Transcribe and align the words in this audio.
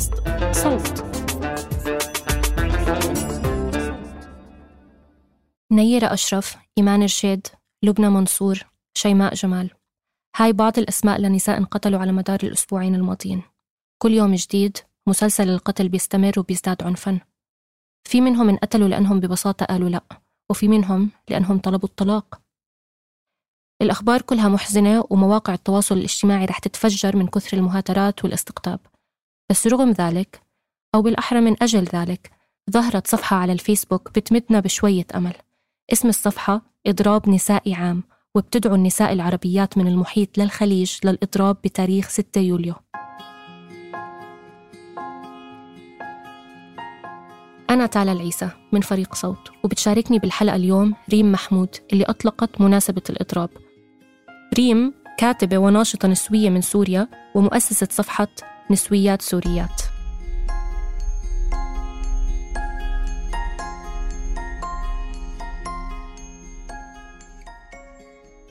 بودكاست 0.00 0.14
صوت. 0.52 1.04
نيرة 5.72 6.12
أشرف 6.12 6.56
إيمان 6.78 7.02
رشيد 7.02 7.46
لبنى 7.82 8.08
منصور 8.08 8.58
شيماء 8.94 9.34
جمال. 9.34 9.70
هاي 10.36 10.52
بعض 10.52 10.78
الأسماء 10.78 11.20
لنساء 11.20 11.58
انقتلوا 11.58 12.00
على 12.00 12.12
مدار 12.12 12.38
الأسبوعين 12.42 12.94
الماضيين. 12.94 13.42
كل 14.02 14.12
يوم 14.12 14.34
جديد 14.34 14.78
مسلسل 15.06 15.48
القتل 15.48 15.88
بيستمر 15.88 16.32
وبيزداد 16.38 16.82
عنفا. 16.82 17.20
في 18.04 18.20
منهم 18.20 18.48
انقتلوا 18.48 18.88
لأنهم 18.88 19.20
ببساطة 19.20 19.66
قالوا 19.66 19.88
لأ 19.88 20.04
وفي 20.50 20.68
منهم 20.68 21.10
لأنهم 21.28 21.58
طلبوا 21.58 21.88
الطلاق. 21.88 22.40
الأخبار 23.82 24.22
كلها 24.22 24.48
محزنة 24.48 25.04
ومواقع 25.10 25.54
التواصل 25.54 25.98
الاجتماعي 25.98 26.44
رح 26.44 26.58
تتفجر 26.58 27.16
من 27.16 27.26
كثر 27.26 27.56
المهاترات 27.56 28.24
والاستقطاب. 28.24 28.80
بس 29.50 29.66
رغم 29.66 29.90
ذلك 29.90 30.42
أو 30.94 31.02
بالأحرى 31.02 31.40
من 31.40 31.56
أجل 31.62 31.84
ذلك 31.84 32.30
ظهرت 32.70 33.06
صفحة 33.06 33.36
على 33.36 33.52
الفيسبوك 33.52 34.10
بتمدنا 34.18 34.60
بشوية 34.60 35.06
أمل. 35.14 35.32
اسم 35.92 36.08
الصفحة 36.08 36.62
إضراب 36.86 37.28
نسائي 37.28 37.74
عام 37.74 38.02
وبتدعو 38.34 38.74
النساء 38.74 39.12
العربيات 39.12 39.78
من 39.78 39.88
المحيط 39.88 40.38
للخليج 40.38 40.98
للإضراب 41.04 41.56
بتاريخ 41.64 42.08
6 42.08 42.40
يوليو. 42.40 42.74
أنا 47.70 47.86
تالا 47.86 48.12
العيسى 48.12 48.50
من 48.72 48.80
فريق 48.80 49.14
صوت 49.14 49.50
وبتشاركني 49.64 50.18
بالحلقة 50.18 50.56
اليوم 50.56 50.94
ريم 51.10 51.32
محمود 51.32 51.76
اللي 51.92 52.04
أطلقت 52.04 52.60
مناسبة 52.60 53.02
الإضراب. 53.10 53.50
ريم 54.54 54.94
كاتبة 55.18 55.58
وناشطة 55.58 56.08
نسوية 56.08 56.50
من 56.50 56.60
سوريا 56.60 57.08
ومؤسسة 57.34 57.88
صفحة 57.90 58.28
نسويات 58.70 59.22
سوريات. 59.22 59.82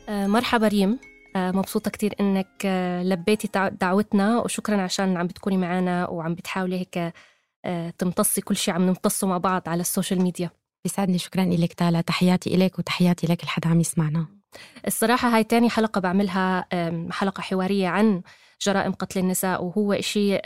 آه، 0.09 0.27
مرحبا 0.27 0.67
ريم. 0.67 0.99
آه، 1.35 1.51
مبسوطة 1.51 1.91
كتير 1.91 2.15
إنك 2.19 2.47
آه، 2.65 3.03
لبيتي 3.03 3.69
دعوتنا 3.81 4.39
وشكرا 4.39 4.81
عشان 4.81 5.17
عم 5.17 5.27
بتكوني 5.27 5.57
معنا 5.57 6.09
وعم 6.09 6.35
بتحاولي 6.35 6.79
هيك 6.79 7.13
تمتصي 7.97 8.41
كل 8.41 8.55
شيء 8.55 8.73
عم 8.73 8.81
نمتصه 8.81 9.27
مع 9.27 9.37
بعض 9.37 9.69
على 9.69 9.81
ال 9.81 9.87
social 9.87 10.21
media. 10.21 10.49
بيسعدني 10.83 11.17
شكرا 11.17 11.45
لك 11.45 11.73
تالا. 11.73 12.01
تحياتي 12.01 12.55
إليك 12.55 12.79
وتحياتي 12.79 13.27
لك 13.27 13.43
الحدا 13.43 13.69
عم 13.69 13.79
يسمعنا. 13.79 14.27
الصراحة 14.87 15.35
هاي 15.35 15.43
تاني 15.43 15.69
حلقة 15.69 16.01
بعملها 16.01 16.65
حلقة 17.11 17.41
حوارية 17.41 17.87
عن 17.87 18.21
جرائم 18.61 18.91
قتل 18.91 19.19
النساء 19.19 19.63
وهو 19.63 19.93
إشي 19.93 20.37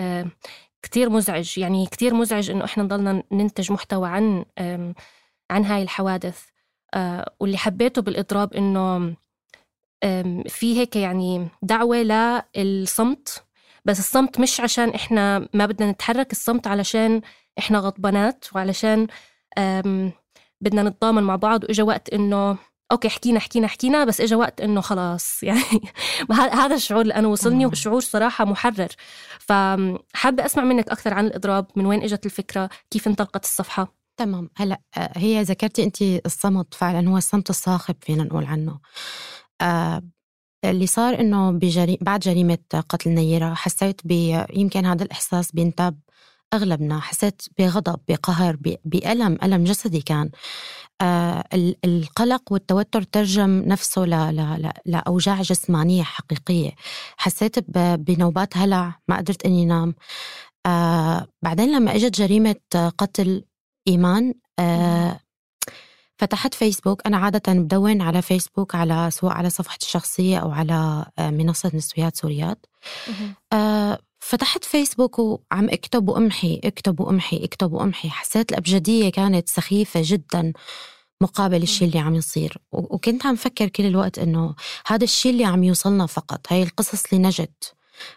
كتير 0.82 1.10
مزعج. 1.10 1.58
يعني 1.58 1.86
كتير 1.86 2.14
مزعج 2.14 2.50
إنه 2.50 2.66
إحنا 2.66 2.84
نضلنا 2.84 3.24
ننتج 3.32 3.72
محتوى 3.72 4.10
عن 4.10 4.46
عن 5.52 5.66
هاي 5.66 5.84
الحوادث. 5.84 6.44
واللي 7.40 7.58
حبيته 7.58 8.02
بالإضراب 8.02 8.54
إنه 8.54 9.16
في 10.48 10.80
هيك 10.80 10.96
يعني 10.96 11.48
دعوة 11.62 11.98
للصمت. 12.56 13.44
بس 13.86 14.00
الصمت 14.00 14.40
مش 14.40 14.60
عشان 14.60 14.90
إحنا 14.90 15.48
ما 15.54 15.66
بدنا 15.66 15.92
نتحرك 15.92 16.32
الصمت 16.32 16.68
علشان 16.68 17.22
إحنا 17.60 17.80
غضبانات 17.80 18.46
وعلشان 18.56 19.08
بدنا 20.62 20.84
نتضامن 20.84 21.24
مع 21.24 21.36
بعض. 21.36 21.64
وإجا 21.64 21.84
وقت 21.84 22.10
إنه 22.10 22.58
أوكي 22.94 23.10
حكينا 23.10 23.40
حكينا 23.40 23.68
حكينا 23.68 24.06
بس 24.06 24.22
اجى 24.22 24.36
وقت 24.36 24.62
إنه 24.62 24.82
خلاص 24.82 25.40
يعني 25.44 25.82
هذا 26.32 26.76
الشعور 26.76 27.02
اللي 27.02 27.16
أنا 27.16 27.28
وصلني 27.28 27.66
وشعور 27.66 28.02
صراحة 28.02 28.46
محرر. 28.46 28.90
فحابه 29.40 30.46
أسمع 30.46 30.64
منك 30.64 30.90
أكثر 30.90 31.14
عن 31.14 31.26
الإضراب 31.26 31.68
من 31.76 31.86
وين 31.86 32.04
إجت 32.04 32.26
الفكرة؟ 32.26 32.70
كيف 32.92 33.08
انطلقت 33.08 33.44
الصفحة؟ 33.44 33.96
تمام. 34.18 34.50
هلأ 34.56 34.82
آه، 34.98 35.12
هي 35.16 35.42
ذكرتي 35.42 35.84
انت 35.84 36.02
الصمت 36.02 36.74
فعلا 36.74 37.10
هو 37.10 37.18
الصمت 37.18 37.50
الصاخب 37.50 37.96
فينا 38.02 38.24
نقول 38.24 38.46
عنه. 38.46 38.80
آه 39.62 40.04
اللي 40.66 40.88
صار 40.88 41.20
إنه 41.20 41.52
بجري... 41.52 41.98
بعد 42.02 42.20
جريمة 42.20 42.58
قتل 42.90 43.10
نيره 43.10 43.54
حسيت 43.54 44.02
ب 44.06 44.12
يمكن 44.54 44.86
هذا 44.86 45.04
الإحساس 45.04 45.52
بينتاب 45.52 46.00
أغلبنا 46.54 47.00
حسيت 47.00 47.42
بغضب 47.58 48.00
بقهر 48.08 48.58
بألم 48.86 49.38
ألم 49.44 49.64
جسدي 49.64 50.02
كان. 50.02 50.30
القلق 51.86 52.52
والتوتر 52.52 53.02
ترجم 53.02 53.64
نفسه 53.66 54.06
ل... 54.06 54.36
ل... 54.36 54.72
لأوجاع 54.86 55.42
جسمانية 55.42 56.04
حقيقية. 56.04 56.72
حسيت 57.18 57.70
بنوبات 57.78 58.58
هلع 58.58 59.00
ما 59.08 59.18
قدرت 59.18 59.46
إني 59.46 59.66
نام. 59.66 59.96
آه 60.66 61.28
بعدين 61.42 61.76
لما 61.76 61.96
إجت 61.96 62.16
جريمة 62.18 62.56
قتل 62.98 63.44
إيمان 63.88 64.34
آه 64.60 65.20
فتحت 66.18 66.54
فيسبوك. 66.54 67.08
أنا 67.08 67.18
عادة 67.18 67.54
بدون 67.54 68.02
على 68.02 68.22
فيسبوك 68.22 68.76
على 68.76 69.10
سواء 69.12 69.34
على 69.34 69.50
صفحتي 69.50 69.86
الشخصية 69.86 70.38
أو 70.38 70.52
على 70.52 71.06
آه، 71.20 71.30
منصة 71.30 71.72
نسويات 71.74 72.18
سوريات. 72.18 72.66
آه 73.54 74.00
فتحت 74.20 74.64
فيسبوك 74.64 75.20
وعم 75.20 75.40
اكتب 75.70 76.10
وامحي 76.10 76.62
اكتب 76.64 77.00
وامحي 77.00 77.44
اكتب 77.44 77.74
وامحي. 77.74 78.10
حسيت 78.10 78.52
الأبجدية 78.52 79.10
كانت 79.10 79.50
سخيفة 79.50 80.02
جدا. 80.04 80.54
مقابل 81.24 81.64
الشيء 81.64 81.88
اللي 81.88 82.00
عم 82.00 82.16
يصير. 82.16 82.58
وكنت 82.72 83.26
عم 83.26 83.36
فكر 83.36 83.68
كل 83.68 83.86
الوقت 83.86 84.20
إنه 84.20 84.56
هذا 84.88 85.04
الشيء 85.04 85.32
اللي 85.32 85.46
عم 85.46 85.64
يوصلنا 85.64 86.06
فقط 86.06 86.42
هاي 86.50 86.64
القصص 86.64 87.04
اللي 87.06 87.28
نجت. 87.28 87.74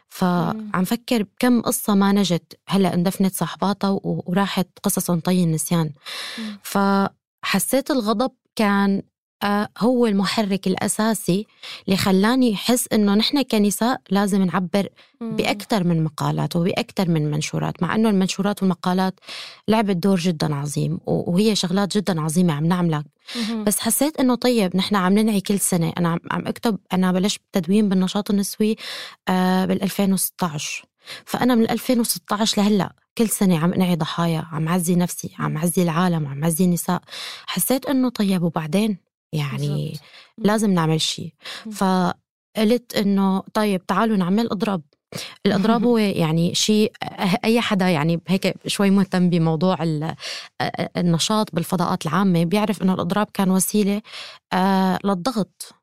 فعم 0.08 0.84
فكر 0.84 1.22
بكم 1.22 1.62
قصة 1.62 1.94
ما 1.94 2.12
نجت. 2.12 2.58
هلأ 2.68 2.94
اندفنت 2.94 3.34
صاحباتها 3.34 4.00
وراحت 4.04 4.68
قصصهم 4.82 5.20
طي 5.20 5.44
النسيان. 5.44 5.92
ف 6.62 6.78
حسيت 7.42 7.90
الغضب 7.90 8.30
كان 8.56 9.02
هو 9.78 10.06
المحرك 10.06 10.66
الأساسي 10.66 11.46
اللي 11.86 11.96
خلاني 11.96 12.54
أحس 12.54 12.88
إنه 12.92 13.14
نحن 13.14 13.42
كنساء 13.42 14.00
لازم 14.10 14.42
نعبر 14.42 14.88
بأكثر 15.20 15.84
من 15.84 16.04
مقالات 16.04 16.56
وبأكثر 16.56 17.08
من 17.08 17.30
منشورات 17.30 17.82
مع 17.82 17.94
إنه 17.94 18.10
المنشورات 18.10 18.62
والمقالات 18.62 19.20
لعبت 19.68 19.96
دور 19.96 20.16
جدا 20.18 20.54
عظيم 20.54 20.98
وهي 21.06 21.54
شغلات 21.54 21.96
جدا 21.96 22.20
عظيمة 22.20 22.54
عم 22.54 22.66
نعملها. 22.66 23.04
بس 23.66 23.78
حسيت 23.80 24.20
إنه 24.20 24.34
طيب 24.34 24.76
نحن 24.76 24.96
عم 24.96 25.12
ننعي 25.18 25.40
كل 25.40 25.60
سنة. 25.60 25.92
أنا 25.98 26.18
عم 26.30 26.46
أكتب 26.46 26.78
أنا 26.92 27.12
بلشت 27.12 27.40
تدوين 27.52 27.88
بالنشاط 27.88 28.30
النسوي 28.30 28.76
آه، 29.28 29.64
بال 29.64 29.82
2016 29.82 30.84
فأنا 31.24 31.54
من 31.54 31.70
2016 31.70 32.62
لهلأ 32.62 32.92
كل 33.18 33.28
سنة 33.28 33.58
عم 33.58 33.72
أنعي 33.72 33.96
ضحايا 33.96 34.46
عم 34.52 34.68
عزي 34.68 34.94
نفسي 34.94 35.30
عم 35.38 35.58
عزي 35.58 35.82
العالم 35.82 36.26
عم 36.26 36.44
عزي 36.44 36.64
النساء. 36.64 37.00
حسيت 37.46 37.86
إنه 37.86 38.08
طيب. 38.08 38.42
وبعدين؟ 38.42 39.05
يعني 39.32 39.88
بالزبط. 39.88 40.02
لازم 40.38 40.70
نعمل 40.70 41.00
شيء 41.00 41.32
فقلت 41.72 42.94
إنه 42.96 43.42
طيب 43.54 43.86
تعالوا 43.86 44.16
نعمل 44.16 44.50
اضرب 44.50 44.82
الإضراب 45.46 45.84
هو 45.88 45.98
يعني 45.98 46.54
شيء 46.54 46.92
أي 47.44 47.60
حدا 47.60 47.88
يعني 47.88 48.20
هيك 48.28 48.54
شوي 48.66 48.90
مهتم 48.90 49.30
بموضوع 49.30 49.76
النشاط 50.96 51.54
بالفضاءات 51.54 52.06
العامة 52.06 52.44
بيعرف 52.44 52.82
إنه 52.82 52.94
الإضراب 52.94 53.26
كان 53.34 53.50
وسيلة 53.50 54.02
للضغط. 55.04 55.74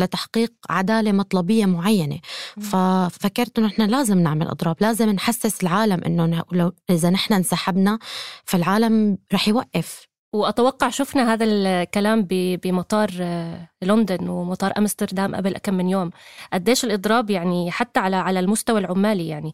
لتحقيق 0.00 0.52
عدالة 0.70 1.12
مطلبية 1.12 1.66
معينة. 1.66 2.18
ففكرت 2.60 3.58
إنه 3.58 3.68
إحنا 3.68 3.84
لازم 3.84 4.18
نعمل 4.18 4.48
إضراب. 4.48 4.76
لازم 4.80 5.10
نحسس 5.10 5.62
العالم 5.62 6.04
إنه 6.04 6.44
لو 6.52 6.72
إذا 6.90 7.10
نحن 7.10 7.34
انسحبنا 7.34 7.98
فالعالم 8.44 9.18
رح 9.32 9.48
يوقف. 9.48 10.09
وأتوقع 10.32 10.88
شفنا 10.90 11.32
هذا 11.32 11.44
الكلام 11.44 12.26
بمطار 12.30 13.10
آه، 13.20 13.68
لندن 13.82 14.28
ومطار 14.28 14.72
أمستردام 14.78 15.34
قبل 15.36 15.58
كم 15.58 15.74
من 15.74 15.88
يوم. 15.88 16.10
قديش 16.52 16.84
الإضراب 16.84 17.30
يعني 17.30 17.70
حتى 17.70 18.00
على 18.00 18.16
على 18.16 18.40
المستوى 18.40 18.80
العمالي 18.80 19.28
يعني 19.28 19.52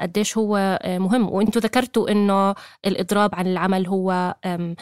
قديش 0.00 0.38
هو 0.38 0.78
آه، 0.82 0.98
مهم. 0.98 1.28
وأنتم 1.28 1.60
ذكرتوا 1.60 2.10
إنه 2.10 2.54
الإضراب 2.86 3.34
عن 3.34 3.46
العمل 3.46 3.86
هو 3.86 4.36
آه، 4.44 4.74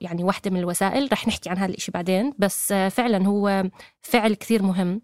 يعني 0.00 0.24
واحدة 0.24 0.50
من 0.50 0.60
الوسائل. 0.60 1.08
رح 1.12 1.28
نحكي 1.28 1.50
عن 1.50 1.58
هذا 1.58 1.70
الإشي 1.70 1.92
بعدين. 1.92 2.32
بس 2.38 2.72
فعلا 2.72 3.26
هو 3.26 3.64
فعل 4.02 4.34
كثير 4.34 4.62
مهم. 4.62 5.02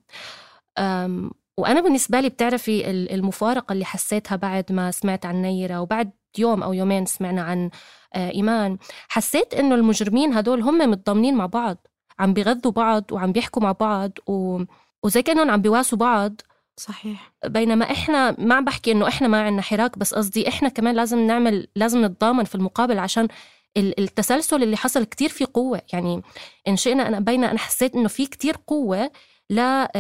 وأنا 1.59 1.81
بالنسبة 1.81 2.21
لي 2.21 2.29
بتعرفي 2.29 2.91
المفارقة 2.91 3.73
اللي 3.73 3.85
حسيتها 3.85 4.37
بعد 4.37 4.73
ما 4.73 4.91
سمعت 4.91 5.27
عن 5.27 5.43
نيرة 5.43 5.81
وبعد 5.81 6.11
يوم 6.39 6.63
أو 6.63 6.73
يومين 6.73 7.07
سمعنا 7.07 7.43
عن 7.43 7.71
آه، 8.15 8.31
إيمان 8.31 8.79
حسيت 9.09 9.55
إنه 9.55 9.75
المجرمين 9.75 10.33
هدول 10.35 10.63
هم 10.63 10.79
متضامنين 10.79 11.35
مع 11.35 11.47
بعض 11.47 11.87
عم 12.19 12.33
بيغذوا 12.33 12.73
بعض 12.73 13.05
وعم 13.13 13.33
بيحكوا 13.33 13.63
مع 13.63 13.73
بعض 13.73 14.11
و... 14.27 14.63
وزي 15.03 15.23
كأنهم 15.23 15.51
عم 15.51 15.63
بيواسوا 15.63 15.99
بعض. 15.99 16.41
صحيح. 16.77 17.33
بينما 17.47 17.91
إحنا 17.91 18.37
ما 18.39 18.55
عم 18.55 18.65
بحكي 18.65 18.93
إنه 18.93 19.09
إحنا 19.09 19.29
ما 19.29 19.43
عندنا 19.43 19.63
حراك 19.63 19.99
بس 19.99 20.15
قصدي 20.15 20.49
إحنا 20.49 20.69
كمان 20.69 20.95
لازم 20.95 21.27
نعمل 21.27 21.69
لازم 21.77 22.05
نتضامن 22.05 22.45
في 22.45 22.55
المقابل 22.55 22.99
عشان 22.99 23.29
التسلسل 23.77 24.63
اللي 24.63 24.77
حصل 24.77 25.05
كتير 25.05 25.29
في 25.29 25.45
قوة. 25.45 25.83
يعني 25.93 26.23
إن 26.69 26.77
شئنا 26.77 27.09
أنا 27.09 27.21
بين 27.21 27.45
أنا 27.45 27.59
حسيت 27.59 27.95
إنه 27.95 28.09
في 28.09 28.27
كتير 28.27 28.57
قوة 28.67 29.11
لا 29.51 29.91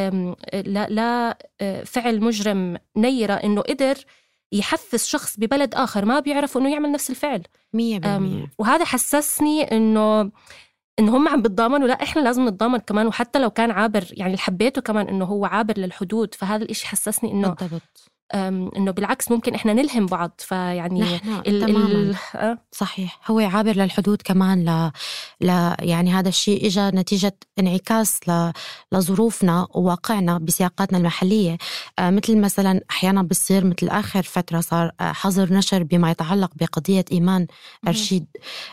لا 0.55 0.87
لا 0.89 1.39
آه، 1.61 1.85
فعل 1.85 2.21
مجرم 2.21 2.77
نيرة 2.97 3.35
إنه 3.35 3.61
قدر 3.61 3.97
يحفز 4.53 5.05
شخص 5.05 5.37
ببلد 5.39 5.75
آخر 5.75 6.05
ما 6.05 6.21
بيعرف 6.21 6.57
إنه 6.57 6.73
يعمل 6.73 6.93
نفس 6.93 7.11
الفعل. 7.11 7.43
مية 7.73 7.99
بالمية. 7.99 8.51
وهذا 8.59 8.85
حسسني 8.85 9.63
إنه 9.63 10.31
إنه 10.99 11.17
هم 11.17 11.29
عم 11.29 11.43
بتضامنوا. 11.43 11.89
لا 11.89 12.03
إحنا 12.03 12.21
لازم 12.21 12.49
نتضامن 12.49 12.79
كمان 12.79 13.07
وحتى 13.07 13.39
لو 13.39 13.51
كان 13.51 13.71
عابر 13.71 14.05
يعني 14.11 14.27
اللي 14.27 14.39
حبيته 14.39 14.81
كمان 14.81 15.09
إنه 15.09 15.25
هو 15.25 15.45
عابر 15.45 15.79
للحدود. 15.79 16.35
فهذا 16.35 16.63
الإشي 16.63 16.87
حسسني 16.87 17.33
إنه 17.33 17.49
بالضبط. 17.49 18.11
إنه 18.35 18.91
بالعكس 18.91 19.31
ممكن 19.31 19.55
إحنا 19.55 19.73
نلهم 19.73 20.07
بعض. 20.07 20.31
فيعني 20.39 21.01
نحن 21.01 21.43
ال 21.47 21.61
تماما. 21.61 21.87
ال... 21.87 22.17
أه؟ 22.35 22.59
صحيح. 22.73 23.21
هو 23.31 23.39
عابر 23.39 23.73
للحدود 23.73 24.23
كمان 24.23 24.65
ل... 24.65 24.91
ل 25.41 25.75
يعني 25.81 26.13
هذا 26.13 26.29
الشيء 26.29 26.67
اجى 26.67 26.81
نتيجة 26.81 27.37
انعكاس 27.59 28.29
ل... 28.29 28.53
لظروفنا 28.93 29.67
وواقعنا 29.71 30.39
بسياقاتنا 30.39 30.99
المحلية. 30.99 31.59
آه 31.99 32.11
مثل 32.11 32.41
مثلا 32.41 32.81
أحيانا 32.91 33.23
بصير 33.23 33.65
مثل 33.65 33.89
آخر 33.89 34.23
فترة 34.23 34.61
صار 34.61 34.93
آه 35.01 35.13
حظر 35.13 35.53
نشر 35.53 35.83
بما 35.83 36.11
يتعلق 36.11 36.51
بقضية 36.57 37.05
إيمان 37.13 37.47
أرشيد. 37.89 38.27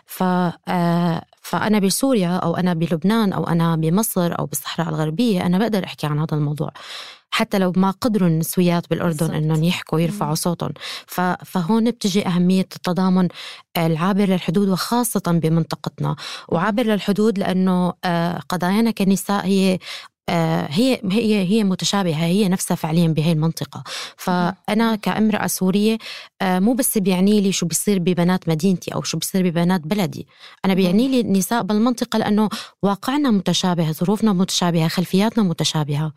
ف 0.05 0.23
آه 0.23 1.21
فأنا 1.41 1.79
بسوريا 1.79 2.29
أو 2.37 2.55
أنا 2.55 2.73
بلبنان 2.73 3.33
أو 3.33 3.47
أنا 3.47 3.75
بمصر 3.75 4.39
أو 4.39 4.45
بالصحراء 4.45 4.89
الغربية 4.89 5.45
أنا 5.45 5.57
بقدر 5.57 5.83
أحكي 5.83 6.07
عن 6.07 6.19
هذا 6.19 6.33
الموضوع. 6.33 6.71
حتى 7.31 7.59
لو 7.59 7.73
ما 7.75 7.91
قدروا 7.91 8.29
النسويات 8.29 8.89
بالأردن 8.89 9.33
أنهم 9.33 9.63
يحكوا 9.63 9.97
ويرفعوا 9.97 10.35
صوتهم. 10.35 10.73
فهون 11.45 11.91
بتجي 11.91 12.27
أهمية 12.27 12.67
التضامن 12.75 13.27
العابر 13.77 14.25
للحدود 14.25 14.69
وخاصة 14.69 15.21
بمنطقتنا. 15.27 16.15
وعابر 16.49 16.83
للحدود 16.83 17.39
لأنه 17.39 17.93
آه، 18.05 18.39
قضايانا 18.49 18.91
كنساء 18.91 19.45
هي 19.45 19.79
آه، 20.29 20.67
هي 20.71 21.01
هي 21.11 21.47
هي 21.49 21.63
متشابهة 21.63 22.25
هي 22.25 22.49
نفسها 22.49 22.75
فعليا 22.75 23.07
بهي 23.07 23.31
المنطقة. 23.31 23.83
فأنا 24.17 24.95
كأمرأة 24.95 25.47
سورية 25.47 25.97
آه، 26.41 26.59
مو 26.59 26.73
بس 26.73 26.97
بيعني 26.97 27.41
لي 27.41 27.51
شو 27.51 27.65
بيصير 27.65 27.99
ببنات 27.99 28.49
مدينتي 28.49 28.93
أو 28.93 29.01
شو 29.01 29.17
بيصير 29.17 29.49
ببنات 29.49 29.81
بلدي. 29.81 30.27
أنا 30.65 30.73
بيعني 30.73 31.07
لي 31.07 31.21
النساء 31.21 31.63
بالمنطقة 31.63 32.19
لأنه 32.19 32.49
واقعنا 32.83 33.31
متشابه 33.31 33.91
ظروفنا 33.91 34.33
متشابهة 34.33 34.87
خلفياتنا 34.87 35.43
متشابهة. 35.43 36.13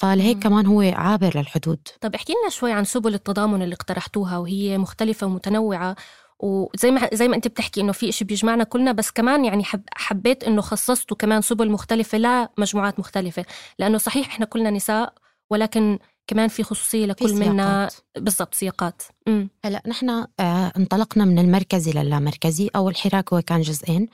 فلهيك 0.00 0.38
كمان 0.38 0.66
هو 0.66 0.80
عابر 0.80 1.38
للحدود. 1.38 1.88
طب 2.00 2.14
احكي 2.14 2.32
لنا 2.32 2.50
شوي 2.50 2.72
عن 2.72 2.84
سبل 2.84 3.14
التضامن 3.14 3.62
اللي 3.62 3.74
اقترحتوها 3.74 4.38
وهي 4.38 4.78
مختلفة 4.78 5.26
ومتنوعة. 5.26 5.96
وزي 6.38 6.90
ما 6.90 7.08
زي 7.12 7.28
ما 7.28 7.36
انت 7.36 7.48
بتحكي 7.48 7.80
إنه 7.80 7.92
في 7.92 8.12
شيء 8.12 8.28
بيجمعنا 8.28 8.64
كلنا 8.64 8.92
بس 8.92 9.10
كمان 9.10 9.44
يعني 9.44 9.64
حب 9.64 9.82
حبيت 9.94 10.44
إنه 10.44 10.62
خصصتوا 10.62 11.16
كمان 11.16 11.42
سبل 11.42 11.70
مختلفة 11.70 12.18
لمجموعات 12.18 12.98
مختلفة 12.98 13.44
لأنه 13.78 13.98
صحيح 13.98 14.28
إحنا 14.28 14.46
كلنا 14.46 14.70
نساء 14.70 15.14
ولكن 15.50 15.98
كمان 16.26 16.48
في 16.48 16.62
خصوصية 16.62 17.06
لكل 17.06 17.34
منا. 17.34 17.88
بالضبط 18.18 18.54
سياقات. 18.54 19.02
هلأ 19.64 19.82
نحن 19.86 20.10
آه 20.10 20.72
انطلقنا 20.76 21.24
من 21.24 21.38
المركزي 21.38 21.92
للامركزي 21.92 22.70
أو 22.76 22.88
الحراك 22.88 23.32
هو 23.32 23.42
كان 23.42 23.60
جزئين. 23.60 24.08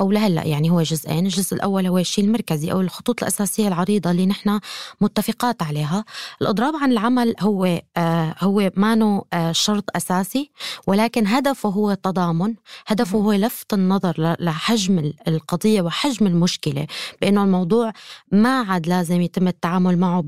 أو 0.00 0.12
لهلا 0.12 0.44
يعني 0.44 0.70
هو 0.70 0.82
جزئين. 0.82 1.26
الجزء 1.26 1.54
الأول 1.56 1.86
هو 1.86 1.98
الشيء 1.98 2.24
المركزي 2.24 2.72
أو 2.72 2.80
الخطوط 2.80 3.22
الأساسية 3.22 3.68
العريضة 3.68 4.10
اللي 4.10 4.26
نحن 4.26 4.60
متفقات 5.00 5.62
عليها. 5.62 6.04
الإضراب 6.42 6.76
عن 6.76 6.92
العمل 6.92 7.34
هو 7.40 7.80
آه 7.96 8.34
هو 8.40 8.70
مانو 8.76 9.26
آه 9.32 9.52
شرط 9.52 9.84
أساسي 9.96 10.50
ولكن 10.86 11.26
هدفه 11.26 11.68
هو 11.68 11.90
التضامن. 11.90 12.54
هدفه 12.86 13.18
هو 13.18 13.32
لفت 13.32 13.74
النظر 13.74 14.36
لحجم 14.40 15.12
القضية 15.28 15.82
وحجم 15.82 16.26
المشكلة 16.26 16.86
بأنه 17.20 17.44
الموضوع 17.44 17.92
ما 18.32 18.60
عاد 18.62 18.86
لازم 18.86 19.20
يتم 19.20 19.48
التعامل 19.48 19.98
معه 19.98 20.24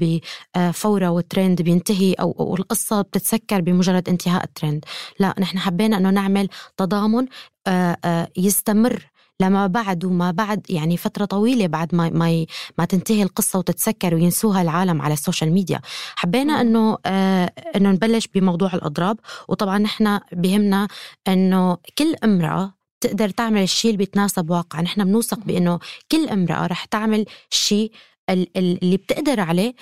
بفورة 0.57 1.09
وترند 1.11 1.63
بينتهي 1.63 2.13
أو, 2.13 2.37
أو 2.41 2.57
القصة 2.57 3.03
بتتسكر 3.03 3.61
بمجرد 3.61 4.09
انتهاء 4.09 4.45
الترند 4.45 4.85
لا 5.19 5.35
نحن 5.39 5.59
حبينا 5.59 5.97
أنه 5.97 6.11
نعمل 6.11 6.49
تضامن 6.77 7.27
آه، 7.67 7.97
آه، 8.05 8.29
يستمر 8.37 9.10
لما 9.41 9.67
بعد 9.67 10.05
وما 10.05 10.31
بعد 10.31 10.67
يعني 10.71 10.97
فترة 10.97 11.25
طويلة 11.25 11.67
بعد 11.67 11.95
ما 11.95 12.11
ما 12.11 12.47
ما 12.79 12.85
تنتهي 12.85 13.23
القصة 13.23 13.59
وتتسكر 13.59 14.15
وينسوها 14.15 14.63
العالم 14.63 15.03
على 15.03 15.15
ال 15.15 15.20
social 15.20 15.53
media. 15.53 15.81
حبينا 16.17 16.61
إنه 16.61 16.99
آه 17.07 17.53
إنه 17.77 17.91
نبلش 17.91 18.27
بموضوع 18.35 18.75
الأضراب. 18.75 19.19
وطبعا 19.49 19.79
نحن 19.79 20.21
بهمنا 20.33 20.89
إنه 21.29 21.77
كل 21.99 22.15
امرأة 22.25 22.75
تقدر 23.01 23.29
تعمل 23.29 23.63
الشيء 23.63 23.91
اللي 23.91 23.99
بيتناسب 23.99 24.51
واقعا. 24.51 24.83
نحن 24.83 25.05
بنوثق 25.05 25.39
بإنه 25.39 25.79
كل 26.13 26.29
امرأة 26.29 26.67
رح 26.67 26.85
تعمل 26.85 27.25
شيء 27.51 27.93
اللي 28.57 28.97
بتقدر 28.97 29.41
عليه 29.41 29.75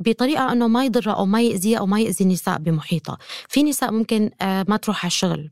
بطريقة 0.00 0.52
إنه 0.52 0.68
ما 0.68 0.84
يضرها 0.84 1.12
أو 1.12 1.26
ما 1.26 1.42
يأذيها 1.42 1.78
أو 1.78 1.86
ما 1.86 2.00
يأذي 2.00 2.24
النساء 2.24 2.58
بمحيطها. 2.58 3.18
في 3.48 3.62
نساء 3.62 3.92
ممكن 3.92 4.30
آه، 4.40 4.64
ما 4.68 4.76
تروح 4.76 5.04
على 5.04 5.10
الشغل. 5.10 5.50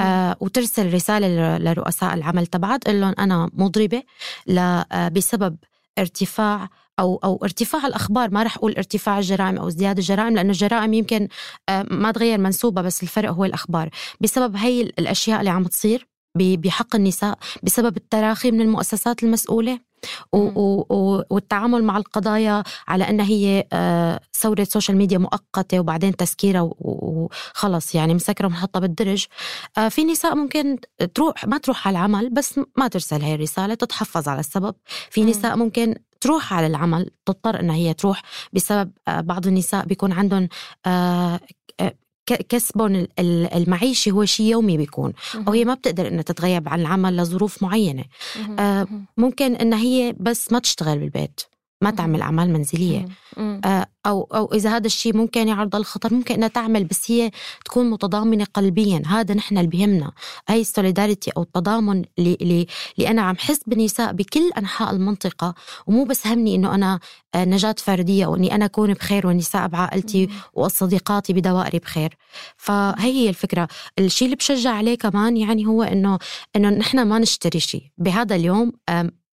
آه 0.00 0.36
وترسل 0.40 0.94
رسالة 0.94 1.58
لرؤساء 1.58 2.14
العمل 2.14 2.46
تبعها 2.46 2.76
تقول 2.76 3.00
لهم 3.00 3.14
أنا 3.18 3.50
مضربة 3.52 4.02
آه، 4.48 5.08
بسبب 5.08 5.56
ارتفاع 5.98 6.68
أو 6.98 7.20
أو 7.24 7.40
ارتفاع 7.44 7.86
الأخبار. 7.86 8.30
ما 8.30 8.42
رح 8.42 8.56
أقول 8.56 8.74
ارتفاع 8.76 9.18
الجرائم 9.18 9.58
أو 9.58 9.68
ازدياد 9.68 9.98
الجرائم 9.98 10.34
لأنه 10.34 10.50
الجرائم 10.50 10.94
يمكن 10.94 11.28
آه، 11.68 11.86
ما 11.90 12.12
تغير 12.12 12.38
منسوبه 12.38 12.82
بس 12.82 13.02
الفرق 13.02 13.30
هو 13.30 13.44
الأخبار. 13.44 13.90
بسبب 14.20 14.56
هي 14.56 14.80
الأشياء 14.82 15.38
اللي 15.40 15.50
عم 15.50 15.64
تصير 15.64 16.06
بحق 16.36 16.96
النساء 16.96 17.38
بسبب 17.62 17.96
التراخي 17.96 18.50
من 18.50 18.60
المؤسسات 18.60 19.22
المسؤولة. 19.22 19.78
والتعامل 20.32 21.84
مع 21.84 21.96
القضايا 21.96 22.62
على 22.88 23.10
انها 23.10 23.26
هي 23.26 23.64
آه، 23.72 24.20
فورة 24.34 24.64
social 24.64 24.96
media 24.96 25.18
مؤقتة 25.18 25.80
وبعدين 25.80 26.16
تسكيرها 26.16 26.70
وخلص. 26.78 27.94
يعني 27.94 28.14
مسكرة 28.14 28.46
ومحطة 28.46 28.80
بالدرج. 28.80 29.26
آه، 29.78 29.88
في 29.88 30.04
نساء 30.04 30.34
ممكن 30.34 30.78
تروح 31.14 31.44
ما 31.46 31.58
تروح 31.58 31.88
على 31.88 31.98
العمل 31.98 32.30
بس 32.30 32.60
ما 32.76 32.88
ترسل 32.88 33.22
هي 33.22 33.34
الرسالة 33.34 33.74
تتحفظ 33.74 34.28
على 34.28 34.40
السبب. 34.40 34.74
في 35.10 35.24
نساء 35.24 35.56
ممكن 35.56 35.94
تروح 36.20 36.54
على 36.54 36.66
العمل 36.66 37.10
تضطر 37.26 37.60
انها 37.60 37.76
هي 37.76 37.94
تروح 37.94 38.22
بسبب 38.52 38.92
آه، 39.08 39.20
بعض 39.20 39.46
النساء 39.46 39.86
بيكون 39.86 40.12
عندهم 40.12 40.48
كسبهم 42.26 43.06
المعيشي 43.18 44.10
هو 44.10 44.24
شيء 44.24 44.46
يومي 44.46 44.76
بيكون. 44.76 45.12
أو 45.48 45.52
هي 45.52 45.64
ما 45.64 45.74
بتقدر 45.74 46.08
إنها 46.08 46.22
تتغيب 46.22 46.68
عن 46.68 46.80
العمل 46.80 47.16
لظروف 47.16 47.62
معينة. 47.62 48.04
آه 48.58 48.86
ممكن 49.16 49.56
إنها 49.56 49.78
هي 49.78 50.14
بس 50.20 50.52
ما 50.52 50.58
تشتغل 50.58 50.98
بالبيت. 50.98 51.40
ما 51.82 51.90
تعمل 51.90 52.22
أعمال 52.22 52.52
منزلية. 52.52 53.08
آه، 53.64 53.86
أو 54.06 54.22
أو 54.22 54.54
إذا 54.54 54.76
هذا 54.76 54.86
الشيء 54.86 55.16
ممكن 55.16 55.48
يعرض 55.48 55.76
للخطر 55.76 56.14
ممكن 56.14 56.34
إنها 56.34 56.48
تعمل 56.48 56.84
بس 56.84 57.10
هي 57.10 57.30
تكون 57.64 57.90
متضامنة 57.90 58.44
قلبيا. 58.54 59.02
هذا 59.06 59.34
نحن 59.34 59.58
اللي 59.58 59.68
بيهمنا 59.68 60.12
هاي 60.48 60.60
السوليداريتي 60.60 61.30
أو 61.36 61.42
التضامن 61.42 62.04
اللي, 62.18 62.66
اللي 62.98 63.10
أنا 63.10 63.22
عم 63.22 63.36
حس 63.36 63.60
بالنساء 63.66 64.12
بكل 64.12 64.50
أنحاء 64.58 64.90
المنطقة. 64.90 65.54
ومو 65.86 66.04
بس 66.04 66.26
همني 66.26 66.54
إنه 66.54 66.74
أنا 66.74 67.00
آه، 67.34 67.44
نجاة 67.44 67.74
فردية 67.78 68.26
وإني 68.26 68.54
أنا 68.54 68.64
أكون 68.64 68.92
بخير 68.92 69.26
والنساء 69.26 69.68
بعائلتي 69.68 70.28
وصديقاتي 70.54 71.32
بدوائري 71.32 71.78
بخير. 71.78 72.16
فهي 72.56 73.12
هي 73.12 73.28
الفكرة. 73.28 73.68
الشيء 73.98 74.26
اللي 74.26 74.36
بشجع 74.36 74.70
عليه 74.70 74.94
كمان 74.94 75.36
يعني 75.36 75.66
هو 75.66 75.82
إنه 75.82 76.18
إنه 76.56 76.70
نحن 76.70 77.02
ما 77.02 77.18
نشتري 77.18 77.60
شيء. 77.60 77.82
بهذا 77.98 78.36
اليوم 78.36 78.72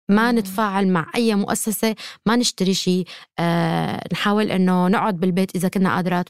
ما 0.08 0.32
نتفاعل 0.32 0.88
مع 0.88 1.06
أي 1.14 1.34
مؤسسة 1.34 1.94
ما 2.26 2.36
نشتري 2.36 2.75
شيء 2.75 3.06
آه، 3.38 4.08
نحاول 4.12 4.50
إنه 4.50 4.88
نقعد 4.88 5.20
بالبيت 5.20 5.56
إذا 5.56 5.68
كنا 5.68 5.94
قادرات. 5.94 6.28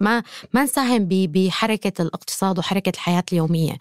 ما 0.00 0.22
ما 0.52 0.62
نساهم 0.62 1.08
بحركة 1.10 2.02
الاقتصاد 2.02 2.58
وحركة 2.58 2.90
الحياة 2.90 3.24
اليومية. 3.32 3.76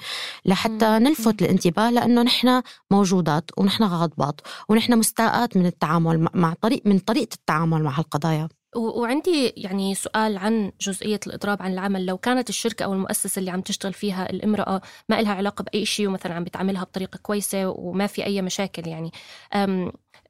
لحتى 0.46 0.86
نلفت 0.86 1.41
الانتباه 1.41 1.89
لأنه 1.89 2.22
نحن 2.22 2.62
موجودات 2.91 3.51
ونحن 3.58 3.84
غاضبات 3.84 4.41
ونحن 4.70 4.98
مستاءات 4.98 5.58
من 5.58 5.65
التعامل 5.65 6.27
مع 6.34 6.53
طريق 6.62 6.82
من 6.86 7.00
طريقة 7.00 7.34
التعامل 7.34 7.84
مع 7.84 8.00
هالقضايا. 8.00 8.50
وعندي 8.76 9.54
يعني 9.58 9.96
سؤال 9.96 10.38
عن 10.38 10.72
جزئية 10.82 11.20
الإضراب 11.28 11.62
عن 11.62 11.74
العمل. 11.74 12.06
لو 12.06 12.18
كانت 12.18 12.50
الشركة 12.50 12.84
أو 12.84 12.94
المؤسسة 12.94 13.40
اللي 13.40 13.52
عم 13.52 13.62
تشتغل 13.62 13.94
فيها 13.94 14.30
الامرأة 14.30 14.82
ما 15.10 15.20
إلها 15.20 15.34
علاقة 15.34 15.64
بأي 15.64 15.86
شيء 15.86 16.08
ومثلا 16.08 16.34
عم 16.34 16.44
بتعاملها 16.44 16.84
بطريقة 16.84 17.18
كويسة 17.18 17.70
وما 17.70 18.08
في 18.08 18.26
أي 18.26 18.42
مشاكل 18.42 18.88
يعني 18.88 19.12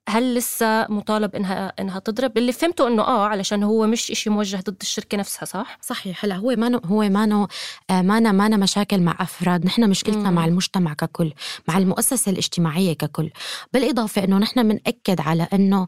هل 0.10 0.36
لسه 0.36 0.86
مطالب 0.90 1.36
إنها 1.36 1.74
إنها 1.80 2.00
تضرب؟ 2.00 2.38
اللي 2.38 2.52
فهمته 2.52 2.88
إنه 2.88 3.04
آه 3.04 3.28
علشان 3.28 3.64
هو 3.64 3.88
مش 3.88 4.12
إشي 4.12 4.30
موجه 4.30 4.58
ضد 4.58 4.78
الشركة 4.82 5.18
نفسها 5.18 5.46
صح؟ 5.46 5.78
صحيح. 5.82 6.26
هلا 6.26 6.36
هو 6.36 6.56
ما 6.58 6.82
هو 6.86 7.02
ما 7.10 7.48
آه، 7.90 8.02
ما 8.02 8.20
ما 8.20 8.48
مشاكل 8.48 9.02
مع 9.02 9.18
أفراد. 9.20 9.66
نحن 9.66 9.90
مشكلتنا 9.90 10.30
مم. 10.30 10.36
مع 10.36 10.46
المجتمع 10.46 10.94
ككل 10.94 11.34
مع 11.68 11.78
المؤسسة 11.78 12.32
الاجتماعية 12.32 12.94
ككل. 12.94 13.32
بالإضافة 13.74 14.24
إنه 14.24 14.38
نحن 14.38 14.68
بنأكد 14.68 15.22
على 15.22 15.48
إنه 15.54 15.88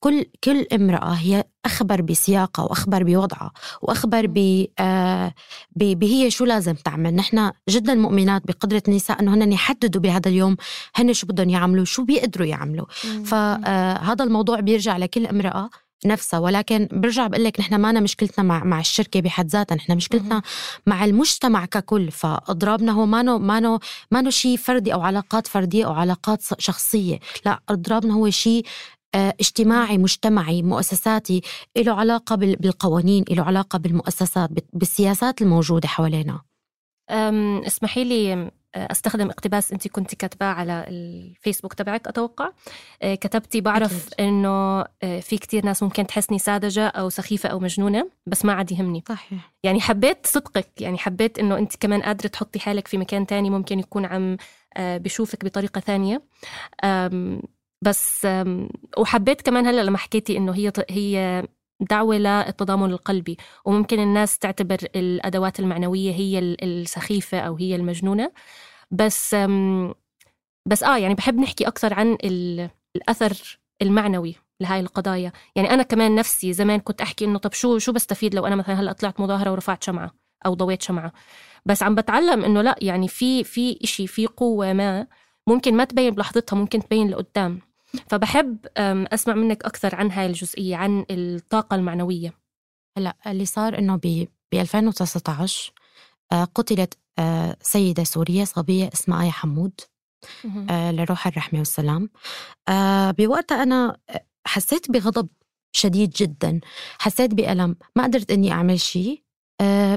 كل 0.00 0.24
كل 0.44 0.66
امرأة 0.72 1.12
هي 1.12 1.44
أخبر 1.64 2.00
بسياقها 2.00 2.62
وأخبر 2.62 3.02
بوضعها 3.02 3.52
وأخبر 3.82 4.26
ب 4.26 4.66
آه، 4.78 5.34
هي 5.82 6.30
شو 6.30 6.44
لازم 6.44 6.74
تعمل. 6.74 7.14
نحن 7.14 7.52
جدا 7.68 7.94
مؤمنات 7.94 8.46
بقدرة 8.46 8.82
النساء 8.88 9.20
أنه 9.20 9.34
هن 9.34 9.52
يحددوا 9.52 10.00
بهذا 10.00 10.28
اليوم 10.28 10.56
هن 10.96 11.12
شو 11.12 11.26
بدهم 11.26 11.50
يعملوا 11.50 11.84
شو 11.84 12.04
بيقدروا 12.04 12.46
يعملوا. 12.46 12.86
فهذا 13.24 14.22
آه، 14.22 14.26
الموضوع 14.26 14.60
بيرجع 14.60 14.96
لكل 14.96 15.26
امرأة 15.26 15.70
نفسها. 16.06 16.40
ولكن 16.40 16.88
برجع 16.92 17.26
بقول 17.26 17.44
لك 17.44 17.60
نحن 17.60 17.74
ما 17.74 18.00
مشكلتنا 18.00 18.44
مع 18.44 18.64
مع 18.64 18.80
الشركة 18.80 19.20
بحد 19.20 19.46
ذاتها 19.46 19.74
نحن 19.74 19.96
مشكلتنا 19.96 20.42
مع 20.86 21.04
المجتمع 21.04 21.64
ككل. 21.64 22.10
فأضرابنا 22.10 22.92
هو 22.92 23.06
ما 23.06 23.22
ما 23.22 23.78
ما 24.10 24.30
شيء 24.30 24.56
فردي 24.56 24.94
أو 24.94 25.00
علاقات 25.02 25.46
فردية 25.46 25.86
أو 25.86 25.92
علاقات 25.92 26.42
شخصية. 26.58 27.18
لا 27.46 27.60
أضرابنا 27.68 28.14
هو 28.14 28.30
شيء 28.30 28.64
آه، 28.64 29.01
اجتماعي 29.14 29.98
مجتمعي 29.98 30.62
مؤسساتي 30.62 31.42
له 31.76 31.92
علاقة 31.92 32.36
بالقوانين 32.36 33.24
له 33.30 33.42
علاقة 33.42 33.78
بالمؤسسات 33.78 34.50
بالسياسات 34.72 35.42
الموجودة 35.42 35.88
حوالينا. 35.88 36.40
اسمحي 37.66 38.04
لي 38.04 38.50
آه، 38.74 38.88
أستخدم 38.90 39.30
اقتباس 39.30 39.72
انت 39.72 39.88
كنت 39.88 40.14
كاتباه 40.14 40.46
على 40.46 40.84
الفيسبوك 40.88 41.74
تبعك 41.74 42.08
أتوقع. 42.08 42.50
آه، 43.02 43.14
كتبتي 43.14 43.60
بعرف 43.60 44.06
أكيد. 44.06 44.20
إنه 44.20 44.84
في 45.02 45.38
كتير 45.38 45.64
ناس 45.64 45.82
ممكن 45.82 46.06
تحسني 46.06 46.38
ساذجة 46.38 46.86
أو 46.86 47.08
سخيفة 47.08 47.48
أو 47.48 47.58
مجنونة 47.58 48.10
بس 48.26 48.44
ما 48.44 48.52
عاد 48.52 48.72
يهمني. 48.72 49.04
صحيح. 49.08 49.52
يعني 49.62 49.80
حبيت 49.80 50.26
صدقك 50.26 50.80
يعني 50.80 50.98
حبيت 50.98 51.38
إنه 51.38 51.58
انت 51.58 51.76
كمان 51.76 52.02
قادرة 52.02 52.28
تحطي 52.28 52.60
حالك 52.60 52.88
في 52.88 52.98
مكان 52.98 53.26
تاني 53.26 53.50
ممكن 53.50 53.78
يكون 53.78 54.04
عم 54.04 54.36
بشوفك 54.78 55.44
بطريقة 55.44 55.80
ثانية. 55.80 56.22
بس 57.82 58.26
وحبيت 58.98 59.42
كمان 59.42 59.66
هلأ 59.66 59.82
لما 59.82 59.98
حكيتي 59.98 60.36
إنه 60.36 60.52
هي 60.52 60.72
هي 60.90 61.42
دعوة 61.80 62.16
للتضامن 62.16 62.90
القلبي 62.92 63.36
وممكن 63.64 63.98
الناس 64.00 64.38
تعتبر 64.38 64.78
الأدوات 64.96 65.60
المعنوية 65.60 66.12
هي 66.12 66.38
السخيفة 66.38 67.38
أو 67.40 67.56
هي 67.56 67.76
المجنونة. 67.76 68.32
بس 68.90 69.36
بس 70.66 70.82
آه 70.82 70.98
يعني 70.98 71.14
بحب 71.14 71.38
نحكي 71.38 71.66
أكثر 71.66 71.94
عن 71.94 72.18
الأثر 72.96 73.58
المعنوي 73.82 74.34
لهاي 74.60 74.80
القضايا. 74.80 75.32
يعني 75.56 75.70
أنا 75.70 75.82
كمان 75.82 76.14
نفسي 76.14 76.52
زمان 76.52 76.80
كنت 76.80 77.00
أحكي 77.00 77.24
إنه 77.24 77.38
طب 77.38 77.52
شو 77.52 77.78
شو 77.78 77.92
بستفيد 77.92 78.34
لو 78.34 78.46
أنا 78.46 78.56
مثلا 78.56 78.80
هلأ 78.80 78.92
طلعت 78.92 79.20
مظاهرة 79.20 79.50
ورفعت 79.52 79.82
شمعة 79.82 80.10
أو 80.46 80.54
ضويت 80.54 80.82
شمعة؟ 80.82 81.12
بس 81.66 81.82
عم 81.82 81.94
بتعلم 81.94 82.44
إنه 82.44 82.62
لأ 82.62 82.76
يعني 82.82 83.08
في 83.08 83.44
في 83.44 83.78
إشي 83.84 84.06
في 84.06 84.26
قوة 84.26 84.72
ما 84.72 85.06
ممكن 85.46 85.74
ما 85.76 85.84
تبين 85.84 86.10
بلحظتها 86.14 86.56
ممكن 86.56 86.78
تبين 86.82 87.10
لقدام. 87.10 87.60
فبحب 88.08 88.66
أسمع 89.12 89.34
منك 89.34 89.64
أكثر 89.64 89.94
عن 89.94 90.10
هاي 90.10 90.26
الجزئية 90.26 90.76
عن 90.76 91.04
الطاقة 91.10 91.74
المعنوية. 91.74 92.32
هلا 92.98 93.16
اللي 93.26 93.46
صار 93.46 93.78
إنه 93.78 93.96
ب 93.96 94.26
2019 94.54 95.72
آه، 96.32 96.44
قتلت 96.44 96.98
آه، 97.18 97.56
سيدة 97.62 98.04
سورية 98.04 98.44
صبية 98.44 98.90
اسمها 98.94 99.22
آية 99.24 99.30
حمود 99.30 99.80
آه، 100.70 100.90
لروح 100.92 101.26
الرحمة 101.26 101.58
والسلام. 101.58 102.10
بوقتها 103.18 103.62
أنا 103.62 103.96
حسيت 104.46 104.90
بغضب 104.90 105.28
شديد 105.72 106.10
جدا. 106.10 106.60
حسيت 106.98 107.34
بألم. 107.34 107.76
ما 107.96 108.02
قدرت 108.04 108.30
إني 108.30 108.52
أعمل 108.52 108.80
شيء 108.80 109.22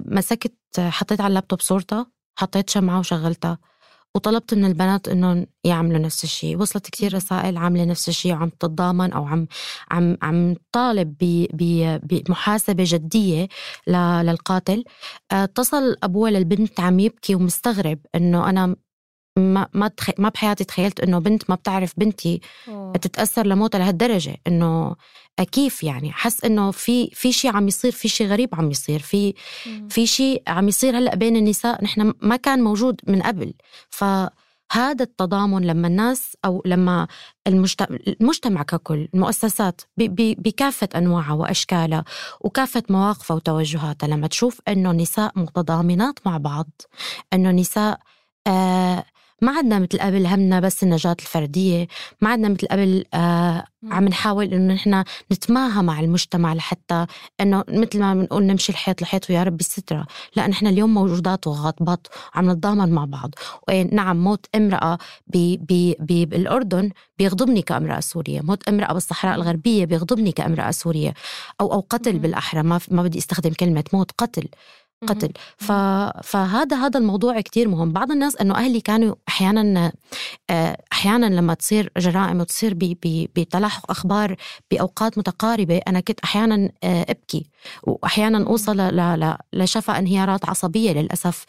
مسكت 0.06 0.54
حطيت 0.80 1.22
على 1.22 1.28
اللابتوب 1.28 1.62
صورتها 1.62 2.12
حطيت 2.40 2.70
شمعة 2.70 3.00
وشغلتها. 3.00 3.58
وطلبت 4.16 4.54
من 4.54 4.66
البنات 4.66 5.08
إنهم 5.08 5.46
يعملوا 5.64 6.00
نفس 6.00 6.24
الشيء. 6.24 6.58
وصلت 6.58 6.90
كثير 6.90 7.14
رسائل 7.16 7.58
عاملة 7.58 7.86
نفس 7.86 8.10
الشيء 8.10 8.34
وعم 8.34 8.50
تتضامن 8.50 9.14
أو 9.14 9.26
عم 9.26 9.48
عم 9.92 10.18
عم 10.22 10.56
طالب 10.72 11.16
بمحاسبة 12.04 12.84
جدية 12.88 13.48
للقاتل. 13.88 14.84
آه، 15.32 15.44
اتصل 15.44 15.96
ابوها 16.04 16.32
للبنت 16.32 16.80
عم 16.80 17.00
يبكي 17.00 17.36
ومستغرب 17.36 18.00
إنه 18.16 18.50
أنا 18.50 18.76
ما 19.38 19.68
ما 19.74 19.88
تخ... 19.88 20.10
ما 20.18 20.30
بحياتي 20.30 20.64
تخيلت 20.64 21.00
إنه 21.00 21.20
بنت 21.20 21.50
ما 21.50 21.56
بتعرف 21.56 21.94
بنتي 21.98 22.42
أوه. 22.68 22.94
تتاثر 22.98 23.48
لموتها 23.48 23.80
لهالدرجة. 23.80 24.38
إنه 24.48 24.96
كيف 25.52 25.84
يعني. 25.84 26.12
حس 26.12 26.44
إنه 26.44 26.72
في 26.72 27.10
في 27.14 27.32
شيء 27.32 27.56
عم 27.56 27.68
يصير 27.68 27.92
في 27.92 28.08
شيء 28.08 28.28
غريب 28.28 28.56
عم 28.56 28.72
يصير. 28.72 29.00
في 29.00 29.34
في 29.90 30.08
شيء 30.08 30.44
عم 30.48 30.68
يصير 30.68 30.98
هلأ 30.98 31.16
بين 31.16 31.36
النساء. 31.36 31.84
نحن 31.84 32.14
ما 32.22 32.36
كان 32.36 32.64
موجود 32.64 33.02
من 33.08 33.22
قبل. 33.22 33.54
فهذا 33.90 35.04
التضامن 35.04 35.62
لما 35.68 35.88
الناس 35.88 36.38
أو 36.46 36.62
لما 36.66 37.08
المجتمع, 37.48 37.98
المجتمع 38.22 38.64
ككل 38.64 39.08
المؤسسات 39.14 39.82
بكافة 39.98 40.90
أنواعها 40.96 41.34
وأشكالها 41.34 42.04
وكافة 42.42 42.84
مواقفها 42.90 43.36
وتوجهاتها 43.36 44.08
لما 44.08 44.28
تشوف 44.28 44.62
إنه 44.68 44.92
نساء 44.92 45.32
متضامنات 45.36 46.20
مع 46.26 46.38
بعض 46.38 46.70
إنه 47.34 47.52
نساء 47.52 48.00
آه 48.48 49.06
ما 49.42 49.58
عندنا 49.58 49.80
مثل 49.80 50.00
قبل 50.00 50.28
همنا 50.28 50.60
بس 50.60 50.84
النجاة 50.84 51.16
الفردية 51.20 51.88
ما 52.22 52.30
عندنا 52.30 52.50
مثل 52.50 52.68
قبل 52.68 53.06
آه 53.14 53.64
عم 53.92 54.08
نحاول 54.08 54.54
إنه 54.54 54.74
نحن 54.74 55.04
نتماهى 55.32 55.84
مع 55.84 56.00
المجتمع 56.00 56.54
لحتى 56.54 57.06
إنه 57.42 57.64
مثل 57.68 58.00
ما 58.00 58.14
بنقول 58.14 58.44
نمشي 58.44 58.72
الحيط 58.72 59.02
لحيط 59.02 59.30
ويا 59.30 59.44
رب 59.44 59.60
السترة. 59.60 60.08
لا 60.36 60.48
نحن 60.48 60.68
اليوم 60.68 60.94
موجودات 60.94 61.48
وغاضبات 61.48 62.08
وعم 62.36 62.52
نتضامن 62.52 62.92
مع 62.92 63.06
بعض. 63.06 63.32
نعم 63.92 64.24
موت 64.24 64.46
امرأة 64.56 64.98
بي 65.28 65.58
بي 65.58 65.96
بي 66.00 66.26
بالأردن 66.26 66.92
بيغضبني 67.18 67.62
كامرأة 67.62 68.00
سورية 68.00 68.42
موت 68.42 68.70
امرأة 68.70 68.94
بالصحراء 68.94 69.36
الغربية 69.36 69.86
بيغضبني 69.86 70.32
كامرأة 70.32 70.72
سورية. 70.72 71.14
أو 71.62 71.74
أو 71.74 71.86
قتل 71.90 72.20
بالأحرى 72.20 72.64
ما, 72.64 72.80
ما 72.92 73.04
بدي 73.04 73.18
استخدم 73.18 73.54
كلمة 73.54 73.84
موت 73.94 74.12
قتل. 74.18 74.48
قتل. 75.08 75.32
ف... 75.58 75.72
فهذا 76.24 76.78
هذا 76.78 77.00
الموضوع 77.00 77.42
كتير 77.42 77.68
مهم. 77.68 77.92
بعض 77.92 78.12
الناس 78.12 78.36
إنه 78.36 78.56
أهلي 78.56 78.82
كانوا 78.82 79.16
أحيانا 79.28 79.92
آه، 80.50 80.78
أحيانا 80.94 81.26
لما 81.26 81.54
تصير 81.54 81.92
جرائم 81.98 82.40
وتصير 82.40 82.74
بتلاحق 83.36 83.92
أخبار 83.92 84.36
بأوقات 84.72 85.18
متقاربة 85.18 85.78
أنا 85.78 86.00
كنت 86.00 86.20
أحيانا 86.20 86.72
آه، 86.84 87.06
أبكي. 87.10 87.50
واحيانا 87.84 88.48
أوصل 88.48 88.78
ل... 88.78 89.36
لشفى 89.54 89.92
انهيارات 89.92 90.50
عصبية 90.50 90.92
للأسف. 90.92 91.46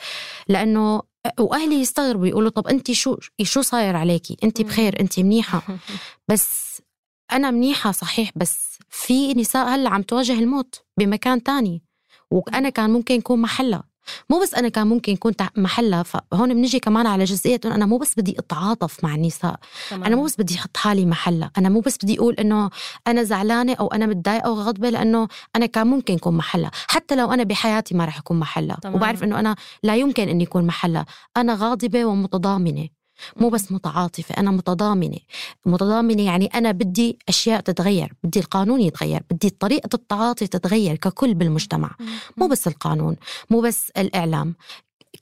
لأنه 0.49 1.03
وأهلي 1.39 1.75
يستغربوا 1.75 2.27
يقولوا 2.27 2.51
طب 2.51 2.67
انت 2.69 2.93
شو 2.93 3.17
شو 3.43 3.63
صاير 3.63 3.97
عليكي 3.97 4.37
انت 4.45 4.63
بخير 4.63 5.01
انت 5.01 5.21
منيحة. 5.21 5.63
بس 6.31 6.83
أنا 7.33 7.51
منيحة 7.51 7.93
صحيح 7.93 8.31
بس 8.37 8.79
في 8.91 9.35
نساء 9.35 9.69
هلأ 9.69 9.91
عم 9.91 10.03
تواجه 10.03 10.33
الموت 10.33 10.85
بمكان 10.99 11.43
تاني. 11.43 11.86
وأنا 12.31 12.69
كان 12.69 12.91
ممكن 12.91 13.15
يكون 13.15 13.41
محلها 13.41 13.83
مو 14.31 14.41
بس 14.43 14.55
أنا 14.55 14.69
كان 14.69 14.87
ممكن 14.87 15.13
يكون 15.13 15.33
محلها 15.57 16.03
فهون 16.03 16.55
بنجي 16.55 16.81
كمان 16.81 17.07
على 17.07 17.25
جزئية 17.25 17.61
إنه 17.65 17.75
أنا 17.75 17.87
مو 17.87 17.99
بس 17.99 18.15
بدي 18.17 18.39
أتعاطف 18.39 19.05
مع 19.05 19.15
النساء. 19.15 19.57
تمام. 19.91 20.05
أنا 20.05 20.17
مو 20.17 20.25
بس 20.25 20.37
بدي 20.37 20.55
أحط 20.55 20.77
حالي 20.77 21.07
محلها 21.07 21.51
أنا 21.59 21.69
مو 21.69 21.81
بس 21.81 21.97
بدي 22.03 22.19
أقول 22.19 22.35
إنه 22.35 22.71
أنا 23.07 23.23
زعلانة 23.23 23.75
أو 23.75 23.87
أنا 23.87 24.07
متضايقة 24.07 24.47
أو 24.47 24.55
غضبة 24.55 24.91
لأنه 24.91 25.29
أنا 25.57 25.67
كان 25.67 25.87
ممكن 25.87 26.15
يكون 26.15 26.37
محلها 26.37 26.71
حتى 26.89 27.17
لو 27.17 27.33
أنا 27.33 27.43
بحياتي 27.43 27.95
ما 27.95 28.05
رح 28.05 28.19
اكون 28.19 28.39
محلها 28.39 28.79
وبعرف 28.87 29.23
إنه 29.25 29.41
أنا 29.41 29.57
لا 29.83 29.97
يمكن 29.97 30.29
إني 30.29 30.43
يكون 30.45 30.67
محلها 30.67 31.07
أنا 31.37 31.55
غاضبة 31.55 32.05
ومتضامنة. 32.05 32.89
مو 33.37 33.49
بس 33.49 33.73
متعاطفة 33.73 34.35
أنا 34.39 34.51
متضامنة. 34.51 35.19
متضامنة 35.67 36.23
يعني 36.23 36.47
أنا 36.47 36.73
بدي 36.73 37.19
أشياء 37.29 37.61
تتغير 37.61 38.15
بدي 38.25 38.41
القانون 38.41 38.81
يتغير 38.81 39.23
بدي 39.31 39.51
طريقة 39.51 39.89
التعاطي 39.95 40.47
تتغير 40.47 40.97
ككل 40.97 41.35
بالمجتمع. 41.35 41.91
مو 42.37 42.49
بس 42.49 42.67
القانون 42.69 43.17
مو 43.51 43.61
بس 43.61 43.91
الإعلام. 43.97 44.55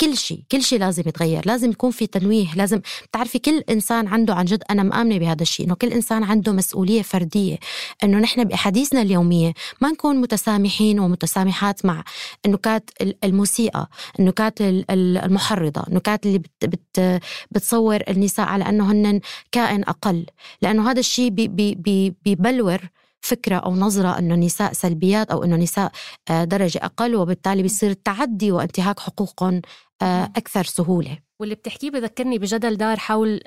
كل 0.01 0.17
شيء 0.17 0.41
كل 0.53 0.63
شيء 0.63 0.79
لازم 0.79 1.03
يتغير 1.07 1.43
لازم 1.47 1.71
يكون 1.71 1.91
في 1.91 2.07
تنويه 2.07 2.55
لازم 2.55 2.81
بتعرفي 3.11 3.39
كل 3.39 3.59
إنسان 3.71 4.07
عنده 4.09 4.35
عن 4.35 4.45
جد 4.45 4.63
أنا 4.71 4.83
مآمنة 4.83 5.19
بهذا 5.19 5.43
الشيء 5.43 5.67
إنه 5.67 5.75
كل 5.75 5.89
إنسان 5.93 6.25
عنده 6.25 6.53
مسؤولية 6.53 7.03
فردية 7.03 7.59
إنه 8.05 8.19
نحن 8.19 8.45
بأحاديثنا 8.45 9.03
اليومية 9.03 9.53
ما 9.81 9.89
نكون 9.91 10.17
متسامحين 10.17 11.01
ومتسامحات 11.01 11.87
مع 11.87 12.05
النكات 12.47 12.91
المسيئه 13.25 13.89
النكات 14.19 14.59
المحرضة 14.61 15.83
النكات 15.89 16.27
اللي 16.27 16.39
بت 16.39 16.51
بت 16.65 17.21
بتصور 17.51 18.01
النساء 18.09 18.47
على 18.47 18.69
انه 18.69 18.93
هن 18.93 19.21
كائن 19.53 19.83
أقل 19.83 20.27
لأنه 20.63 20.91
هذا 20.91 21.01
الشيء 21.01 21.31
بي 21.31 21.49
بي 21.75 22.15
بيبلور 22.25 22.79
فكرة 23.25 23.57
أو 23.57 23.75
نظرة 23.75 24.19
أنه 24.19 24.35
النساء 24.35 24.73
سلبيات 24.73 25.31
أو 25.31 25.45
أنه 25.45 25.55
النساء 25.55 25.93
آه، 26.31 26.45
درجة 26.45 26.81
أقل 26.83 27.17
وبالتالي 27.17 27.63
بيصير 27.63 27.91
التعدي 27.91 28.53
وانتهاك 28.53 29.01
حقوقهم 29.01 29.63
آه، 30.03 30.25
أكثر 30.25 30.65
سهولة. 30.65 31.19
واللي 31.41 31.55
بتحكيه 31.55 31.91
بذكرني 31.91 32.39
بجدل 32.39 32.77
دار 32.77 32.99
حول 32.99 33.41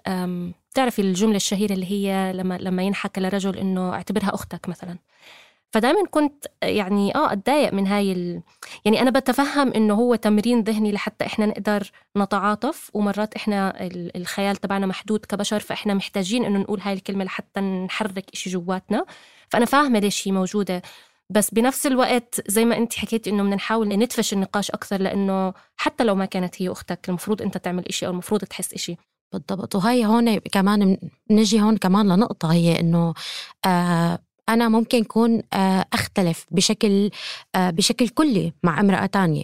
بتعرفي 0.72 1.02
الجملة 1.02 1.36
الشهيرة 1.36 1.74
اللي 1.74 1.92
هي 1.92 2.34
لما 2.34 2.58
لما 2.58 2.84
ينحكى 2.84 3.22
لرجل 3.22 3.58
إنه 3.58 3.94
اعتبرها 3.94 4.34
أختك 4.34 4.70
مثلا. 4.70 4.98
فدائما 5.72 6.08
كنت 6.12 6.46
يعني 6.64 7.16
آه 7.16 7.34
أتضايق 7.34 7.74
من 7.74 7.88
هاي 7.88 8.12
ال... 8.12 8.42
يعني 8.86 9.02
أنا 9.02 9.10
بتفهم 9.10 9.74
إنه 9.74 9.94
هو 9.94 10.16
تمرين 10.16 10.62
ذهني 10.64 10.92
لحتى 10.92 11.26
إحنا 11.26 11.46
نقدر 11.46 11.92
نتعاطف 12.18 12.90
ومرات 12.94 13.36
إحنا 13.36 13.74
الخيال 14.16 14.56
تبعنا 14.56 14.86
محدود 14.86 15.26
كبشر 15.26 15.60
فإحنا 15.60 15.94
محتاجين 15.94 16.46
إنه 16.46 16.60
نقول 16.60 16.80
هاي 16.80 16.94
الكلمة 16.94 17.24
لحتى 17.24 17.62
نحرك 17.62 18.26
إشي 18.34 18.50
جواتنا. 18.50 19.06
فأنا 19.50 19.66
فاهمة 19.66 20.00
ليش 20.00 20.28
هي 20.28 20.32
موجودة. 20.32 20.82
بس 21.30 21.54
بنفس 21.54 21.88
الوقت 21.88 22.42
زي 22.52 22.66
ما 22.66 22.78
انت 22.78 22.94
حكيتي 22.94 23.30
إنه 23.30 23.44
بدنا 23.44 23.56
نحاول 23.56 23.88
ندفش 23.88 24.34
النقاش 24.34 24.72
أكثر 24.72 25.02
لأنه 25.02 25.54
حتى 25.78 26.04
لو 26.04 26.16
ما 26.16 26.26
كانت 26.26 26.62
هي 26.62 26.70
أختك 26.70 27.10
المفروض 27.10 27.42
أنت 27.42 27.58
تعمل 27.58 27.88
إشي 27.88 28.06
أو 28.08 28.12
المفروض 28.12 28.42
تحس 28.42 28.74
إشي. 28.74 28.96
بالضبط. 29.34 29.76
وهي 29.76 30.06
هون 30.06 30.38
كمان 30.38 30.98
نجي 31.32 31.62
هون 31.62 31.78
كمان 31.78 32.08
لنقطة 32.08 32.54
هي 32.54 32.80
إنه 32.80 33.14
آه 33.66 34.20
أنا 34.50 34.70
ممكن 34.70 35.02
أكون 35.02 35.42
آه 35.54 35.86
أختلف 35.94 36.46
بشكل 36.52 37.10
آه 37.56 37.70
بشكل 37.70 38.10
كلي 38.10 38.54
مع 38.64 38.80
امرأة 38.80 39.06
تانية 39.06 39.44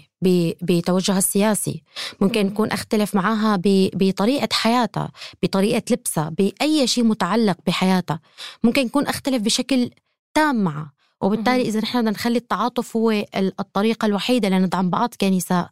بتوجهها 0.61 1.17
السياسي. 1.17 1.83
ممكن 2.21 2.47
أكون 2.47 2.71
أختلف 2.71 3.15
معها 3.15 3.61
بطريقة 3.65 4.49
حياتها 4.51 5.11
بطريقة 5.43 5.83
لبسها 5.91 6.29
بأي 6.29 6.87
شيء 6.87 7.03
متعلق 7.03 7.57
بحياتها. 7.67 8.19
ممكن 8.63 8.85
أكون 8.85 9.07
أختلف 9.07 9.41
بشكل 9.41 9.89
تام 10.33 10.55
معها 10.55 10.93
وبالتالي 11.21 11.61
إذا 11.61 11.79
نحن 11.79 11.97
بدنا 11.99 12.11
نخلي 12.11 12.37
التعاطف 12.37 12.97
هو 12.97 13.11
الطريقة 13.35 14.05
الوحيدة 14.05 14.49
لندعم 14.49 14.89
بعض 14.89 15.13
كنساء. 15.21 15.69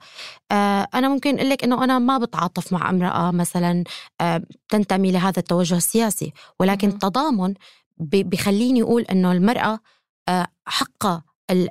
آه، 0.52 0.88
أنا 0.94 1.10
ممكن 1.10 1.36
أقول 1.36 1.50
لك 1.50 1.64
إنه 1.64 1.84
أنا 1.84 2.00
ما 2.00 2.18
بتعاطف 2.18 2.74
مع 2.74 2.90
امرأة 2.90 3.32
مثلا 3.32 3.84
آه، 4.22 4.44
تنتمي 4.70 5.12
لهذا 5.12 5.40
التوجه 5.40 5.78
السياسي. 5.78 6.34
ولكن 6.60 6.88
التضامن 6.88 7.54
بخليني 8.02 8.82
أقول 8.82 9.02
إنه 9.02 9.32
المرأة 9.32 9.80
آه، 10.30 10.48
حقها 10.66 11.24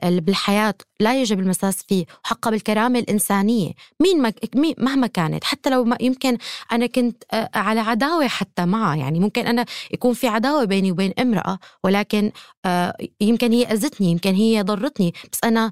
بالحياة 0.03 0.75
لا 1.01 1.21
يجب 1.21 1.41
المساس 1.41 1.83
فيه 1.83 2.05
وحقها 2.25 2.51
بالكرامة 2.51 2.99
الإنسانية. 2.99 3.73
مين 4.01 4.23
ما 4.23 4.33
مهما 4.79 5.07
كانت 5.07 5.45
حتى 5.45 5.71
لو 5.71 5.85
ما 5.85 5.97
يمكن 6.01 6.39
أنا 6.73 6.87
كنت 6.87 7.25
آه، 7.33 7.51
على 7.55 7.81
عداوة 7.81 8.29
حتى 8.29 8.67
معها. 8.67 8.97
يعني 8.97 9.21
ممكن 9.21 9.47
أنا 9.47 9.65
يكون 9.93 10.15
في 10.15 10.29
عداوة 10.29 10.65
بيني 10.65 10.93
وبين 10.93 11.13
امرأة 11.19 11.59
ولكن 11.85 12.33
آه، 12.65 12.97
يمكن 13.21 13.53
هي 13.53 13.65
أذتني 13.65 14.11
يمكن 14.11 14.35
هي 14.35 14.63
ضرتني. 14.63 15.15
بس 15.33 15.39
أنا 15.45 15.71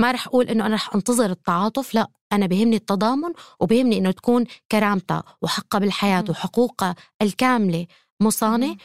ما 0.00 0.12
رح 0.12 0.26
أقول 0.26 0.48
إنه 0.48 0.66
أنا 0.66 0.74
رح 0.74 0.94
أنتظر 0.94 1.30
التعاطف 1.30 1.94
لا. 1.94 2.06
أنا 2.32 2.46
بهمني 2.46 2.76
التضامن 2.76 3.32
وبهمني 3.60 3.98
إنه 3.98 4.10
تكون 4.10 4.44
كرامتها 4.72 5.22
وحقها 5.42 5.78
بالحياة 5.78 6.24
وحقوقها 6.28 6.94
الكاملة 7.22 7.86
مصانة 8.22 8.76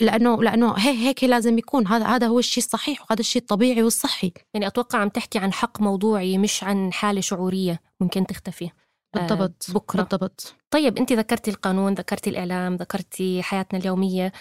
لأنه 0.00 0.42
لأنه 0.42 0.72
هيك 0.72 0.98
هيك 0.98 1.24
لازم 1.24 1.58
يكون. 1.58 1.86
هذا 1.86 2.06
هذا 2.06 2.26
هو 2.26 2.38
الشيء 2.38 2.64
الصحيح 2.64 3.00
وهذا 3.00 3.20
الشيء 3.20 3.42
الطبيعي 3.42 3.82
والصحي. 3.82 4.32
يعني 4.54 4.66
أتوقع 4.66 4.98
عم 4.98 5.08
تحكي 5.08 5.38
عن 5.38 5.52
حق 5.52 5.80
موضوعي 5.80 6.38
مش 6.38 6.64
عن 6.64 6.92
حالة 6.92 7.20
شعورية 7.20 7.80
ممكن 8.00 8.26
تختفي. 8.26 8.70
آه، 9.16 9.18
بالضبط 9.18 9.70
بكرة. 9.70 10.02
بالضبط. 10.02 10.54
طيب 10.70 10.98
أنت 10.98 11.12
ذكرتي 11.12 11.50
القانون 11.50 11.94
ذكرتي 11.94 12.30
الإعلام 12.30 12.76
ذكرتي 12.76 13.42
حياتنا 13.42 13.80
اليومية. 13.80 14.32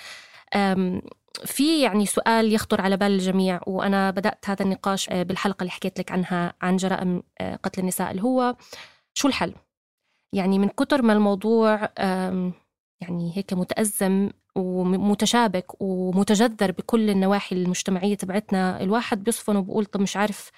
في 1.45 1.81
يعني 1.81 2.05
سؤال 2.05 2.53
يخطر 2.53 2.81
على 2.81 2.97
بال 2.97 3.11
الجميع 3.11 3.59
وأنا 3.67 4.11
بدأت 4.11 4.49
هذا 4.49 4.65
النقاش 4.65 5.09
آه، 5.09 5.23
بالحلقة 5.23 5.61
اللي 5.61 5.71
حكيت 5.71 5.99
لك 5.99 6.11
عنها 6.11 6.53
عن 6.61 6.77
جرائم 6.77 7.23
آه، 7.41 7.55
قتل 7.55 7.81
النساء 7.81 8.11
اللي 8.11 8.23
هو 8.23 8.55
شو 9.13 9.27
الحل؟ 9.27 9.53
يعني 10.33 10.59
من 10.59 10.67
كتر 10.67 11.01
ما 11.01 11.13
الموضوع 11.13 11.89
يعني 13.01 13.37
هيك 13.37 13.53
متأزم 13.53 14.29
ومتشابك 14.55 15.81
ومتجذر 15.81 16.71
بكل 16.71 17.09
النواحي 17.09 17.55
المجتمعية 17.55 18.15
تبعتنا 18.15 18.81
الواحد 18.81 19.23
بيصفن 19.23 19.55
وبقول 19.55 19.85
طب 19.85 20.01
مش 20.01 20.17
عارف 20.17 20.51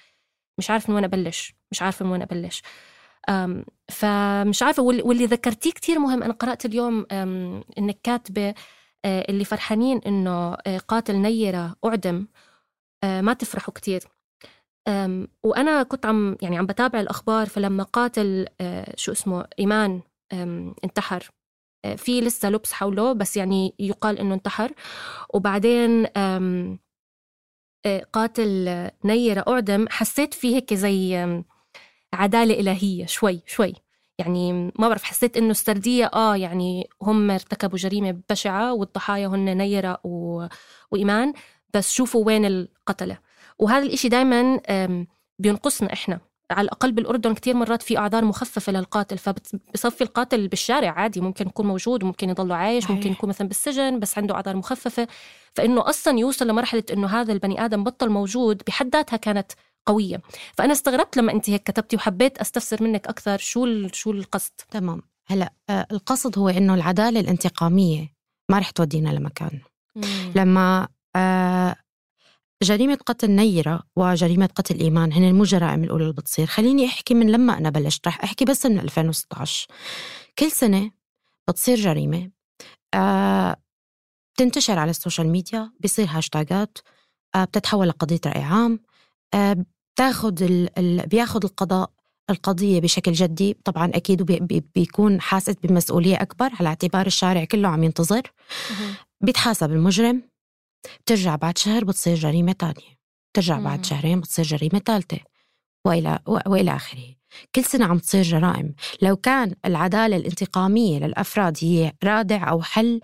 مش 0.58 0.70
عارف 0.70 0.88
من 0.88 0.94
وين 0.94 1.04
أبلش 1.04 1.54
مش 1.70 1.82
عارفة 1.82 2.04
من 2.04 2.10
وين 2.12 2.22
أبلش. 2.22 2.62
فمش 3.88 4.62
عارفة 4.62 4.82
واللي 4.82 5.26
ذكرتيه 5.26 5.70
كتير 5.70 5.98
مهم 5.98 6.22
أنا 6.22 6.32
قرأت 6.32 6.66
اليوم 6.66 7.06
إنك 7.78 7.98
كاتبة 8.02 8.54
آه، 9.04 9.26
اللي 9.28 9.44
فرحانين 9.44 10.00
إنه 10.06 10.54
آه، 10.54 10.78
قاتل 10.78 11.16
نيرة 11.16 11.76
أعدم 11.84 12.26
آه، 13.04 13.20
ما 13.20 13.32
تفرحوا 13.34 13.74
كتير. 13.74 14.04
وأنا 15.42 15.82
كنت 15.82 16.06
عم 16.06 16.36
يعني 16.42 16.58
عم 16.58 16.66
بتابع 16.66 17.00
الأخبار 17.00 17.46
فلما 17.46 17.82
قاتل 17.82 18.46
شو 18.96 19.12
اسمه 19.12 19.46
إيمان 19.58 20.00
انتحر 20.84 21.30
في 21.96 22.20
لسه 22.20 22.50
لبس 22.50 22.72
حوله 22.72 23.12
بس 23.12 23.36
يعني 23.36 23.74
يقال 23.78 24.18
إنه 24.18 24.34
انتحر. 24.34 24.72
وبعدين 25.34 26.06
آه، 26.16 26.78
قاتل 28.12 28.68
نيرة 29.04 29.44
أعدم 29.48 29.86
حسيت 29.88 30.34
في 30.34 30.54
هيك 30.54 30.74
زي 30.74 31.16
عدالة 32.14 32.60
إلهية 32.60 33.06
شوي 33.06 33.42
شوي. 33.46 33.72
يعني 34.18 34.52
ما 34.52 34.88
بعرف 34.88 35.04
حسيت 35.04 35.36
إنه 35.36 35.50
السردية 35.50 36.10
آه 36.14 36.36
يعني 36.36 36.88
هم 37.02 37.30
ارتكبوا 37.30 37.78
جريمة 37.78 38.20
بشعة 38.30 38.72
والضحايا 38.74 39.26
هن 39.26 39.56
نيرة 39.58 39.98
و... 40.04 40.46
وإيمان 40.90 41.32
بس 41.74 41.92
شوفوا 41.92 42.26
وين 42.26 42.44
القتلة. 42.44 43.18
وهذا 43.58 43.86
الإشي 43.86 44.08
دايما 44.08 44.60
بينقصنا 45.38 45.92
إحنا. 45.92 46.20
على 46.50 46.64
الأقل 46.64 46.92
بالأردن 46.92 47.34
كتير 47.34 47.54
مرات 47.54 47.82
في 47.82 47.98
أعذار 47.98 48.24
مخففة 48.24 48.72
للقاتل 48.72 49.18
فبصفي 49.18 50.00
القاتل 50.00 50.48
بالشارع 50.48 50.90
عادي 50.90 51.20
ممكن 51.20 51.46
يكون 51.46 51.66
موجود 51.66 52.02
وممكن 52.02 52.28
يضل 52.28 52.52
عايش 52.52 52.90
ممكن 52.90 53.12
يكون 53.12 53.28
مثلا 53.28 53.48
بالسجن 53.48 54.00
بس 54.00 54.18
عنده 54.18 54.34
أعذار 54.34 54.56
مخففة. 54.56 55.08
فإنه 55.54 55.88
أصلا 55.88 56.18
يوصل 56.18 56.48
لمرحلة 56.48 56.82
إنه 56.92 57.06
هذا 57.06 57.32
البني 57.32 57.64
آدم 57.64 57.84
بطل 57.84 58.08
موجود 58.08 58.62
بحد 58.66 58.96
ذاتها 58.96 59.16
كانت 59.16 59.52
قوية. 59.86 60.22
فأنا 60.54 60.72
استغربت 60.72 61.16
لما 61.16 61.32
أنت 61.32 61.50
هيك 61.50 61.62
كتبتي 61.62 61.96
وحبيت 61.96 62.38
أستفسر 62.38 62.82
منك 62.82 63.06
أكثر 63.06 63.38
شو 63.38 63.88
شو 63.92 64.10
القصد. 64.10 64.52
تمام. 64.70 65.02
هلأ 65.26 65.52
آه، 65.70 65.86
القصد 65.92 66.38
هو 66.38 66.48
إنه 66.48 66.74
العدالة 66.74 67.20
الانتقامية 67.20 68.08
ما 68.50 68.58
رح 68.58 68.70
تودينا 68.70 69.08
لمكان. 69.10 69.60
مم. 69.96 70.32
لما 70.36 70.88
آه 71.16 71.76
جريمة 72.64 72.98
قتل 73.06 73.30
نيرة 73.30 73.82
وجريمة 73.96 74.48
قتل 74.54 74.80
إيمان 74.80 75.12
هن 75.12 75.34
مو 75.34 75.44
جرائم 75.44 75.84
الأولى 75.84 76.02
اللي 76.02 76.14
بتصير. 76.14 76.46
خليني 76.46 76.86
أحكي 76.86 77.14
من 77.14 77.30
لما 77.30 77.58
أنا 77.58 77.70
بلشت. 77.70 78.06
رح 78.06 78.24
أحكي 78.24 78.44
بس 78.44 78.66
من 78.66 78.78
2016 78.78 79.66
كل 80.38 80.50
سنة 80.50 80.90
بتصير 81.48 81.76
جريمة. 81.78 82.30
آه 82.94 83.56
بتنتشر 84.34 84.78
على 84.78 84.90
ال 84.90 84.95
social 84.95 85.28
media 85.28 85.72
بيصير 85.80 86.06
هاشتاجات. 86.10 86.78
آه 87.34 87.44
بتتحول 87.44 87.88
لقضية 87.88 88.20
رأي 88.26 88.42
عام. 88.42 88.80
آه 89.34 89.64
بتاخد 89.94 90.42
ال 90.42 90.78
ال 90.78 91.06
بياخد 91.06 91.44
القضاء 91.44 91.90
القضية 92.30 92.80
بشكل 92.80 93.12
جدي. 93.12 93.56
طبعا 93.64 93.90
أكيد 93.94 94.22
بي 94.22 94.64
بيكون 94.74 95.20
حاسس 95.20 95.54
بمسؤولية 95.62 96.16
أكبر 96.16 96.50
على 96.60 96.68
اعتبار 96.68 97.06
الشارع 97.06 97.44
كله 97.44 97.68
عم 97.68 97.84
ينتظر. 97.84 98.22
بيتحاسب 99.20 99.72
المجرم. 99.72 100.33
بترجع 101.00 101.36
بعد 101.36 101.58
شهر 101.58 101.84
بتصير 101.84 102.14
جريمة 102.14 102.52
تانية. 102.52 102.94
بترجع 103.32 103.58
بعد 103.58 103.84
شهرين 103.84 104.20
بتصير 104.20 104.44
جريمة 104.44 104.78
ثالثة 104.86 105.18
والى 105.86 106.18
وإلى 106.26 106.76
آخره. 106.76 107.14
كل 107.54 107.64
سنة 107.64 107.84
عم 107.84 107.98
تصير 107.98 108.22
جرائم. 108.22 108.74
لو 109.02 109.16
كان 109.16 109.54
العدالة 109.64 110.16
الانتقامية 110.16 110.98
للأفراد 110.98 111.56
هي 111.60 111.92
رادع 112.04 112.50
أو 112.50 112.62
حل 112.62 113.00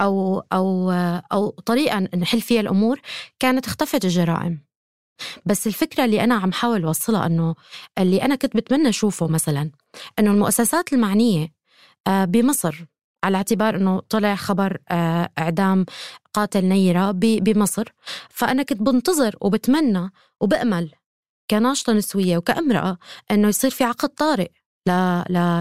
أو, 0.00 0.42
أو, 0.52 0.90
أو 1.32 1.50
طريقة 1.50 1.98
نحل 1.98 2.40
فيها 2.40 2.60
الأمور 2.60 3.00
كانت 3.40 3.66
اختفت 3.66 4.04
الجرائم. 4.04 4.64
بس 5.46 5.66
الفكرة 5.66 6.04
اللي 6.04 6.24
أنا 6.24 6.34
عم 6.34 6.52
حاول 6.52 6.86
وصلها 6.86 7.26
أنه 7.26 7.54
اللي 7.98 8.22
أنا 8.22 8.34
كنت 8.34 8.56
بتمنى 8.56 8.88
أشوفه 8.88 9.26
مثلا 9.28 9.70
أنه 10.18 10.30
المؤسسات 10.30 10.92
المعنية 10.92 11.52
آه، 12.06 12.24
بمصر 12.24 12.84
على 13.24 13.36
اعتبار 13.36 13.76
إنه 13.76 14.00
طلع 14.00 14.34
خبر 14.34 14.78
آه، 14.90 15.30
إعدام 15.38 15.86
قاتل 16.34 16.64
نيرة 16.64 17.10
بمصر. 17.14 17.88
فأنا 18.30 18.62
كنت 18.62 18.82
بنتظر 18.82 19.36
وبتمنى 19.40 20.10
وبأمل 20.40 20.92
كناشطة 21.50 21.92
نسوية 21.92 22.36
وكأمرأة 22.36 22.98
إنه 23.30 23.48
يصير 23.48 23.70
في 23.70 23.84
عقد 23.84 24.08
طارئ 24.08 24.50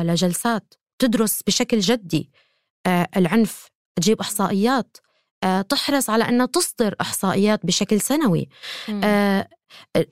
لجلسات 0.04 0.74
تدرس 1.00 1.44
بشكل 1.48 1.80
جدي. 1.80 2.32
آه، 2.86 3.08
العنف 3.18 3.68
تجيب 3.96 4.20
إحصائيات. 4.20 4.98
تحرص 5.70 6.10
على 6.10 6.30
إنها 6.30 6.46
تصدر 6.46 6.96
إحصائيات 7.02 7.66
بشكل 7.66 8.02
سنوي. 8.02 8.50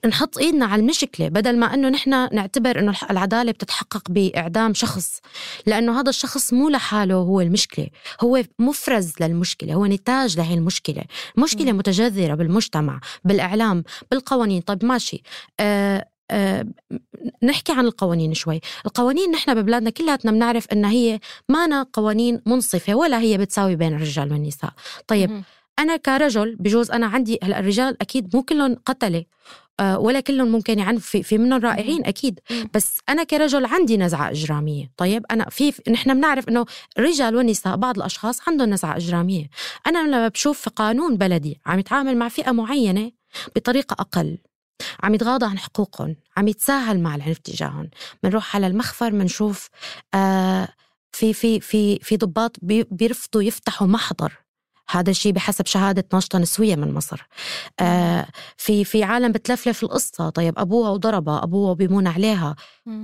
نحط 0.06 0.38
إيدنا 0.38 0.66
على 0.66 0.82
المشكلة 0.82 1.28
بدل 1.28 1.58
ما 1.58 1.74
إنه 1.74 1.88
نحن 1.88 2.10
نعتبر 2.10 2.78
إنه 2.78 2.94
العدالة 3.10 3.52
بتتحقق 3.52 4.10
بإعدام 4.10 4.74
شخص 4.74 5.20
لأنه 5.66 6.00
هذا 6.00 6.08
الشخص 6.10 6.52
مو 6.52 6.68
لحاله 6.68 7.14
هو 7.14 7.40
المشكلة 7.40 7.86
هو 8.20 8.42
مفرز 8.58 9.12
للمشكلة 9.20 9.74
هو 9.74 9.86
نتاج 9.86 10.38
لهي 10.38 10.54
المشكلة 10.54 11.02
مشكلة 11.36 11.72
متجذرة 11.72 12.34
بالمجتمع 12.34 13.00
بالإعلام 13.24 13.84
بالقوانين. 14.10 14.60
طيب 14.60 14.84
ماشي 14.84 15.22
آه 15.60 16.06
أه 16.30 16.66
نحكي 17.42 17.72
عن 17.72 17.84
القوانين 17.86 18.34
شوي 18.34 18.60
القوانين 18.86 19.30
نحن 19.30 19.54
ببلادنا 19.54 19.90
كلياتنا 19.90 20.32
بنعرف 20.32 20.66
إنها 20.72 20.90
هي 20.90 21.20
ما 21.48 21.82
قوانين 21.92 22.40
منصفة 22.46 22.94
ولا 22.94 23.20
هي 23.20 23.38
بتساوي 23.38 23.76
بين 23.76 23.94
الرجال 23.94 24.32
والنساء. 24.32 24.72
طيب 25.06 25.42
أنا 25.80 25.96
كرجل 25.96 26.56
بجوز 26.56 26.90
أنا 26.90 27.06
عندي 27.06 27.38
هلأ 27.42 27.58
الرجال 27.58 27.96
أكيد 28.02 28.36
مو 28.36 28.42
كلهم 28.42 28.76
قتلة 28.86 29.24
آه، 29.80 29.98
ولا 29.98 30.20
كلهم 30.20 30.48
ممكن 30.48 30.78
يعنف 30.78 31.06
في, 31.06 31.22
في 31.22 31.38
منهم 31.38 31.60
رائعين 31.60 32.04
أكيد. 32.06 32.40
بس 32.74 32.98
أنا 33.08 33.24
كرجل 33.24 33.64
عندي 33.64 33.96
نزعة 33.96 34.30
إجرامية. 34.30 34.92
طيب 34.96 35.24
أنا 35.30 35.50
في 35.50 35.72
نحن 35.88 36.14
بنعرف 36.14 36.48
إنه 36.48 36.66
الرجال 36.98 37.36
والنساء 37.36 37.76
بعض 37.76 37.96
الأشخاص 37.96 38.48
عندهم 38.48 38.70
نزعة 38.70 38.96
إجرامية. 38.96 39.50
أنا 39.86 40.08
لما 40.08 40.28
بشوف 40.28 40.60
في 40.60 40.70
قانون 40.70 41.16
بلدي 41.16 41.60
عم 41.66 41.78
يتعامل 41.78 42.16
مع 42.16 42.28
فئة 42.28 42.52
معينة 42.52 43.12
بطريقة 43.56 43.96
أقل 43.98 44.38
عم 45.02 45.14
يتغاضى 45.14 45.46
عن 45.46 45.58
حقوقهم 45.58 46.16
عم 46.36 46.48
يتساهل 46.48 47.00
مع 47.00 47.14
العنف 47.14 47.38
تجاههم. 47.38 47.90
بنروح 48.22 48.56
على 48.56 48.66
المخفر 48.66 49.10
بنشوف 49.10 49.68
آه 50.14 50.68
في 51.12 51.32
في 51.32 51.60
في 51.60 51.98
في 51.98 52.16
ضباط 52.16 52.56
بيرفضوا 52.62 53.42
يفتحوا 53.42 53.86
محضر. 53.86 54.32
هذا 54.90 55.10
الشيء 55.10 55.32
بحسب 55.32 55.66
شهادة 55.66 56.04
ناشطة 56.12 56.38
نسوية 56.38 56.76
من 56.76 56.94
مصر. 56.94 57.26
آه 57.80 58.26
في 58.56 58.84
في 58.84 59.04
عالم 59.04 59.32
بتلفلف 59.32 59.82
القصة. 59.82 60.30
طيب 60.30 60.58
أبوها 60.58 60.90
وضربها 60.90 61.42
أبوها 61.42 61.74
بيمون 61.74 62.06
عليها 62.06 62.56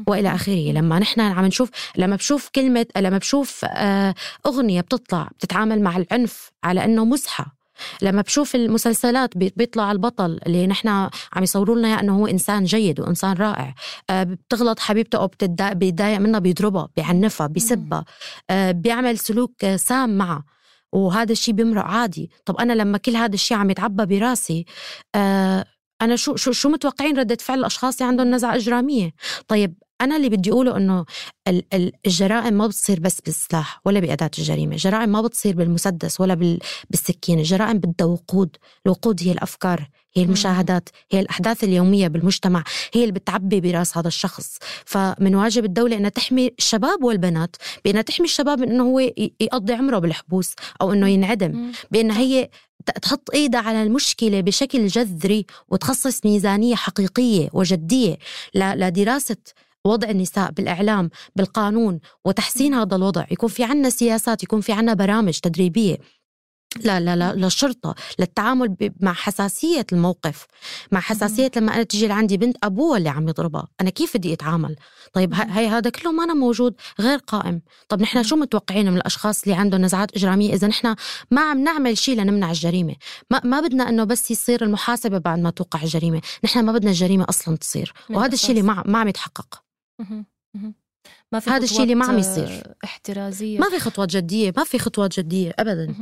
وإلى 0.06 0.34
آخره. 0.34 0.72
لما 0.72 0.98
نحن 0.98 1.20
عم 1.20 1.44
نشوف 1.44 1.70
لما 1.96 2.16
بشوف 2.16 2.48
كلمة 2.54 2.86
لما 2.96 3.18
بشوف 3.18 3.64
آه 3.64 4.14
أغنية 4.46 4.80
بتطلع 4.80 5.28
بتتعامل 5.38 5.82
مع 5.82 5.96
العنف 5.96 6.50
على 6.64 6.84
أنه 6.84 7.04
مزحة. 7.04 7.56
لما 8.02 8.22
بشوف 8.22 8.54
المسلسلات 8.54 9.38
بيطلع 9.38 9.92
البطل 9.92 10.40
اللي 10.46 10.66
نحن 10.66 10.88
عم 10.88 11.42
يصوروا 11.42 11.76
لنا 11.76 12.00
إنه 12.00 12.16
هو 12.16 12.26
إنسان 12.26 12.64
جيد 12.64 13.00
وإنسان 13.00 13.36
رائع. 13.36 13.74
آه 14.10 14.22
بتغلط 14.22 14.78
حبيبته 14.78 15.18
أو 15.18 15.30
بيتضايق 15.74 16.18
منها 16.18 16.40
بيضربها 16.40 16.88
بيعنفها 16.96 17.46
بيسبها. 17.46 18.04
آه 18.50 18.70
بيعمل 18.70 19.18
سلوك 19.18 19.66
سام 19.76 20.18
معها 20.18 20.44
وهذا 20.92 21.32
الشيء 21.32 21.54
بيمرق 21.54 21.84
عادي. 21.84 22.30
طب 22.44 22.56
أنا 22.56 22.72
لما 22.72 22.98
كل 22.98 23.16
هذا 23.16 23.34
الشيء 23.34 23.56
عم 23.56 23.70
يتعبى 23.70 24.06
براسي 24.18 24.64
آه 25.14 25.64
أنا 26.02 26.16
شو 26.16 26.36
شو 26.36 26.52
شو 26.52 26.68
متوقعين 26.68 27.18
ردة 27.18 27.36
فعل 27.40 27.58
الأشخاص 27.58 27.94
اللي 28.00 28.08
عندهم 28.10 28.30
نزعة 28.34 28.56
إجرامية؟ 28.56 29.14
طيب 29.48 29.74
أنا 30.00 30.16
اللي 30.16 30.28
بدي 30.28 30.50
أقوله 30.50 30.76
إنه 30.76 31.04
الجرائم 32.06 32.54
ما 32.54 32.66
بتصير 32.66 33.00
بس 33.00 33.20
بالسلاح 33.20 33.80
ولا 33.84 34.00
بأداة 34.00 34.30
الجريمة. 34.38 34.72
الجرائم 34.72 35.08
ما 35.08 35.20
بتصير 35.22 35.56
بالمسدس 35.56 36.20
ولا 36.20 36.58
بالسكين 36.90 37.38
الجرائم 37.38 37.78
بدها 37.78 38.06
وقود 38.06 38.56
الوقود 38.86 39.22
هي 39.22 39.32
الأفكار 39.32 39.88
هي 40.16 40.22
المشاهدات 40.22 40.88
هي 41.10 41.20
الأحداث 41.20 41.64
اليومية 41.64 42.08
بالمجتمع 42.08 42.64
هي 42.94 43.00
اللي 43.00 43.12
بتعبي 43.12 43.60
براس 43.60 43.98
هذا 43.98 44.08
الشخص. 44.08 44.58
فمن 44.84 45.34
واجب 45.34 45.64
الدولة 45.64 45.96
أنها 45.96 46.10
تحمي 46.10 46.50
الشباب 46.58 47.04
والبنات 47.04 47.56
بأنها 47.84 48.02
تحمي 48.02 48.26
الشباب 48.26 48.62
أنه 48.62 48.82
هو 48.82 49.00
يقضي 49.40 49.72
عمره 49.72 49.98
بالحبوس 49.98 50.54
أو 50.80 50.92
أنه 50.92 51.08
ينعدم. 51.08 51.72
بأنها 51.90 52.18
هي 52.18 52.50
تحط 53.02 53.30
ايدها 53.34 53.60
على 53.60 53.82
المشكلة 53.82 54.40
بشكل 54.40 54.86
جذري 54.86 55.46
وتخصص 55.68 56.26
ميزانية 56.26 56.74
حقيقية 56.74 57.48
وجدية. 57.52 58.18
لدراسه 58.54 59.36
وضع 59.84 60.10
النساء 60.10 60.50
بالإعلام 60.50 61.10
بالقانون 61.36 62.00
وتحسين 62.24 62.74
هذا 62.74 62.96
الوضع. 62.96 63.24
يكون 63.30 63.48
في 63.48 63.64
عنا 63.64 63.90
سياسات 63.90 64.42
يكون 64.42 64.60
في 64.60 64.72
عنا 64.72 64.94
برامج 64.94 65.38
تدريبية. 65.38 65.96
لا 66.84 67.00
لا 67.00 67.16
لا 67.16 67.32
للشرطة 67.32 67.94
للتعامل 68.18 68.76
مع 69.00 69.12
حساسية 69.12 69.86
الموقف 69.92 70.46
مع 70.92 71.00
حساسية 71.00 71.50
لما 71.56 71.74
أنا 71.74 71.82
تجي 71.82 72.06
لعندي 72.06 72.36
بنت 72.36 72.56
أبوها 72.62 72.98
اللي 72.98 73.08
عم 73.08 73.28
يضربها 73.28 73.68
أنا 73.80 73.90
كيف 73.90 74.16
بدي 74.16 74.32
أتعامل؟ 74.32 74.76
طيب 75.12 75.34
هي 75.34 75.68
هذا 75.68 75.90
كله 75.90 76.12
ما 76.12 76.24
أنا 76.24 76.34
موجود 76.34 76.74
غير 77.00 77.18
قائم. 77.18 77.62
طب 77.88 78.02
نحن 78.02 78.22
شو 78.22 78.36
متوقعين 78.36 78.90
من 78.90 78.96
الأشخاص 78.96 79.42
اللي 79.42 79.54
عندهم 79.54 79.82
نزعات 79.82 80.16
إجرامية؟ 80.16 80.54
إذا 80.54 80.68
نحن 80.68 80.94
ما 81.30 81.50
عم 81.50 81.64
نعمل 81.64 81.98
شيء 81.98 82.16
لنمنع 82.16 82.50
الجريمة. 82.50 82.94
ما, 83.30 83.40
ما 83.44 83.60
بدنا 83.60 83.88
أنه 83.88 84.04
بس 84.04 84.30
يصير 84.30 84.64
المحاسبة 84.64 85.18
بعد 85.18 85.38
ما 85.38 85.50
توقع 85.50 85.82
الجريمة. 85.82 86.20
نحن 86.44 86.64
ما 86.64 86.72
بدنا 86.72 86.90
الجريمة 86.90 87.26
أصلا 87.28 87.56
تصير. 87.56 87.92
وهذا 88.10 88.34
الشيء 88.34 88.50
اللي 88.50 88.62
ما, 88.62 88.82
ما 88.86 88.98
عم 88.98 89.08
يتحقق. 89.08 89.62
ما 91.32 91.40
في 91.40 91.50
هذا 91.50 91.64
الشيء 91.64 91.82
اللي 91.82 91.94
ما 91.94 92.06
عم 92.06 92.18
يصير. 92.18 92.62
احترازية. 92.84 93.58
ما 93.58 93.68
في 93.70 93.78
خطوات 93.78 94.08
جدية 94.08 94.52
ما 94.56 94.64
في 94.64 94.78
خطوات 94.78 95.20
جدية 95.20 95.54
ابدا. 95.58 95.94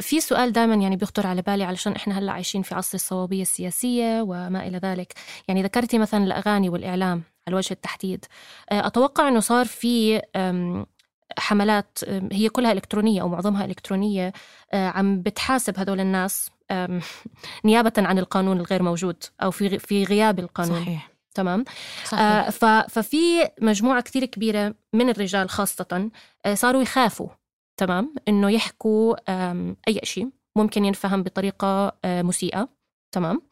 في 0.00 0.20
سؤال 0.20 0.52
دائما 0.52 0.74
يعني 0.74 0.96
بيخطر 0.96 1.26
على 1.26 1.42
بالي 1.42 1.64
علشان 1.64 1.92
إحنا 1.92 2.18
هلأ 2.18 2.32
عايشين 2.32 2.62
في 2.62 2.74
عصر 2.74 2.94
الصوابية 2.94 3.42
السياسية 3.42 4.22
وما 4.22 4.66
إلى 4.66 4.78
ذلك. 4.78 5.14
يعني 5.48 5.62
ذكرتي 5.62 5.98
مثلا 5.98 6.24
الأغاني 6.24 6.68
والإعلام 6.68 7.22
على 7.48 7.56
وجه 7.56 7.72
التحديد. 7.72 8.24
أه، 8.70 8.86
أتوقع 8.86 9.28
إنه 9.28 9.40
صار 9.40 9.66
في 9.66 10.22
حملات 11.38 11.98
هي 12.32 12.48
كلها 12.48 12.72
إلكترونية 12.72 13.22
أو 13.22 13.28
معظمها 13.28 13.64
إلكترونية 13.64 14.32
أه، 14.72 14.88
عم 14.88 15.22
بتحاسب 15.22 15.78
هذول 15.78 16.00
الناس 16.00 16.50
نيابة 17.64 17.92
عن 17.98 18.18
القانون 18.18 18.60
الغير 18.60 18.82
موجود 18.82 19.24
أو 19.42 19.50
في 19.50 19.78
في 19.78 20.04
غياب 20.04 20.38
القانون. 20.38 20.80
صحيح. 20.80 21.17
تمام؟ 21.38 21.64
صحيح. 22.04 22.20
آه 22.20 22.50
ففي 22.88 23.48
مجموعة 23.60 24.00
كثير 24.00 24.24
كبيرة 24.24 24.74
من 24.92 25.08
الرجال 25.08 25.50
خاصة 25.50 26.10
آه 26.46 26.54
صاروا 26.54 26.82
يخافوا 26.82 27.28
تمام؟ 27.76 28.14
إنه 28.28 28.50
يحكوا 28.50 29.16
أي 29.88 30.00
شيء 30.02 30.28
ممكن 30.56 30.84
ينفهم 30.84 31.22
بطريقة 31.22 31.92
آه 32.04 32.22
مسيئة 32.22 32.68
تمام؟ 33.12 33.42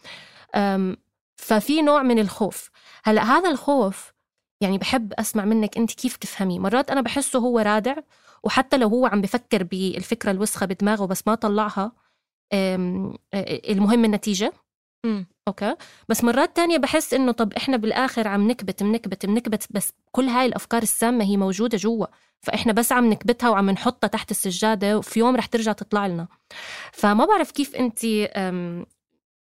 ففي 1.37 1.83
نوع 1.83 2.03
من 2.03 2.19
الخوف. 2.19 2.71
هلأ 3.05 3.23
هذا 3.23 3.51
الخوف 3.51 4.13
يعني 4.61 4.79
بحب 4.79 5.13
أسمع 5.13 5.45
منك 5.45 5.77
أنت 5.77 5.93
كيف 5.93 6.17
تفهميه 6.17 6.59
مرات 6.59 6.91
أنا 6.91 7.01
بحسه 7.01 7.39
هو 7.39 7.59
رادع 7.59 7.97
وحتى 8.43 8.77
لو 8.79 8.89
هو 8.89 9.07
عم 9.07 9.21
بفكر 9.21 9.63
بالفكرة 9.63 10.31
الوسخة 10.31 10.67
بدماغه 10.67 11.05
بس 11.07 11.23
ما 11.27 11.35
طلعها 11.35 11.93
المهم 13.71 14.05
النتيجة 14.05 14.53
مم. 15.07 15.27
أوكي. 15.49 15.75
بس 16.09 16.25
مرات 16.25 16.57
تانية 16.57 16.79
بحس 16.79 17.15
إنه 17.15 17.33
طب 17.33 17.53
إحنا 17.53 17.77
بالآخر 17.77 18.29
عم 18.29 18.49
نكبت 18.49 18.83
بنكبت 18.83 19.27
بنكبت 19.27 19.67
بس 19.71 19.93
كل 20.13 20.25
هاي 20.25 20.47
الأفكار 20.47 20.83
السامة 20.83 21.25
هي 21.25 21.37
موجودة 21.37 21.79
جوا. 21.79 22.07
فإحنا 22.41 22.73
بس 22.73 22.93
عم 22.93 23.11
نكبتها 23.11 23.51
وعم 23.51 23.71
نحطها 23.71 24.09
تحت 24.09 24.31
السجادة 24.31 24.99
وفي 24.99 25.21
يوم 25.21 25.37
رح 25.37 25.47
ترجع 25.47 25.73
تطلع 25.73 26.07
لنا. 26.07 26.29
فما 26.93 27.25
بعرف 27.25 27.51
كيف 27.51 27.77
أنت 27.77 28.05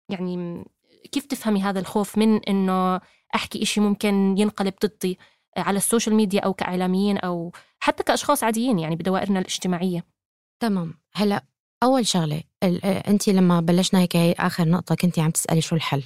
يعني 0.08 0.64
كيف 1.12 1.26
تفهمي 1.26 1.62
هذا 1.62 1.80
الخوف 1.80 2.18
من 2.18 2.40
إنه 2.44 3.00
أحكي 3.34 3.62
إشي 3.62 3.80
ممكن 3.80 4.34
ينقلب 4.38 4.74
ضدي 4.84 5.18
على 5.56 5.76
ال 5.76 5.82
social 5.82 6.14
media 6.14 6.40
أو 6.40 6.54
كإعلاميين 6.54 7.18
أو 7.18 7.52
حتى 7.80 8.02
كأشخاص 8.02 8.44
عاديين 8.44 8.78
يعني 8.78 8.96
بدوائرنا 8.96 9.38
الاجتماعية؟ 9.38 10.04
تمام. 10.60 10.94
هلأ 11.14 11.44
أول 11.84 12.06
شغلة 12.06 12.42
أنت 12.84 13.28
لما 13.28 13.60
بلشنا 13.60 14.00
هيك 14.00 14.16
هي 14.16 14.32
آخر 14.38 14.68
نقطة 14.68 14.94
كنتي 14.94 15.20
عم 15.20 15.30
تسألي 15.30 15.60
شو 15.60 15.76
الحل. 15.76 16.02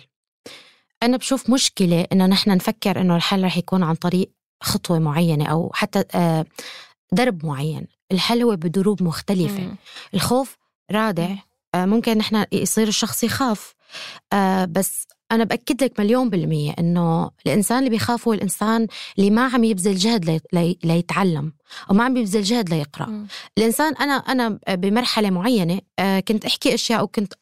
أنا 1.03 1.17
بشوف 1.17 1.51
مشكلة 1.51 2.07
إنه 2.13 2.27
نحن 2.27 2.51
نفكر 2.51 3.01
إنه 3.01 3.17
الحل 3.17 3.45
رح 3.45 3.57
يكون 3.57 3.83
عن 3.83 3.95
طريق 3.95 4.31
خطوة 4.63 4.99
معينة 4.99 5.47
أو 5.47 5.71
حتى 5.75 6.05
درب 7.13 7.47
معين. 7.47 7.87
الحل 8.13 8.43
هو 8.43 8.57
بدروب 8.57 9.03
مختلفة. 9.03 9.61
مم. 9.61 9.77
الخوف 10.15 10.57
رادع. 10.91 11.35
ممكن 11.77 12.19
نحن 12.19 12.45
يصير 12.53 12.89
الشخص 12.89 13.25
يخاف. 13.25 13.75
بس 14.69 15.07
أنا 15.33 15.45
بأكد 15.45 15.85
لك 15.85 16.01
مليون 16.01 16.31
بالمية 16.31 16.73
إنه 16.79 17.31
الإنسان 17.47 17.79
اللي 17.79 17.91
بيخاف 17.91 18.29
هو 18.29 18.35
الإنسان 18.35 18.87
اللي 19.19 19.31
ما 19.31 19.49
عم 19.49 19.65
يبذل 19.65 19.97
جهد 19.97 20.25
لي... 20.25 20.41
لي... 20.53 20.79
ليتعلم 20.85 21.53
أو 21.91 21.95
ما 21.95 22.05
عم 22.05 22.17
يبذل 22.17 22.43
جهد 22.43 22.71
ليقرأ 22.71 23.07
مم. 23.07 23.27
الإنسان 23.59 23.95
أنا 23.97 24.13
أنا 24.15 24.59
بمرحلة 24.69 25.31
معينة 25.31 25.81
آه، 25.99 26.21
كنت 26.21 26.45
أحكي 26.45 26.75
أشياء 26.75 27.05
وكنت 27.05 27.35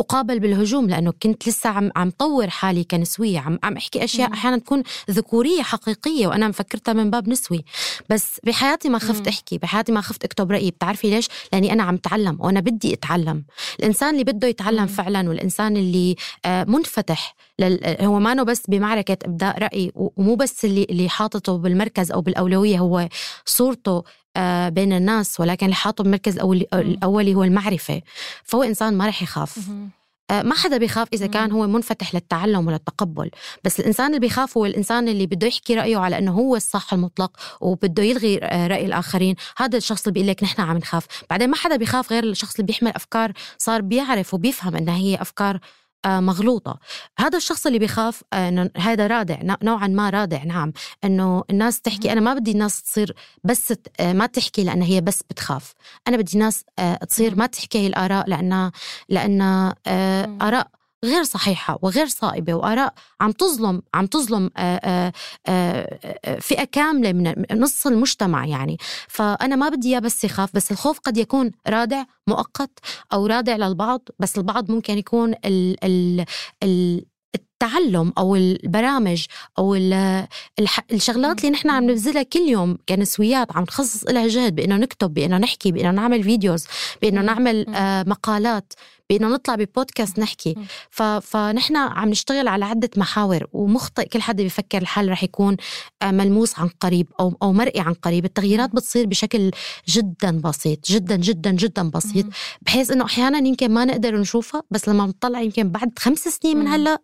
أقابل 0.00 0.40
بالهجوم 0.40 0.88
لأنه 0.88 1.12
كنت 1.22 1.48
لسه 1.48 1.70
عم 1.70 1.90
عم 1.96 2.10
طور 2.10 2.50
حالي 2.50 2.84
كنسوية 2.84 3.38
عم 3.38 3.58
عم 3.62 3.76
أحكي 3.76 4.04
أشياء 4.04 4.28
مم. 4.28 4.34
أحيانا 4.34 4.58
تكون 4.58 4.82
ذكورية 5.10 5.62
حقيقية 5.62 6.26
وأنا 6.26 6.48
مفكرتها 6.48 6.92
من 6.92 7.10
باب 7.10 7.28
نسوي 7.28 7.64
بس 8.10 8.40
بحياتي 8.44 8.88
ما 8.88 8.98
خفت 8.98 9.22
مم. 9.22 9.28
أحكي 9.28 9.58
بحياتي 9.58 9.92
ما 9.92 10.00
خفت 10.00 10.24
أكتب 10.24 10.50
رأيي 10.52 10.70
بتعرفي 10.70 11.10
ليش؟ 11.10 11.28
لأني 11.52 11.72
أنا 11.72 11.82
عم 11.82 11.96
تعلم 11.96 12.36
وأنا 12.40 12.60
بدي 12.60 12.94
أتعلم 12.94 13.44
الإنسان 13.80 14.10
اللي 14.12 14.24
بده 14.24 14.48
يتعلم. 14.48 14.86
فعلا 14.86 15.28
والإنسان 15.28 15.76
اللي 15.76 16.16
آه، 16.44 16.64
منفتح. 16.64 17.34
هو 17.84 18.18
ما 18.18 18.42
بس 18.42 18.62
بمعركة 18.68 19.16
إبداء 19.24 19.58
رأي 19.58 19.92
و- 19.94 20.08
ومو 20.16 20.34
بس 20.34 20.64
اللي 20.64 20.86
اللي 20.90 21.08
حاطته 21.08 21.56
بالمركز 21.58 22.12
أو 22.12 22.20
بالأولوية 22.20 22.78
هو 22.78 23.08
صورته 23.46 24.02
بين 24.68 24.92
الناس 24.92 25.40
ولكن 25.40 25.66
اللي 25.66 25.76
حاطه 25.76 26.04
بالمركز 26.04 26.38
الأولي, 26.38 27.34
هو 27.34 27.44
المعرفة. 27.44 28.02
فهو 28.44 28.62
إنسان 28.62 28.94
ما 28.94 29.06
رح 29.06 29.22
يخاف. 29.22 29.58
آه، 30.30 30.42
ما 30.42 30.54
حدا 30.54 30.76
بيخاف 30.76 31.08
مم. 31.20 31.26
كان 31.26 31.52
هو 31.52 31.66
منفتح 31.66 32.14
للتعلم 32.14 32.66
وللتقبل. 32.66 33.30
بس 33.64 33.80
الإنسان 33.80 34.06
اللي 34.06 34.18
بيخاف 34.18 34.56
هو 34.56 34.66
الإنسان 34.66 35.08
اللي 35.08 35.26
بده 35.26 35.46
يحكي 35.46 35.74
رأيه 35.74 35.96
على 35.96 36.18
أنه 36.18 36.32
هو 36.32 36.56
الصح 36.56 36.92
المطلق 36.92 37.36
وبده 37.60 38.02
يلغي 38.02 38.38
آه، 38.42 38.66
رأي 38.66 38.86
الآخرين. 38.86 39.34
هذا 39.56 39.76
الشخص 39.76 40.02
اللي 40.02 40.12
بيقول 40.12 40.28
لك 40.28 40.42
نحن 40.42 40.62
عم 40.62 40.76
نخاف. 40.76 41.06
بعدين 41.30 41.50
ما 41.50 41.56
حدا 41.56 41.76
بيخاف 41.76 42.12
غير 42.12 42.24
الشخص 42.24 42.54
اللي 42.54 42.66
بيحمل 42.66 42.90
أفكار 42.90 43.32
صار 43.58 43.80
بيعرف 43.80 44.34
وبيفهم 44.34 44.76
أنها 44.76 44.96
هي 44.96 45.22
أفكار 45.22 45.54
آه، 45.56 45.60
مغلوطة 46.06 46.78
هذا 47.18 47.36
الشخص 47.36 47.66
اللي 47.66 47.78
بيخاف 47.78 48.22
آه، 48.32 48.48
إنه 48.48 48.70
هذا 48.76 49.06
رادع 49.06 49.38
نوع- 49.42 49.58
نوعا 49.62 49.86
ما 49.86 50.10
رادع 50.10 50.44
نعم 50.44 50.72
إنه 51.04 51.44
الناس 51.50 51.80
تحكي 51.80 52.12
أنا 52.12 52.20
ما 52.20 52.34
بدي 52.34 52.50
الناس 52.52 52.82
تصير 52.82 53.14
بس 53.44 53.74
آه، 54.00 54.12
ما 54.12 54.26
تحكي 54.26 54.64
لأنها 54.64 54.86
هي 54.88 55.00
بس 55.00 55.22
بتخاف 55.30 55.72
أنا 56.08 56.16
بدي 56.16 56.38
ناس 56.38 56.64
آه، 56.78 56.94
تصير. 56.94 57.36
ما 57.36 57.46
تحكي 57.46 57.78
هي 57.78 57.86
الآراء 57.86 58.28
لأنها 58.28 58.72
لأنها 59.08 59.74
آه، 59.86 60.26
مم. 60.26 60.38
آراء 60.42 60.68
غير 61.04 61.22
صحيحة 61.22 61.78
وغير 61.82 62.06
صائبة 62.06 62.54
وآراء 62.54 62.94
عم 63.20 63.32
تظلم 63.32 63.82
عم 63.94 64.06
تظلم 64.06 64.50
آه، 64.56 64.80
آه، 64.84 65.12
آه، 66.24 66.38
فئة 66.38 66.64
كاملة 66.64 67.12
من 67.12 67.34
نص 67.52 67.86
المجتمع 67.86 68.46
يعني. 68.46 68.76
فأنا 69.08 69.56
ما 69.56 69.68
بدي 69.68 69.88
إياه 69.88 69.98
بس 69.98 70.24
يخاف 70.24 70.54
بس 70.54 70.70
الخوف 70.72 70.98
قد 70.98 71.16
يكون 71.16 71.50
رادع 71.68 72.04
مؤقت 72.26 72.78
أو 73.12 73.26
رادع 73.26 73.56
للبعض 73.56 74.08
بس 74.18 74.38
البعض 74.38 74.70
ممكن 74.70 74.98
يكون 74.98 75.34
ال 75.44 75.84
ال 75.84 76.24
ال 76.62 77.04
التعلم 77.62 78.12
أو 78.18 78.36
البرامج 78.36 79.24
أو 79.58 79.74
الشغلات 80.92 81.38
اللي 81.40 81.50
نحن 81.50 81.70
عم 81.70 81.90
نبذلها 81.90 82.22
كل 82.22 82.40
يوم 82.40 82.78
كنسويات 82.88 83.56
عم 83.56 83.62
نخصص 83.62 84.04
لها 84.04 84.28
جهد 84.28 84.54
بإنه 84.54 84.76
نكتب 84.76 85.14
بإنه 85.14 85.38
نحكي 85.38 85.72
بإنه 85.72 85.90
نعمل 85.90 86.22
فيديوز 86.22 86.64
بإنه. 87.02 87.22
نعمل. 87.22 87.66
آه 87.74 88.02
مقالات 88.02 88.72
بإنه 89.10 89.28
نطلع 89.28 89.54
ببودكاست 89.54 90.18
نحكي. 90.18 90.54
فنحن 91.22 91.76
عم 91.76 92.08
نشتغل 92.08 92.48
على 92.48 92.64
عدة 92.64 92.90
محاور 92.96 93.46
ومخطئ 93.52 94.08
كل 94.08 94.22
حدا 94.22 94.42
بيفكر 94.42 94.78
الحل 94.78 95.08
رح 95.08 95.22
يكون 95.22 95.56
آه 96.02 96.10
ملموس 96.10 96.58
عن 96.58 96.68
قريب 96.68 97.08
أو 97.20 97.36
أو 97.42 97.52
مرئي 97.52 97.80
عن 97.80 97.94
قريب 97.94 98.24
التغييرات 98.24 98.70
بتصير 98.74 99.06
بشكل 99.06 99.50
جدا 99.88 100.40
بسيط 100.40 100.86
جدا 100.86 101.16
جدا 101.16 101.50
جدا 101.50 101.90
بسيط. 101.90 102.26
بحيث 102.62 102.90
إنه 102.90 103.04
أحيانا 103.04 103.38
يمكن 103.48 103.70
ما 103.70 103.84
نقدر 103.84 104.16
نشوفها 104.20 104.62
بس 104.70 104.88
لما 104.88 105.06
نطلع 105.06 105.40
يمكن 105.40 105.70
بعد 105.70 105.98
خمس 105.98 106.18
سنين 106.18 106.56
من. 106.56 106.68
هلأ 106.68 107.02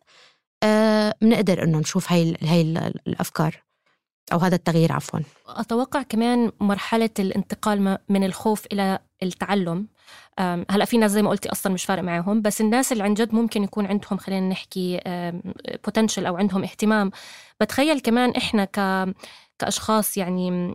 بنقدر 1.23 1.63
إنه 1.63 1.79
نشوف 1.79 2.13
هاي 2.13 2.37
هاي 2.43 2.61
ال- 2.61 3.01
الأفكار 3.07 3.63
أو 4.33 4.39
هذا 4.39 4.55
التغيير 4.57 4.93
عفوا. 4.93 5.21
أتوقع 5.47 6.03
كمان 6.03 6.53
مرحلة 6.61 7.11
الانتقال 7.19 7.99
من 8.09 8.25
الخوف 8.25 8.67
إلى 8.73 8.99
التعلم. 9.23 9.89
هلأ 10.71 10.85
في 10.85 10.99
ناس 10.99 11.11
زي 11.11 11.23
ما 11.23 11.31
قلتي 11.31 11.53
أصلا 11.53 11.73
مش 11.73 11.85
فارق 11.85 12.03
معاهم 12.03 12.43
بس 12.43 12.61
الناس 12.61 12.93
اللي 12.93 13.03
عن 13.05 13.15
جد 13.15 13.35
ممكن 13.35 13.65
يكون 13.65 13.87
عندهم 13.87 14.19
خلينا 14.19 14.49
نحكي 14.49 15.01
بوتنشل 15.85 16.27
أو 16.27 16.37
عندهم 16.37 16.63
اهتمام. 16.63 17.11
بتخيل 17.61 18.01
كمان 18.01 18.31
إحنا 18.31 18.65
ك 18.65 18.79
كأشخاص 19.59 20.17
يعني 20.17 20.75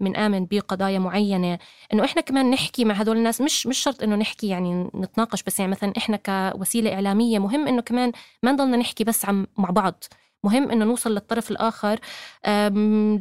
بنآمن 0.00 0.46
بقضايا 0.46 0.98
معينة 0.98 1.58
إنه 1.92 2.04
إحنا 2.04 2.22
كمان 2.22 2.50
نحكي 2.50 2.84
مع 2.84 2.94
هدول 2.94 3.16
الناس 3.16 3.40
مش 3.40 3.66
مش 3.66 3.78
شرط 3.78 4.02
إنه 4.02 4.16
نحكي 4.16 4.48
يعني 4.48 4.90
نتناقش 4.94 5.42
بس 5.42 5.60
يعني 5.60 5.70
مثلا 5.72 5.92
إحنا 5.96 6.16
كوسيلة 6.16 6.94
إعلامية 6.94 7.38
مهم 7.38 7.68
إنه 7.68 7.82
كمان 7.82 8.12
ما 8.42 8.52
نضلنا 8.52 8.76
نحكي 8.76 9.04
بس 9.04 9.24
عم 9.24 9.46
مع 9.58 9.70
بعض 9.70 10.04
مهم 10.44 10.70
إنه 10.70 10.84
نوصل 10.84 11.14
للطرف 11.14 11.50
الآخر 11.50 11.98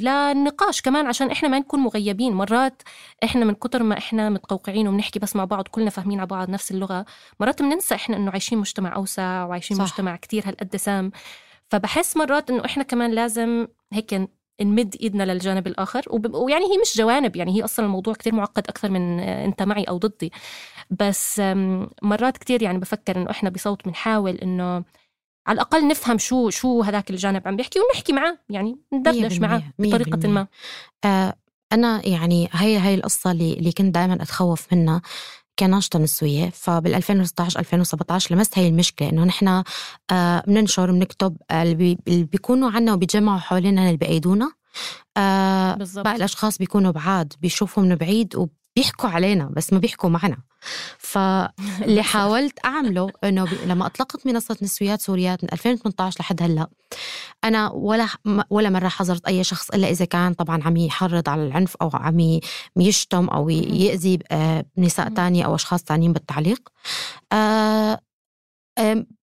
للنقاش 0.02 0.82
كمان 0.82 1.06
عشان 1.06 1.32
إحنا 1.32 1.50
ما 1.50 1.60
نكون 1.60 1.80
مغيبين 1.80 2.34
مرات 2.34 2.82
إحنا 3.24 3.46
من 3.46 3.54
كتر 3.54 3.84
ما 3.84 3.98
إحنا 3.98 4.30
متقوقعين 4.30 4.88
وبنحكي 4.88 5.20
بس 5.20 5.36
مع 5.36 5.46
بعض 5.46 5.68
كلنا 5.68 5.90
فاهمين 5.90 6.20
على 6.20 6.28
بعض 6.28 6.50
نفس 6.50 6.72
اللغة 6.72 7.06
مرات 7.40 7.62
بننسى 7.62 7.96
إحنا 7.96 8.18
إنه 8.18 8.32
عايشين 8.32 8.58
مجتمع 8.58 8.96
أوسع 8.96 9.46
وعايشين 9.46 9.78
صح. 9.78 9.86
صح. 9.86 9.92
مجتمع 9.92 10.16
كتير 10.16 10.48
هالقد 10.48 10.76
سام 10.76 11.12
فبحس 11.70 12.18
مرات 12.18 12.50
إنه 12.50 12.66
إحنا 12.66 12.84
كمان 12.84 13.12
لازم 13.12 13.68
هيك 13.94 14.30
نمد 14.64 14.96
إيدنا 15.02 15.24
للجانب 15.24 15.68
الآخر. 15.68 16.04
ويعني 16.10 16.66
هي 16.66 16.78
مش 16.82 16.98
جوانب 16.98 17.36
يعني 17.36 17.58
هي 17.58 17.64
أصلا 17.64 17.86
الموضوع 17.86 18.14
كتير 18.14 18.36
معقد 18.36 18.68
أكثر 18.68 18.90
من 18.90 19.20
أنت 19.20 19.64
معي 19.64 19.84
أو 19.84 19.98
ضدي 19.98 20.32
بس 20.90 21.42
مرات 22.02 22.38
كتير 22.38 22.64
يعني 22.64 22.78
بفكر 22.78 23.18
إنه 23.18 23.32
إحنا 23.32 23.50
بصوت 23.50 23.86
بنحاول 23.86 24.36
إنه 24.36 24.84
على 25.48 25.56
الأقل 25.56 25.88
نفهم 25.88 26.18
شو 26.18 26.50
شو 26.50 26.82
هذاك 26.82 27.10
الجانب 27.10 27.48
عم 27.48 27.56
بيحكي 27.56 27.80
ونحكي 27.80 28.14
معاه 28.14 28.38
يعني 28.50 28.78
ندردش 28.94 29.40
معاه 29.40 29.64
بطريقة. 29.80 30.28
ما 30.28 30.48
آه 31.06 31.36
أنا 31.74 32.08
يعني 32.08 32.50
هي 32.52 32.80
هي 32.80 32.96
القصة 32.96 33.32
اللي, 33.32 33.54
اللي 33.54 33.72
كنت 33.72 33.96
دائما 33.96 34.14
أتخوف 34.14 34.74
منها 34.74 35.02
كناشطة 35.60 36.00
نسوية 36.00 36.50
فبال 36.50 36.96
2016 36.96 37.60
2017 37.60 38.36
لمست 38.36 38.60
هي 38.60 38.68
المشكلة 38.68 39.10
إنه 39.10 39.24
نحن 39.24 39.64
آه 40.12 40.44
بننشر 40.48 40.92
بنكتب 40.92 41.38
آه 41.52 41.64
اللي, 41.64 41.76
بي 41.76 41.98
اللي 42.08 42.24
بيكونوا 42.24 42.72
عنا 42.72 42.94
وبيتجمعوا 42.94 43.40
حوالينا 43.40 43.86
اللي 43.86 43.98
بايدونا 43.98 44.52
آه. 45.18 45.74
باقي 45.96 46.16
الأشخاص 46.16 46.58
بيكونوا 46.58 46.92
بعاد 46.92 47.34
بيشوفوا 47.42 47.84
من 47.84 47.96
بعيد 47.96 48.36
وبيحكوا 48.78 49.10
علينا 49.10 49.50
بس 49.56 49.74
ما 49.74 49.80
بيحكوا 49.80 50.10
معنا. 50.10 50.38
فاللي 50.98 52.04
حاولت 52.14 52.66
أعمله 52.66 53.10
إنه 53.24 53.46
بي- 53.46 53.66
لما 53.66 53.86
أطلقت 53.86 54.26
منصة 54.28 54.58
نسويات 54.62 55.02
سوريات 55.02 55.44
من 55.44 55.50
2018 55.54 56.20
لحد 56.20 56.44
هلأ 56.44 56.68
أنا 57.44 57.72
ولا 57.72 58.08
ولا 58.50 58.70
مرة 58.70 58.88
حضرت 58.88 59.26
أي 59.28 59.44
شخص 59.44 59.70
إلا 59.70 59.90
إذا 59.90 60.06
كان 60.06 60.34
طبعا 60.34 60.64
عم 60.64 60.78
يحرض 60.78 61.30
على 61.30 61.48
العنف 61.48 61.76
أو 61.82 61.90
عم 61.94 62.40
يشتم 62.78 63.26
أو 63.28 63.50
يأذي 63.50 64.20
آه، 64.32 64.66
نساء. 64.78 65.10
تانية 65.10 65.46
أو 65.46 65.56
أشخاص 65.56 65.84
تانيين 65.84 66.14
بالتعليق. 66.14 66.70
آه، 67.34 68.02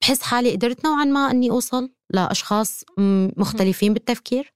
بحس 0.00 0.22
حالي 0.22 0.52
قدرت 0.52 0.84
نوعا 0.84 1.04
ما 1.04 1.30
إني 1.30 1.50
أوصل 1.50 1.90
لأشخاص 2.10 2.84
مختلفين 3.36 3.94
بالتفكير. 3.94 4.54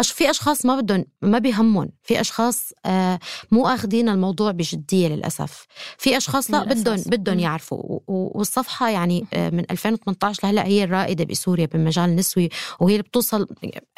أش 0.00 0.12
في 0.12 0.30
أشخاص 0.30 0.66
ما 0.66 0.80
بدهم 0.80 1.04
ما 1.22 1.38
بيهمهم 1.38 1.88
في 2.02 2.20
أشخاص 2.20 2.72
آه 2.86 3.18
مو 3.50 3.66
أخذين 3.66 4.08
الموضوع 4.08 4.50
بجديه 4.50 5.08
للأسف. 5.08 5.66
في 5.98 6.16
أشخاص 6.16 6.50
لا 6.50 6.64
بدهم 6.64 6.94
للأسف. 6.94 7.08
بدهم. 7.08 7.38
يعرفوا. 7.38 7.78
و- 7.78 8.02
و- 8.08 8.38
والصفحة 8.38 8.88
يعني 8.90 9.26
آه 9.34 9.50
من 9.50 9.64
2018 9.70 10.40
لهلا 10.44 10.66
هي 10.66 10.84
الرائدة 10.84 11.24
بسوريا 11.24 11.66
بالمجال 11.66 12.04
النسوي 12.10 12.48
وهي 12.80 12.92
اللي 12.92 13.02
بتوصل 13.02 13.46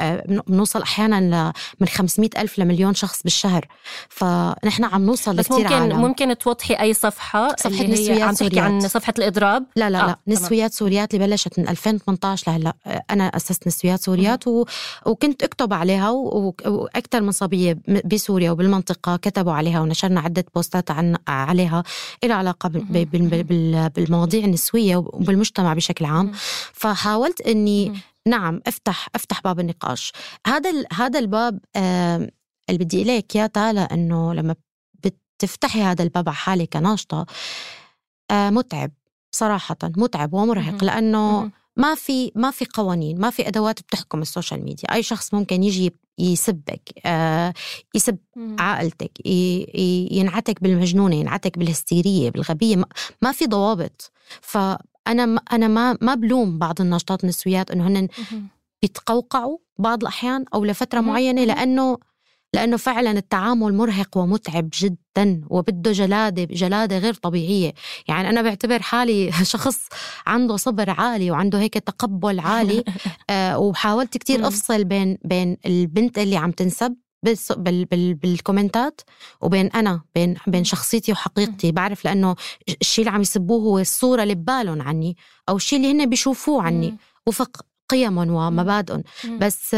آه 0.00 0.24
بن- 0.29 0.40
بنوصل 0.46 0.83
أحيانا 0.83 1.20
ل 1.20 1.52
من 1.81 1.88
500 1.88 2.31
ألف 2.38 2.59
لمليون 2.59 2.94
شخص 2.94 3.22
بالشهر. 3.22 3.68
فنحن 4.09 4.85
عم 4.85 5.02
نوصل 5.07 5.37
بس 5.37 5.50
ممكن 5.50 5.66
عالم. 5.66 6.00
ممكن 6.00 6.38
توضحي 6.38 6.74
أي 6.74 6.94
صفحة 6.94 7.48
صفحة 7.57 7.68
اللي 7.68 7.83
هي 7.88 7.92
نسويات 8.02 8.22
عم 8.22 8.35
تحكي 8.35 8.61
عن 8.61 8.70
سوريات. 8.81 8.90
صفحة 8.92 9.14
الإضراب؟ 9.18 9.66
لا 9.76 9.90
لا 9.90 10.02
آه، 10.05 10.07
لا. 10.07 10.16
نسويات 10.29 10.72
سوريات 10.74 11.14
اللي 11.14 11.26
بلشت 11.26 11.59
من 11.59 11.68
2018 11.68 12.50
لهلا. 12.52 12.74
أنا 13.11 13.24
أسست 13.24 13.66
نسويات 13.66 14.00
سوريات 14.02 14.46
و... 14.48 14.64
وكنت 15.07 15.44
اكتب 15.57 15.73
عليها. 15.73 16.11
وأكثر 16.11 17.21
من 17.21 17.33
صبية 17.33 17.79
بسوريا 18.05 18.51
وبالمنطقة 18.51 19.16
كتبوا 19.16 19.53
عليها 19.53 19.81
ونشرنا 19.81 20.21
عدة 20.21 20.45
بوستات 20.55 20.90
عن... 20.90 21.16
عليها 21.29 21.83
لها 22.25 22.37
علاقة 22.37 22.69
بال... 22.69 22.85
بال... 23.05 23.05
بال... 23.05 23.45
بال... 23.45 23.90
بالمواضيع 23.90 24.45
النسوية 24.45 24.97
وبالمجتمع 24.97 25.75
بشكل 25.75 26.05
عام 26.05 26.33
فحاولت 26.73 27.40
إني. 27.40 27.92
نعم 28.27 28.61
افتح 28.66 29.09
أفتح 29.14 29.40
باب 29.40 29.61
النقاش 29.61 30.12
هذا. 30.47 30.71
هذا 30.92 31.19
الباب 31.19 31.61
آه... 31.77 32.31
اللي 32.71 32.85
بدي 32.85 33.05
لك 33.05 33.37
إياه 33.37 33.47
تالا 33.47 33.95
إنه 33.95 34.35
لما 34.35 34.55
بتفتحي 35.05 35.83
هذا 35.83 36.03
الباب 36.03 36.29
على 36.29 36.37
حالك 36.37 36.73
كناشطة 36.73 37.27
آه 38.31 38.51
متعب 38.51 38.90
صراحة 39.31 39.77
متعب 39.83 40.35
ومرهق 40.35 40.83
مهم. 41.33 41.53
ما 41.76 41.94
في 41.94 42.32
ما 42.34 42.50
في 42.50 42.64
قوانين 42.74 43.20
ما 43.20 43.30
في 43.30 43.48
أدوات 43.48 43.80
بتحكم 43.80 44.22
ال 44.22 44.29
social 44.29 44.64
media 44.64 44.92
أي 44.94 45.02
شخص 45.02 45.34
ممكن 45.34 45.62
يجي 45.62 45.92
يسبك 46.18 46.80
آه 47.06 47.54
يسب. 47.94 48.16
عائلتك 48.58 49.26
ينعتك 50.10 50.62
بالمجنونة 50.62 51.16
ينعتك 51.16 51.58
بالهستيرية 51.58 52.30
بالغبية 52.30 52.84
ما, 53.22 53.32
في 53.32 53.46
ضوابط 53.46 54.12
ف 54.40 54.58
أنا 55.08 55.26
ما 55.68 55.98
ما 56.00 56.14
بلوم 56.14 56.58
بعض 56.58 56.80
الناشطات 56.80 57.24
النسويات 57.24 57.70
إنه 57.70 57.86
هن. 57.88 58.08
بيتقوقعوا 58.82 59.58
بعض 59.78 60.00
الأحيان 60.02 60.44
أو 60.54 60.64
لفترة. 60.64 61.00
معينة. 61.00 61.44
لأنه 61.44 61.98
لأنه 62.54 62.76
فعلا 62.76 63.11
التعامل 63.11 63.74
مرهق 63.74 64.16
ومتعب 64.16 64.68
جدا 64.80 65.40
وبده 65.50 65.92
جلادة 65.92 66.44
جلادة 66.44 66.98
غير 66.98 67.14
طبيعية. 67.14 67.72
يعني 68.09 68.28
أنا 68.30 68.42
بعتبر 68.42 68.82
حالي 68.82 69.32
شخص 69.52 69.78
عنده 70.26 70.56
صبر 70.56 70.90
عالي 70.90 71.30
وعنده 71.30 71.61
هيك 71.61 71.74
تقبل 71.74 72.40
عالي. 72.40 72.85
آه 73.30 73.59
وحاولت 73.59 74.16
كتير 74.18 74.38
مم. 74.38 74.44
أفصل 74.44 74.85
بين 74.85 75.18
بين 75.24 75.56
البنت 75.66 76.18
اللي 76.18 76.37
عم 76.37 76.50
تنسب 76.50 76.96
بال 77.56 77.85
بال 77.85 78.14
بالكومنتات 78.14 79.00
وبين 79.40 79.66
أنا 79.66 80.00
بين 80.14 80.35
بين 80.46 80.64
شخصيتي 80.64 81.12
وحقيقتي. 81.12 81.72
بعرف 81.72 82.04
لأنه 82.04 82.37
الشيء 82.80 83.04
اللي 83.04 83.14
عم 83.14 83.20
يسبوه 83.20 83.62
هو 83.62 83.78
الصورة 83.78 84.22
اللي 84.22 84.35
ببالهم 84.35 84.82
عني 84.82 85.16
أو 85.48 85.56
الشيء 85.56 85.78
اللي 85.78 85.92
هن 85.92 86.06
بيشوفوه 86.11 86.62
عني. 86.62 86.96
وفق 87.26 87.61
قيمهم 87.88 88.31
ومبادئهم 88.31 89.03
مم. 89.25 89.38
بس 89.38 89.75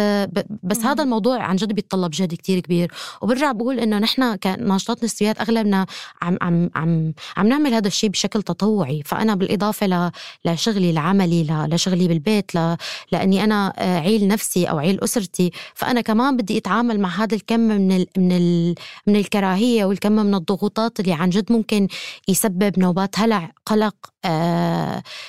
بس. 0.62 0.78
هذا 0.84 1.02
الموضوع 1.02 1.42
عن 1.42 1.56
جد 1.56 1.72
بيتطلب 1.72 2.10
جهد 2.10 2.34
كتير 2.34 2.60
كبير. 2.60 2.92
وبرجع 3.22 3.52
بقول 3.52 3.78
إنه 3.80 3.98
نحن 3.98 4.36
كناشطات 4.36 5.04
نسويات 5.04 5.40
أغلبنا 5.40 5.86
عم 6.22 6.36
عم 6.42 6.70
عم 6.74 7.12
عم 7.36 7.46
نعمل 7.48 7.74
هذا 7.74 7.86
الشيء 7.86 8.10
بشكل 8.10 8.42
تطوعي. 8.42 9.02
فأنا 9.06 9.34
بالإضافة 9.34 9.86
ل 9.86 10.10
لشغلي 10.44 10.92
لعملي 10.92 11.42
ل- 11.44 11.74
لشغلي 11.74 12.08
بالبيت 12.08 12.54
ل 12.54 12.76
لأني 13.12 13.44
أنا 13.44 13.72
عيل 13.78 14.28
نفسي 14.28 14.64
أو 14.64 14.78
عيل 14.78 15.00
أسرتي. 15.04 15.50
فأنا 15.74 16.00
كمان 16.00 16.36
بدي 16.36 16.58
أتعامل 16.58 17.00
مع 17.00 17.08
هذا 17.08 17.34
الكم 17.34 17.60
من 17.60 17.92
ال 17.92 18.06
من 18.16 18.32
ال 18.32 18.74
من 19.06 19.16
الكراهية 19.16 19.84
والكم 19.84 20.12
من 20.12 20.34
الضغوطات 20.34 21.00
اللي 21.00 21.12
عن 21.12 21.30
جد 21.30 21.52
ممكن 21.52 21.88
يسبب 22.28 22.78
نوبات 22.78 23.18
هلع 23.18 23.52
قلق 23.66 23.94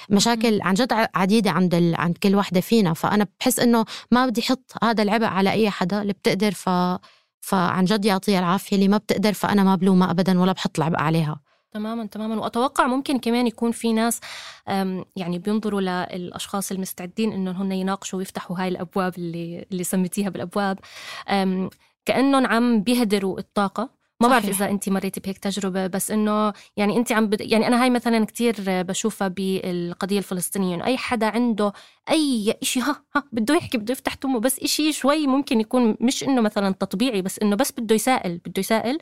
مشاكل 0.09 0.61
عن 0.61 0.73
جد 0.73 0.93
عديدة 1.15 1.51
عند 1.51 1.75
ال... 1.75 1.95
عند 1.95 2.17
كل 2.17 2.35
وحدة 2.35 2.61
فينا. 2.61 2.93
فأنا 2.93 3.27
بحس 3.39 3.59
إنه 3.59 3.85
ما 4.11 4.25
بدي 4.25 4.41
أحط 4.41 4.73
هذا 4.83 5.03
العبء 5.03 5.25
على 5.25 5.51
أي 5.51 5.69
حدا 5.69 6.01
اللي 6.01 6.13
بتقدر 6.13 6.51
ف 6.51 6.69
فعن 7.41 7.85
جد 7.85 8.05
يعطيها 8.05 8.39
العافية. 8.39 8.75
اللي 8.75 8.87
ما 8.87 8.97
بتقدر 8.97 9.33
فأنا 9.33 9.63
ما 9.63 9.75
بلومها 9.75 10.11
ابدا 10.11 10.39
ولا 10.39 10.51
بحط 10.51 10.77
العبء 10.77 10.97
عليها. 10.97 11.39
تماما 11.71 12.05
تماما. 12.05 12.35
وأتوقع 12.35 12.87
ممكن 12.87 13.19
كمان 13.19 13.47
يكون 13.47 13.71
في 13.71 13.93
ناس 13.93 14.19
يعني 15.15 15.39
بينظروا 15.39 15.81
للأشخاص 15.81 16.71
المستعدين 16.71 17.31
إنهم 17.33 17.55
هن 17.55 17.71
يناقشوا 17.71 18.19
ويفتحوا 18.19 18.59
هاي 18.59 18.67
الأبواب 18.67 19.17
اللي 19.17 19.65
اللي 19.71 19.83
سميتيها 19.83 20.29
بالأبواب. 20.29 20.79
كأنهم 22.05 22.47
عم 22.47 22.81
بيهدروا 22.83 23.39
الطاقة. 23.39 23.98
ما 24.21 24.27
بعرف. 24.27 24.45
إذا 24.49 24.69
انت 24.69 24.89
مريتي 24.89 25.19
بهيك 25.19 25.37
تجربة 25.37 25.87
بس 25.87 26.11
إنه 26.11 26.53
يعني 26.77 26.97
انت 26.97 27.11
عم 27.11 27.27
بد... 27.27 27.41
يعني 27.41 27.67
أنا 27.67 27.83
هاي 27.83 27.89
مثلا 27.89 28.25
كتير 28.25 28.55
بشوفها 28.67 29.27
بالقضية 29.27 30.17
الفلسطينية 30.17 30.75
إنه 30.75 30.85
أي 30.85 30.97
حدا 30.97 31.25
عنده 31.25 31.73
أي 32.09 32.53
شيء 32.61 32.83
ها 32.83 33.03
ها 33.15 33.23
بده 33.31 33.55
يحكي 33.55 33.77
بده 33.77 33.91
يفتح 33.91 34.13
تمه 34.13 34.39
بس 34.39 34.59
شيء 34.65 34.91
شوي 34.91 35.27
ممكن 35.27 35.59
يكون 35.61 35.95
مش 36.01 36.23
إنه 36.23 36.41
مثلا 36.41 36.73
تطبيعي 36.73 37.21
بس 37.21 37.39
إنه 37.39 37.55
بس 37.55 37.71
بده 37.71 37.95
يسائل 37.95 38.37
بده 38.37 38.59
يسائل 38.59 38.97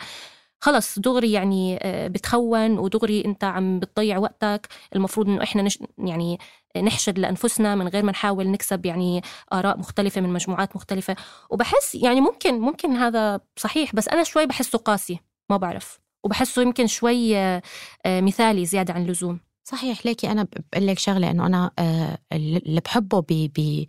خلص 0.59 0.99
دغري 0.99 1.31
يعني 1.31 1.79
آه، 1.81 2.07
بتخون 2.07 2.79
ودغري 2.79 3.25
أنت 3.25 3.43
عم 3.43 3.79
بتضيع 3.79 4.17
وقتك 4.17 4.67
المفروض 4.95 5.27
إنه 5.29 5.43
إحنا 5.43 5.61
نش 5.61 5.79
يعني 5.97 6.39
نحشد 6.81 7.19
لأنفسنا 7.19 7.75
من 7.75 7.87
غير 7.87 8.03
ما 8.03 8.11
نحاول 8.11 8.47
نكسب 8.47 8.85
يعني 8.85 9.21
آراء 9.53 9.77
مختلفة 9.77 10.21
من 10.21 10.29
مجموعات 10.33 10.75
مختلفة. 10.75 11.15
وبحس 11.49 11.95
يعني 11.95 12.21
ممكن 12.21 12.59
ممكن 12.59 12.91
هذا 12.91 13.39
صحيح 13.55 13.95
بس 13.95 14.07
أنا 14.07 14.23
شوي 14.23 14.45
بحسه 14.45 14.77
قاسي 14.77 15.19
ما 15.49 15.57
بعرف. 15.57 15.99
وبحسه 16.23 16.61
يمكن 16.61 16.87
شوي 16.87 17.37
آه، 17.37 17.61
مثالي 18.05 18.65
زيادة 18.65 18.93
عن 18.93 19.01
اللزوم. 19.01 19.39
صحيح 19.63 20.05
ليكي 20.05 20.31
أنا 20.31 20.43
بقول 20.43 20.87
لك 20.87 20.99
شغلة 20.99 21.31
إنه 21.31 21.45
أنا 21.45 21.71
آه، 21.79 22.17
اللي 22.33 22.81
بحبه 22.81 23.19
ب 23.29 23.85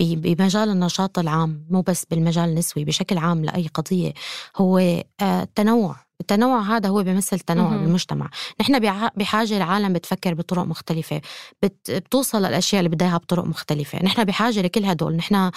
بمجال 0.00 0.68
النشاط 0.70 1.18
العام 1.18 1.66
مو 1.70 1.80
بس 1.80 2.04
بالمجال 2.04 2.48
النسوي 2.48 2.84
بشكل 2.84 3.18
عام 3.18 3.44
لأي 3.44 3.66
قضية 3.74 4.12
هو 4.56 4.78
آه، 4.78 5.42
التنوع. 5.42 6.05
التنوع 6.20 6.60
هذا 6.60 6.88
هو 6.88 7.02
بيمثل 7.02 7.40
تنوع. 7.40 7.76
بالمجتمع. 7.76 8.30
نحن 8.60 8.78
بحاجة 9.16 9.56
العالم 9.56 9.92
بتفكر 9.92 10.34
بطرق 10.34 10.64
مختلفة 10.64 11.20
بت... 11.62 11.90
بتوصل 11.90 12.38
للأشياء 12.38 12.80
اللي 12.80 12.88
بدها 12.88 13.16
بطرق 13.16 13.44
مختلفة. 13.44 14.02
نحن 14.04 14.24
بحاجة 14.24 14.62
لكل 14.62 14.84
هدول 14.84 15.16
نحن 15.16 15.50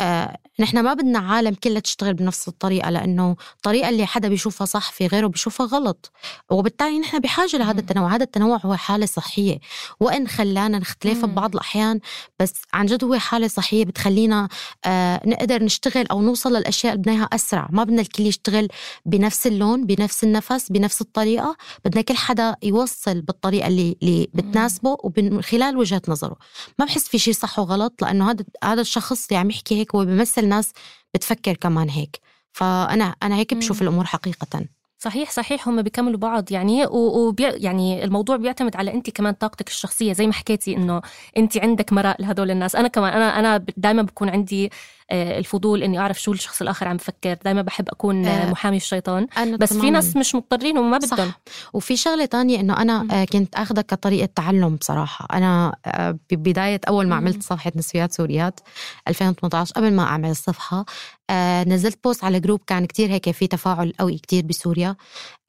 آه... 0.00 0.36
نحن 0.60 0.78
ما 0.80 0.94
بدنا 0.94 1.18
عالم 1.18 1.54
كلها 1.54 1.80
تشتغل 1.80 2.14
بنفس 2.14 2.48
الطريقة 2.48 2.90
لأنه 2.90 3.36
الطريقة 3.56 3.88
اللي 3.88 4.06
حدا 4.06 4.28
بيشوفها 4.28 4.64
صح 4.64 4.92
في 4.92 5.06
غيره 5.06 5.26
بيشوفها 5.26 5.66
غلط. 5.66 6.12
وبالتالي 6.50 6.98
نحن 6.98 7.18
بحاجة 7.18 7.56
لهذا. 7.56 7.80
التنوع. 7.80 8.14
هذا 8.14 8.22
التنوع 8.24 8.60
هو 8.64 8.76
حالة 8.76 9.06
صحية. 9.06 9.58
وإن 10.00 10.28
خلانا 10.28 10.78
نختلف 10.78 11.24
مم. 11.24 11.32
ببعض 11.32 11.54
الأحيان 11.54 12.00
بس 12.40 12.54
عن 12.74 12.86
جد 12.86 13.04
هو 13.04 13.18
حالة 13.18 13.48
صحية 13.48 13.84
بتخلينا 13.84 14.48
آه 14.84 15.20
نقدر 15.26 15.62
نشتغل 15.62 16.06
أو 16.06 16.22
نوصل 16.22 16.56
للأشياء 16.56 16.92
اللي 16.92 17.02
بدنا 17.02 17.14
إياها 17.14 17.28
أسرع. 17.32 17.68
ما 17.70 17.84
بدنا 17.84 18.02
الكل 18.02 18.26
يشتغل 18.26 18.68
بنفس 19.06 19.46
اللون 19.46 19.86
بنفس 19.86 20.03
النفس 20.24 20.72
بنفس 20.72 21.00
الطريقة. 21.00 21.56
بدنا 21.84 22.02
كل 22.02 22.16
حدا 22.16 22.56
يوصل 22.62 23.20
بالطريقة 23.20 23.66
اللي, 23.66 23.96
اللي 24.02 24.28
بتناسبه 24.34 24.96
ومن 25.04 25.42
خلال 25.42 25.76
وجهة 25.76 26.02
نظره. 26.08 26.36
ما 26.78 26.84
بحس 26.84 27.08
في 27.08 27.18
شيء 27.18 27.34
صح 27.34 27.58
وغلط 27.58 28.02
لأنه 28.02 28.30
هذا 28.30 28.44
هذا 28.64 28.80
الشخص 28.80 29.26
اللي 29.26 29.40
عم 29.40 29.50
يحكي 29.50 29.74
هيك 29.80 29.94
هو 29.94 30.04
بيمثل 30.04 30.48
ناس 30.48 30.72
بتفكر 31.14 31.54
كمان 31.54 31.90
هيك. 31.90 32.20
فأنا 32.52 33.14
أنا 33.22 33.36
هيك 33.36 33.54
بشوف 33.54 33.82
مم. 33.82 33.88
الأمور 33.88 34.04
حقيقة. 34.04 34.64
صحيح 34.98 35.30
صحيح. 35.30 35.68
هم 35.68 35.82
بيكملوا 35.82 36.18
بعض. 36.18 36.52
يعني 36.52 36.86
وبي 36.86 37.42
يعني 37.42 38.04
الموضوع 38.04 38.36
بيعتمد 38.36 38.76
على 38.76 38.94
انت 38.94 39.10
كمان 39.10 39.34
طاقتك 39.34 39.68
الشخصية. 39.68 40.12
زي 40.12 40.26
ما 40.26 40.32
حكيتي 40.32 40.76
إنه 40.76 41.02
انت 41.36 41.56
عندك 41.56 41.92
مراق 41.92 42.22
لهدول 42.22 42.50
الناس. 42.50 42.76
أنا 42.76 42.88
كمان 42.88 43.12
أنا 43.12 43.38
أنا 43.38 43.64
دائما 43.76 44.02
بكون 44.02 44.28
عندي 44.28 44.70
الفضول 45.12 45.82
إني 45.82 45.98
أعرف 45.98 46.22
شو 46.22 46.32
الشخص 46.32 46.62
الآخر 46.62 46.88
عم 46.88 46.96
بفكر 46.96 47.34
دائما 47.44 47.62
بحب 47.62 47.88
أكون 47.88 48.26
آه، 48.26 48.30
آه، 48.48 48.50
محامي 48.50 48.76
الشيطان. 48.76 49.26
بس 49.58 49.68
في 49.68 49.74
تماماً. 49.74 49.90
ناس 49.90 50.16
مش 50.16 50.34
مضطرين 50.34 50.78
وما 50.78 50.98
بدهم. 50.98 51.28
صح 51.28 51.40
وفي 51.72 51.96
شغلة 51.96 52.24
تانية 52.24 52.60
إنه 52.60 52.82
أنا. 52.82 53.06
آه، 53.10 53.24
كنت 53.24 53.54
اخذها 53.54 53.82
كطريقة 53.82 54.28
تعلم 54.36 54.76
بصراحة. 54.76 55.26
أنا 55.36 55.76
آه، 55.86 56.18
ببدايه 56.30 56.80
أول 56.88 57.06
ما. 57.08 57.16
عملت 57.16 57.42
صفحة 57.42 57.72
نسويات 57.76 58.12
سوريات 58.12 58.60
2018 59.08 59.72
قبل 59.74 59.92
ما 59.92 60.02
أعمل 60.02 60.30
الصفحة 60.30 60.84
آه، 61.30 61.64
نزلت 61.64 61.98
post 62.04 62.24
على 62.24 62.40
group 62.40 62.60
كان 62.66 62.84
كتير 62.86 63.10
هيك 63.10 63.30
في 63.30 63.46
تفاعل 63.46 63.92
قوي 64.00 64.18
كتير 64.18 64.44
بسوريا. 64.46 64.96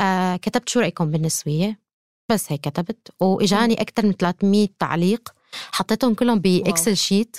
آه، 0.01 0.35
كتبت 0.35 0.69
شو 0.69 0.79
رأيكم 0.79 1.11
بالنسوية؟ 1.11 1.79
بس 2.31 2.51
هيك 2.51 2.61
كتبت. 2.61 3.09
وإجاني 3.19 3.81
أكثر 3.81 4.05
من 4.05 4.13
300 4.13 4.67
تعليق. 4.79 5.29
حطيتهم 5.71 6.13
كلهم 6.13 6.39
ب 6.39 6.49
Excel 6.49 6.97
sheet 6.97 7.37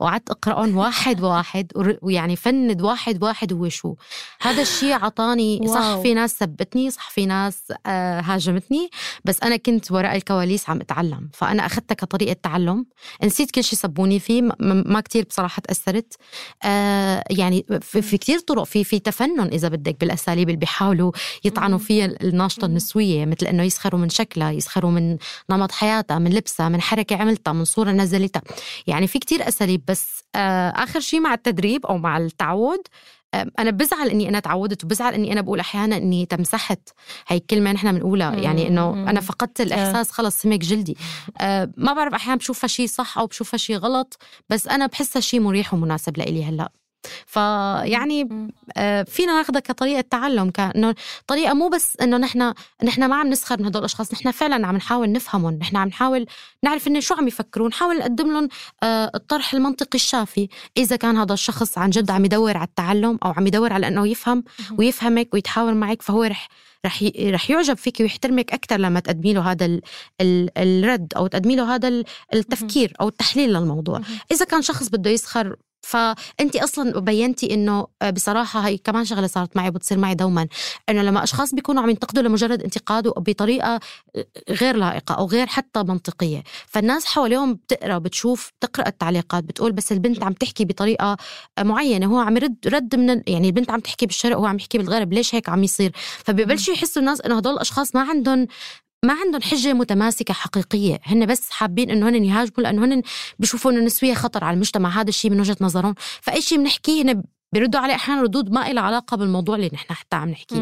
وقعدت 0.00 0.30
اقراهم 0.30 0.76
واحد 0.76 1.22
واحد 1.22 1.72
ويعني 2.02 2.36
فند 2.36 2.82
واحد 2.82 3.22
واحد 3.22 3.52
هو 3.52 3.68
شو. 3.68 3.94
هذا 4.40 4.62
الشيء 4.62 4.92
عطاني 4.92 5.68
صح. 5.68 5.98
في 6.02 6.14
ناس 6.14 6.38
سبتني 6.38 6.90
صح 6.90 7.10
في 7.10 7.26
ناس 7.26 7.72
آه 7.86 8.20
هاجمتني 8.20 8.90
بس 9.24 9.42
أنا 9.42 9.56
كنت 9.56 9.92
وراء 9.92 10.16
الكواليس 10.16 10.70
عم 10.70 10.80
أتعلم. 10.80 11.30
فأنا 11.32 11.66
أخذتها 11.66 11.94
كطريقة 11.94 12.36
تعلم. 12.42 12.86
نسيت 13.24 13.50
كل 13.50 13.64
شيء 13.64 13.78
سبوني 13.78 14.18
فيه 14.18 14.42
ما 14.60 15.00
كتير 15.00 15.24
بصراحة 15.24 15.60
تأثرت. 15.60 16.14
آه 16.62 17.24
يعني 17.30 17.66
في, 17.80 18.02
في 18.02 18.18
كتير 18.18 18.38
طرق. 18.38 18.64
في 18.64 18.84
في 18.84 18.98
تفنن 18.98 19.40
إذا 19.52 19.68
بدك 19.68 20.00
بالأساليب 20.00 20.48
اللي 20.48 20.60
بيحاولوا 20.60 21.12
يطعنوا. 21.44 21.78
فيها 21.78 22.06
الناشطة. 22.06 22.66
النسوية 22.66 23.24
مثل 23.24 23.46
إنه 23.46 23.62
يسخروا 23.62 24.00
من 24.00 24.08
شكلها 24.08 24.50
يسخروا 24.50 24.90
من 24.90 25.16
نمط 25.50 25.72
حياتها 25.72 26.18
من 26.18 26.30
لبسها 26.30 26.68
من 26.68 26.80
حركة 26.80 27.16
عملتها 27.16 27.52
من 27.52 27.64
صورة 27.64 27.90
نزلتها. 27.90 28.42
يعني 28.86 29.06
في 29.06 29.18
كتير 29.18 29.48
أساليب 29.48 29.65
بس 29.88 30.22
آه 30.34 30.70
آخر 30.70 31.00
شيء 31.00 31.20
مع 31.20 31.34
التدريب 31.34 31.86
أو 31.86 31.98
مع 31.98 32.18
التعود 32.18 32.80
أنا 33.58 33.70
بزعل 33.70 34.08
إني 34.08 34.28
أنا 34.28 34.40
تعودت 34.40 34.84
وبزعل 34.84 35.14
إني 35.14 35.32
أنا 35.32 35.40
بقول 35.40 35.60
أحيانا 35.60 35.96
إني 35.96 36.26
تمسحت 36.26 36.88
هي 37.28 37.36
الكلمة 37.36 37.72
نحن 37.72 37.92
بنقولها. 37.92 38.34
يعني 38.34 38.68
إنه. 38.68 39.10
أنا 39.10 39.20
فقدت 39.20 39.60
الإحساس 39.60 40.10
خلص 40.10 40.42
سمك 40.42 40.58
جلدي 40.58 40.96
آه 41.40 41.70
ما 41.76 41.92
بعرف 41.92 42.14
أحيانا 42.14 42.38
بشوفها 42.38 42.68
شيء 42.68 42.86
صح 42.86 43.18
أو 43.18 43.26
بشوفها 43.26 43.58
شيء 43.58 43.76
غلط 43.76 44.18
بس 44.50 44.68
أنا 44.68 44.86
بحسها 44.86 45.20
شيء 45.20 45.40
مريح 45.40 45.74
ومناسب 45.74 46.18
لإلي 46.18 46.44
هلأ 46.44 46.72
فيعني. 47.26 48.28
آه، 48.76 49.02
فينا 49.02 49.32
ناخذها 49.32 49.60
كطريقة 49.60 50.00
تعلم 50.10 50.50
كانه 50.50 50.94
طريقة 51.26 51.54
مو 51.54 51.68
بس 51.68 51.96
إنه 52.02 52.16
نحن 52.16 52.52
نحن 52.84 53.04
ما 53.04 53.16
عم 53.16 53.26
نسخر 53.28 53.60
من 53.60 53.66
هدول 53.66 53.80
الأشخاص 53.80 54.12
نحن 54.12 54.30
فعلا 54.30 54.66
عم 54.66 54.76
نحاول 54.76 55.12
نفهمهم 55.12 55.54
نحن 55.54 55.76
عم 55.76 55.88
نحاول 55.88 56.26
نعرف 56.62 56.86
إنه 56.88 57.00
شو 57.00 57.14
عم 57.14 57.28
يفكرون 57.28 57.68
نحاول 57.68 57.98
نقدم 57.98 58.32
لهم 58.32 58.48
آه، 58.82 59.10
الطرح 59.14 59.54
المنطقي 59.54 59.94
الشافي 59.94 60.48
إذا 60.76 60.96
كان 60.96 61.16
هذا 61.16 61.32
الشخص 61.32 61.78
عن 61.78 61.90
جد 61.90 62.10
عم 62.10 62.24
يدور 62.24 62.56
على 62.56 62.66
التعلم 62.66 63.18
أو 63.24 63.30
عم 63.30 63.46
يدور 63.46 63.72
على 63.72 63.88
إنه 63.88 64.08
يفهم 64.08 64.44
ويفهمك 64.78 65.34
ويتحاور 65.34 65.74
معك 65.74 66.02
فهو 66.02 66.22
رح 66.22 66.48
رح 66.86 67.02
رح 67.20 67.50
يعجب 67.50 67.76
فيك 67.76 68.00
ويحترمك 68.00 68.52
أكثر 68.52 68.76
لما 68.76 69.00
تقدمي 69.00 69.32
له 69.32 69.50
هذا 69.50 69.66
ال 69.66 69.80
ال 70.20 70.50
الرد 70.58 71.12
أو 71.16 71.26
تقدمي 71.26 71.56
له 71.56 71.74
هذا 71.74 71.88
ال- 71.88 72.04
التفكير 72.34 72.92
أو 73.00 73.08
التحليل 73.08 73.52
للموضوع. 73.52 74.00
إذا 74.32 74.44
كان 74.44 74.62
شخص 74.62 74.88
بده 74.88 75.10
يسخر 75.10 75.56
فأنت 75.86 76.56
أصلا 76.56 77.00
بينتي 77.00 77.54
إنه 77.54 77.86
آه، 78.02 78.10
بصراحة 78.10 78.60
هي 78.60 78.78
كمان 78.78 79.04
شغلة 79.04 79.26
صارت 79.26 79.56
معي 79.56 79.70
بتصير 79.70 79.98
معي 79.98 80.14
دوما 80.14 80.48
إنه 80.88 81.02
لما 81.02 81.22
أشخاص 81.22 81.54
بيكونوا 81.54 81.82
عم 81.82 81.90
ينتقدوا 81.90 82.22
لمجرد 82.22 82.62
انتقاده 82.62 83.10
بطريقة 83.10 83.80
آه، 84.16 84.26
غير 84.50 84.76
لائقة 84.76 85.14
أو 85.14 85.26
غير 85.26 85.46
حتى 85.46 85.82
منطقية. 85.82 86.42
فالناس 86.66 87.06
حواليهم 87.06 87.54
بتقرأ 87.54 87.98
بتشوف 87.98 88.52
بتقرأ 88.60 88.88
التعليقات 88.88 89.44
بتقول 89.44 89.72
بس 89.72 89.92
البنت 89.92 90.22
عم 90.22 90.32
تحكي 90.32 90.64
بطريقة 90.64 91.16
آه، 91.58 91.62
معينة. 91.62 92.06
هو 92.06 92.18
عم 92.18 92.36
يرد 92.36 92.56
رد 92.66 92.96
من 92.96 93.22
يعني 93.26 93.46
البنت 93.46 93.70
عم 93.70 93.80
تحكي 93.80 94.06
بالشرق 94.06 94.36
وهو 94.36 94.46
عم 94.46 94.56
يحكي 94.56 94.78
بالغرب 94.78 95.12
ليش 95.12 95.34
هيك 95.34 95.48
عم 95.48 95.64
يصير؟ 95.64 95.92
فبيبلشوا 96.24 96.74
يحسوا 96.74 97.02
الناس 97.02 97.20
إنه 97.20 97.36
هدول 97.36 97.54
الأشخاص 97.54 97.94
ما 97.94 98.00
عندهم 98.10 98.46
ما 99.06 99.14
عندهم 99.14 99.42
حجة 99.42 99.72
متماسكة 99.72 100.34
حقيقية. 100.34 101.00
هن 101.04 101.26
بس 101.26 101.50
حابين 101.50 101.90
إنه 101.90 102.08
هن 102.08 102.24
يهاجموا 102.24 102.60
لأنه 102.62 102.84
هن 102.84 103.02
بيشوفوا 103.38 103.70
إنه 103.70 103.80
النسويه 103.80 104.14
خطر 104.14 104.44
على 104.44 104.54
المجتمع. 104.54 104.88
هذا 104.88 105.08
الشيء 105.08 105.30
من 105.30 105.40
وجهة 105.40 105.56
نظرهم. 105.60 105.94
فأي 106.20 106.40
شيء 106.40 106.58
بنحكيه 106.58 107.02
هن 107.02 107.22
بيردوا 107.52 107.80
عليه. 107.80 107.94
أحيانا 107.94 108.22
ردود 108.22 108.50
ما 108.50 108.72
لها 108.72 108.82
علاقة 108.82 109.16
بالموضوع 109.16 109.56
اللي 109.56 109.70
نحن 109.72 109.94
حتى 109.94 110.16
عم 110.16 110.28
نحكيه. 110.28 110.56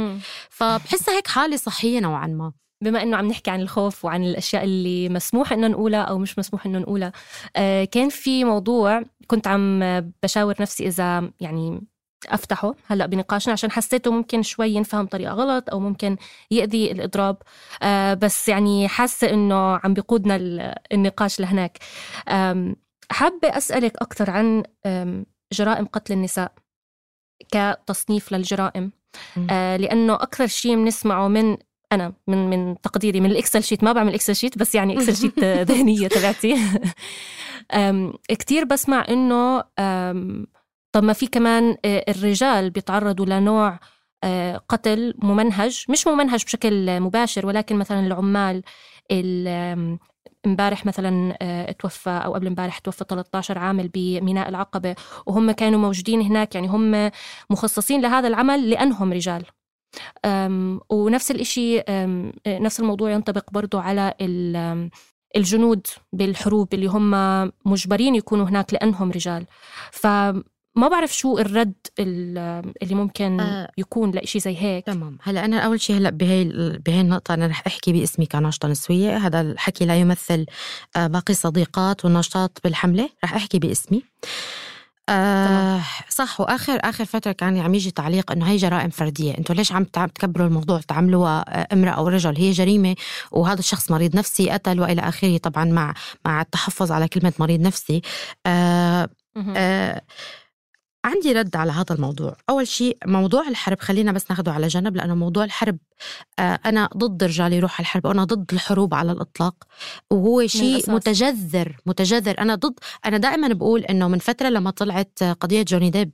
فبحسها 0.51 1.16
هيك 1.16 1.26
حالة 1.26 1.57
صحية 1.57 2.01
نوعا 2.01 2.26
ما. 2.26 2.53
بما 2.84 3.03
إنه 3.03 3.16
عم 3.16 3.28
نحكي 3.28 3.51
عن 3.51 3.61
الخوف 3.61 4.05
وعن 4.05 4.24
الأشياء 4.24 4.64
اللي 4.64 5.09
مسموح 5.09 5.53
إنه 5.53 5.66
نقولها 5.66 6.01
أو 6.01 6.18
مش 6.18 6.38
مسموح 6.38 6.66
إنه 6.66 6.78
نقولها 6.78 7.12
آه 7.57 7.84
كان 7.84 8.09
في 8.09 8.45
موضوع 8.45 9.03
كنت 9.26 9.47
عم 9.47 9.80
بشاور 10.22 10.55
نفسي 10.61 10.86
إذا 10.86 11.30
يعني 11.40 11.80
أفتحه 12.26 12.74
هلأ 12.86 13.06
بنقاشنا 13.06 13.52
عشان 13.52 13.70
حسيته 13.70 14.10
ممكن 14.10 14.42
شوي 14.42 14.70
ينفهم 14.70 15.06
طريقة 15.06 15.32
غلط 15.32 15.70
أو 15.70 15.80
ممكن 15.80 16.16
يأذي 16.50 16.92
الإضراب. 16.92 17.36
آه 17.82 18.14
بس 18.14 18.48
يعني 18.48 18.88
حاسة 18.88 19.30
إنه 19.30 19.80
عم 19.84 19.94
بيقودنا 19.94 20.36
النقاش 20.92 21.40
لهناك. 21.40 21.78
حابة 23.10 23.48
أسألك 23.48 23.96
أكثر 23.96 24.30
عن 24.30 24.62
جرائم 25.52 25.86
قتل 25.86 26.12
النساء 26.12 26.52
كتصنيف 27.52 28.32
للجرائم. 28.32 28.92
آه 29.50 29.76
لأنه 29.76 30.14
أكثر 30.14 30.46
شيء 30.46 30.74
بنسمعه 30.74 31.28
من 31.28 31.56
أنا 31.92 32.12
من 32.26 32.50
من 32.50 32.80
تقديري 32.80 33.20
من 33.20 33.30
ال 33.30 33.36
Excel 33.36 33.62
sheet. 33.62 33.84
ما 33.84 33.92
بعمل 33.92 34.14
Excel 34.14 34.36
sheet 34.36 34.59
بس 34.58 34.74
يعني 34.74 34.96
Excel 34.96 35.16
sheet 35.16 35.38
ذهنية 35.70 36.08
تبعتي. 36.08 36.56
كثير 38.28 38.64
بسمع 38.64 39.04
إنه 39.08 39.64
طب 40.95 41.05
ما 41.05 41.12
في 41.12 41.26
كمان 41.26 41.76
آه، 41.84 42.05
الرجال 42.09 42.70
بيتعرضوا 42.70 43.26
لنوع 43.26 43.78
آه، 44.24 44.57
قتل 44.57 45.14
ممنهج 45.18 45.84
مش 45.88 46.07
ممنهج 46.07 46.45
بشكل 46.45 47.01
مباشر 47.01 47.47
ولكن 47.47 47.76
مثلا 47.76 48.07
العمال 48.07 48.62
امبارح 50.47 50.86
مثلا 50.86 51.38
آه، 51.42 51.72
توفى 51.72 52.11
أو 52.11 52.34
قبل 52.34 52.47
امبارح 52.47 52.78
توفى 52.78 53.05
13 53.09 53.59
عامل 53.59 53.88
بميناء 53.88 54.49
العقبة 54.49 54.95
وهم 55.26 55.51
كانوا 55.51 55.80
موجودين 55.80 56.20
هناك 56.20 56.55
يعني 56.55 56.66
هم 56.68 57.11
مخصصين 57.51 58.01
لهذا 58.03 58.28
العمل 58.28 58.70
لأنهم 58.70 59.12
رجال. 59.12 59.45
ونفس 60.90 61.30
الإشي 61.30 61.82
نفس 62.47 62.80
الموضوع 62.80 63.11
ينطبق 63.11 63.51
برضو 63.51 63.78
على 63.78 64.14
الجنود 65.36 65.86
بالحروب 66.12 66.74
اللي 66.74 66.86
هم 66.86 67.11
مجبرين 67.64 68.14
يكونوا 68.14 68.47
هناك 68.47 68.74
لأنهم 68.74 69.11
رجال. 69.11 69.47
ما 70.76 70.88
بعرف 70.88 71.16
شو 71.16 71.38
الرد 71.38 71.74
اللي 71.98 72.94
ممكن 72.94 73.40
آه. 73.40 73.70
يكون 73.78 74.10
لإشي 74.10 74.40
زي 74.40 74.56
هيك. 74.56 74.86
تمام. 74.86 75.18
هلا 75.22 75.44
أنا 75.44 75.58
أول 75.58 75.80
شيء 75.80 75.96
هلا 75.96 76.10
بهي 76.10 76.44
بهي 76.86 77.00
النقطة 77.00 77.34
أنا 77.34 77.46
رح 77.46 77.62
أحكي 77.66 77.92
باسمي 77.92 78.26
كناشطة 78.26 78.68
نسوية. 78.68 79.16
هذا 79.16 79.40
الحكي 79.40 79.84
لا 79.84 79.96
يمثل 80.00 80.46
آه 80.96 81.06
باقي 81.06 81.30
الصديقات 81.32 82.04
والناشطات 82.04 82.58
بالحملة. 82.64 83.08
رح 83.24 83.34
أحكي 83.34 83.58
باسمي. 83.58 84.02
آه 85.08 85.80
صح. 86.08 86.40
واخر 86.40 86.78
آخر 86.82 87.04
فترة 87.04 87.32
كان 87.32 87.58
عم 87.58 87.74
يجي 87.74 87.90
تعليق 87.90 88.32
إنه 88.32 88.48
هي 88.48 88.56
جرائم 88.56 88.90
فردية. 88.90 89.38
أنتم 89.38 89.54
ليش 89.54 89.72
عم 89.72 89.84
تكبروا 89.84 90.46
الموضوع؟ 90.46 90.80
تعملوها 90.80 91.44
آه، 91.48 91.68
امرأة 91.72 91.90
أو 91.92 92.08
رجل 92.08 92.36
هي 92.36 92.50
جريمة 92.50 92.94
وهذا 93.32 93.58
الشخص 93.58 93.90
مريض 93.90 94.16
نفسي 94.16 94.50
قتل 94.50 94.80
وإلى 94.80 95.00
آخره 95.02 95.36
طبعا 95.38 95.64
مع 95.64 95.94
مع 96.24 96.40
التحفظ 96.40 96.92
على 96.92 97.08
كلمة 97.08 97.32
مريض 97.38 97.60
نفسي. 97.60 98.02
آه 98.46 99.08
آه 99.56 100.02
عندي 101.05 101.32
رد 101.32 101.57
على 101.57 101.72
هذا 101.72 101.94
الموضوع. 101.94 102.36
أول 102.50 102.68
شيء 102.68 102.98
موضوع 103.07 103.48
الحرب 103.48 103.80
خلينا 103.80 104.12
بس 104.12 104.30
ناخده 104.30 104.52
على 104.52 104.66
جنب 104.68 104.96
لأنه 104.96 105.14
موضوع 105.14 105.44
الحرب 105.44 105.78
آه، 106.38 106.61
أنا 106.66 106.88
ضد 106.96 107.22
الرجال 107.22 107.52
يروح 107.52 107.80
الحرب 107.80 108.07
وأنا 108.07 108.24
ضد 108.24 108.52
الحروب 108.52 108.94
على 108.94 109.12
الإطلاق. 109.12 109.55
وهو 110.11 110.46
شيء 110.46 110.90
متجذر 110.90 111.76
متجذر. 111.86 112.38
أنا 112.38 112.55
ضد 112.55 112.74
أنا 113.07 113.18
دائما 113.18 113.48
بقول 113.48 113.80
إنه 113.80 114.09
من 114.09 114.18
فترة 114.18 114.48
لما 114.48 114.70
طلعت 114.70 115.22
قضية 115.22 115.62
جوني 115.62 115.90
ديب 115.90 116.11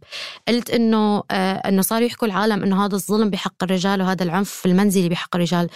قلت 0.49 0.71
إنه 0.71 1.23
آه، 1.31 1.53
إنه 1.53 1.83
صاروا 1.83 2.07
يحكوا 2.07 2.29
العالم 2.29 2.63
إنه 2.63 2.85
هذا 2.85 2.95
الظلم 2.95 3.31
بحق 3.31 3.63
الرجال 3.63 4.03
وهذا 4.03 4.25
العنف 4.25 4.67
المنزلي 4.67 5.09
بحق 5.09 5.37
الرجال. 5.37 5.69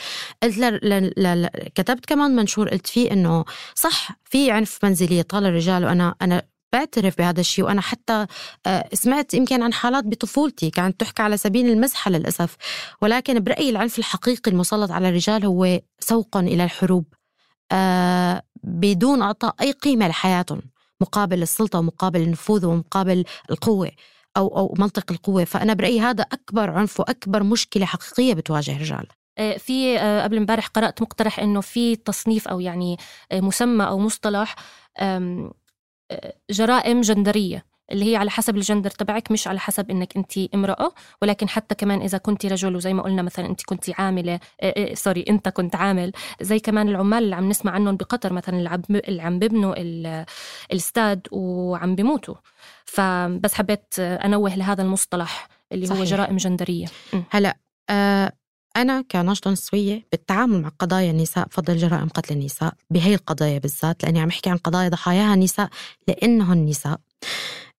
قلت 0.43 0.59
ل... 0.59 0.65
ل... 0.65 1.13
ل... 1.43 1.49
كتبت 1.75 2.07
كمان 2.07 2.37
منشور 2.37 2.69
قلت 2.69 2.87
فيه 2.87 3.13
إنه 3.13 3.45
صح 3.75 4.09
في 4.25 4.51
عنف 4.51 4.79
منزلي 4.83 5.23
طال 5.23 5.47
الرجال 5.47 5.85
وأنا 5.85 6.15
أنا 6.23 6.43
بعترف 6.75 7.19
بهذا 7.19 7.41
الشيء. 7.41 7.65
وأنا 7.65 7.81
حتى 7.81 8.27
آه، 8.67 8.89
سمعت 8.93 9.35
يمكن 9.35 9.63
عن 9.63 9.73
حالات 9.73 10.05
بطفولتي 10.05 10.71
كانت 10.71 11.01
تحكى 11.01 11.23
على 11.23 11.37
سبيل 11.37 11.71
المزحة 11.71 12.11
للأسف. 12.11 12.57
ولكن 13.03 13.41
برأيي 13.41 13.71
العنف 13.71 13.99
الحقيقي 13.99 14.51
المسلط 14.51 14.91
على 14.91 15.09
الرجال 15.09 15.45
هو 15.45 15.81
سوق 16.01 16.37
إلى 16.37 16.65
الحروب 16.65 17.05
آه، 17.73 18.43
بدون 18.65 19.23
إعطاء 19.23 19.55
أي 19.61 19.73
قيمة 19.73 20.09
لحياتهم 20.09 20.63
مقابل 21.01 21.43
السلطة 21.43 21.79
ومقابل 21.79 22.21
النفوذ 22.21 22.67
ومقابل 22.67 23.25
القوة 23.51 23.91
أو 24.37 24.59
أو 24.59 24.75
منطق 24.79 25.13
القوة. 25.13 25.45
فأنا 25.45 25.75
برأيي 25.75 26.01
هذا 26.01 26.23
أكبر 26.23 26.71
عنف 26.71 27.01
وأكبر 27.01 27.43
مشكلة 27.43 27.87
حقيقية 27.87 28.35
بتواجه 28.35 28.77
الرجال. 28.77 29.07
آه، 29.39 29.57
في 29.57 29.99
قبل 29.99 30.37
امبارح 30.37 30.67
قرأت 30.67 31.03
مقترح 31.03 31.41
إنه 31.41 31.61
في 31.61 31.97
تصنيف 31.97 32.49
أو 32.49 32.61
يعني 32.61 32.97
مسمى 33.33 33.85
أو 33.85 33.99
مصطلح 33.99 34.57
جرائم 36.51 37.01
جندرية 37.01 37.75
اللي 37.93 38.13
هي 38.13 38.17
على 38.17 38.31
حسب 38.31 38.57
الجندر 38.57 38.91
تبعك 38.91 39.31
مش 39.31 39.49
على 39.49 39.59
حسب 39.61 39.91
إنك 39.91 40.17
أنت 40.17 40.39
امرأة. 40.55 40.93
ولكن 41.23 41.49
حتى 41.49 41.75
كمان 41.75 42.01
إذا 42.03 42.19
كنت 42.19 42.47
رجل 42.47 42.77
وزي 42.77 42.95
ما 42.95 43.03
قلنا 43.03 43.23
مثلا 43.23 43.47
أنت 43.47 43.63
كنت 43.65 44.01
عاملة 44.01 44.41
سوري 44.95 45.21
آه، 45.21 45.25
آه، 45.29 45.31
أنت 45.31 45.49
كنت 45.49 45.77
عامل. 45.77 46.13
زي 46.41 46.59
كمان 46.59 46.89
العمال 46.89 47.25
اللي 47.25 47.37
عم 47.37 47.49
نسمع 47.49 47.73
عنهم 47.73 47.97
بقطر 47.97 48.33
مثلا 48.33 48.81
اللي 49.09 49.23
عم 49.23 49.39
ببنوا 49.39 49.75
الاستاد 50.73 51.29
وعم 51.33 51.95
بيموتوا. 51.95 52.35
فبس 52.85 53.55
حبيت 53.55 53.99
أنوه 53.99 54.57
لهذا 54.57 54.83
المصطلح 54.83 55.49
اللي 55.73 55.87
صحيح. 55.87 55.99
هو 55.99 56.05
جرائم 56.05 56.37
جندرية. 56.37 56.87
هلا 57.31 57.57
آه 57.91 58.33
أنا 58.77 59.05
كناشطة 59.11 59.51
نسوية 59.51 60.07
بالتعامل 60.13 60.63
مع 60.63 60.69
قضايا 60.79 61.11
النساء 61.11 61.47
بفضل 61.47 61.77
جرائم 61.77 62.09
قتل 62.09 62.35
النساء 62.35 62.75
بهي 62.91 63.15
القضايا 63.15 63.59
بالذات 63.59 64.03
لأني 64.05 64.21
عم 64.21 64.29
أحكي 64.29 64.51
عن 64.51 64.57
قضايا 64.57 64.89
ضحاياها 64.89 65.35
النساء 65.35 65.69
لأنهن 66.09 66.65
نساء 66.65 67.01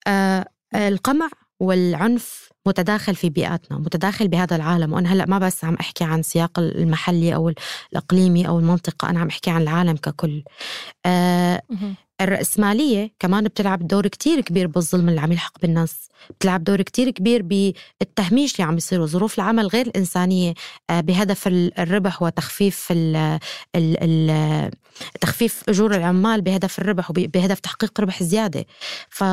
آه 0.07 0.45
القمع 0.75 1.29
والعنف 1.59 2.49
متداخل 2.67 3.15
في 3.15 3.29
بيئاتنا 3.29 3.77
متداخل 3.77 4.27
بهذا 4.27 4.55
العالم 4.55 4.93
وأنا 4.93 5.13
هلأ 5.13 5.25
ما 5.25 5.39
بس 5.39 5.65
عم 5.65 5.75
أحكي 5.75 6.03
عن 6.03 6.23
سياق 6.23 6.59
المحلي 6.59 7.35
أو 7.35 7.53
الإقليمي 7.91 8.47
أو 8.47 8.59
المنطقة 8.59 9.09
أنا 9.09 9.19
عم 9.19 9.27
أحكي 9.27 9.49
عن 9.49 9.61
العالم 9.61 9.95
ككل. 9.97 10.43
آه 11.05 11.61
الرأسمالية 12.21 13.11
كمان 13.19 13.43
بتلعب 13.43 13.87
دور 13.87 14.07
كتير 14.07 14.41
كبير 14.41 14.67
بالظلم 14.67 15.09
اللي 15.09 15.21
عم 15.21 15.31
يلحق 15.31 15.59
بالناس. 15.61 16.09
بتلعب 16.29 16.63
دور 16.63 16.81
كتير 16.81 17.09
كبير 17.09 17.41
بالتهميش 17.41 18.55
اللي 18.55 18.63
عم 18.63 18.77
يصير 18.77 19.01
وظروف 19.01 19.35
العمل 19.35 19.67
غير 19.67 19.87
الإنسانية 19.87 20.53
آه، 20.89 21.01
بهدف 21.01 21.47
الربح 21.47 22.21
وتخفيف 22.21 22.87
ال 22.91 23.39
ال 23.75 24.71
تخفيف 25.21 25.63
أجور 25.69 25.95
العمال 25.95 26.41
بهدف 26.41 26.79
الربح 26.79 27.09
وبهدف 27.09 27.59
تحقيق 27.59 28.01
ربح 28.01 28.23
زيادة. 28.23 28.65
ف 29.09 29.23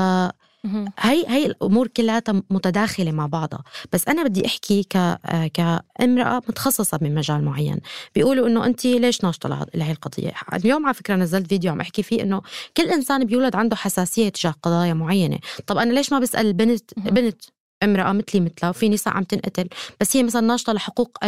هي 0.98 1.24
هي 1.28 1.46
الأمور 1.46 1.88
كلها 1.88 2.22
متداخلة 2.50 3.12
مع 3.12 3.26
بعضها. 3.26 3.62
بس 3.92 4.08
أنا 4.08 4.24
بدي 4.24 4.46
أحكي 4.46 4.82
ك 4.82 5.18
كامرأة 5.54 6.42
متخصصة 6.48 6.98
بمجال 6.98 7.44
معين. 7.44 7.80
بيقولوا 8.14 8.48
إنه 8.48 8.66
انت 8.66 8.84
ليش 8.84 9.24
ناشطة 9.24 9.66
لهي 9.74 9.92
القضية؟ 9.92 10.32
اليوم 10.54 10.86
على 10.86 10.94
فكرة 10.94 11.16
نزلت 11.16 11.46
فيديو 11.46 11.72
عم 11.72 11.80
أحكي 11.80 12.02
فيه 12.02 12.22
إنه 12.22 12.42
كل 12.76 12.82
إنسان 12.82 13.24
بيولد 13.24 13.56
عنده 13.56 13.76
حساسية 13.76 14.28
تجاه 14.28 14.54
قضايا 14.62 14.94
معينة. 14.94 15.38
طب 15.66 15.76
أنا 15.78 15.92
ليش 15.92 16.12
ما 16.12 16.18
بسأل 16.18 16.46
البنت 16.46 16.90
بنت 16.96 17.42
امرأة 17.84 18.12
مثلي 18.12 18.40
مثلها 18.40 18.70
وفي 18.70 18.88
نساء 18.88 19.14
عم 19.14 19.22
تنقتل. 19.22 19.68
بس 20.00 20.16
هي 20.16 20.22
مثلا 20.22 20.46
ناشطة 20.46 20.72
لحقوق 20.72 21.18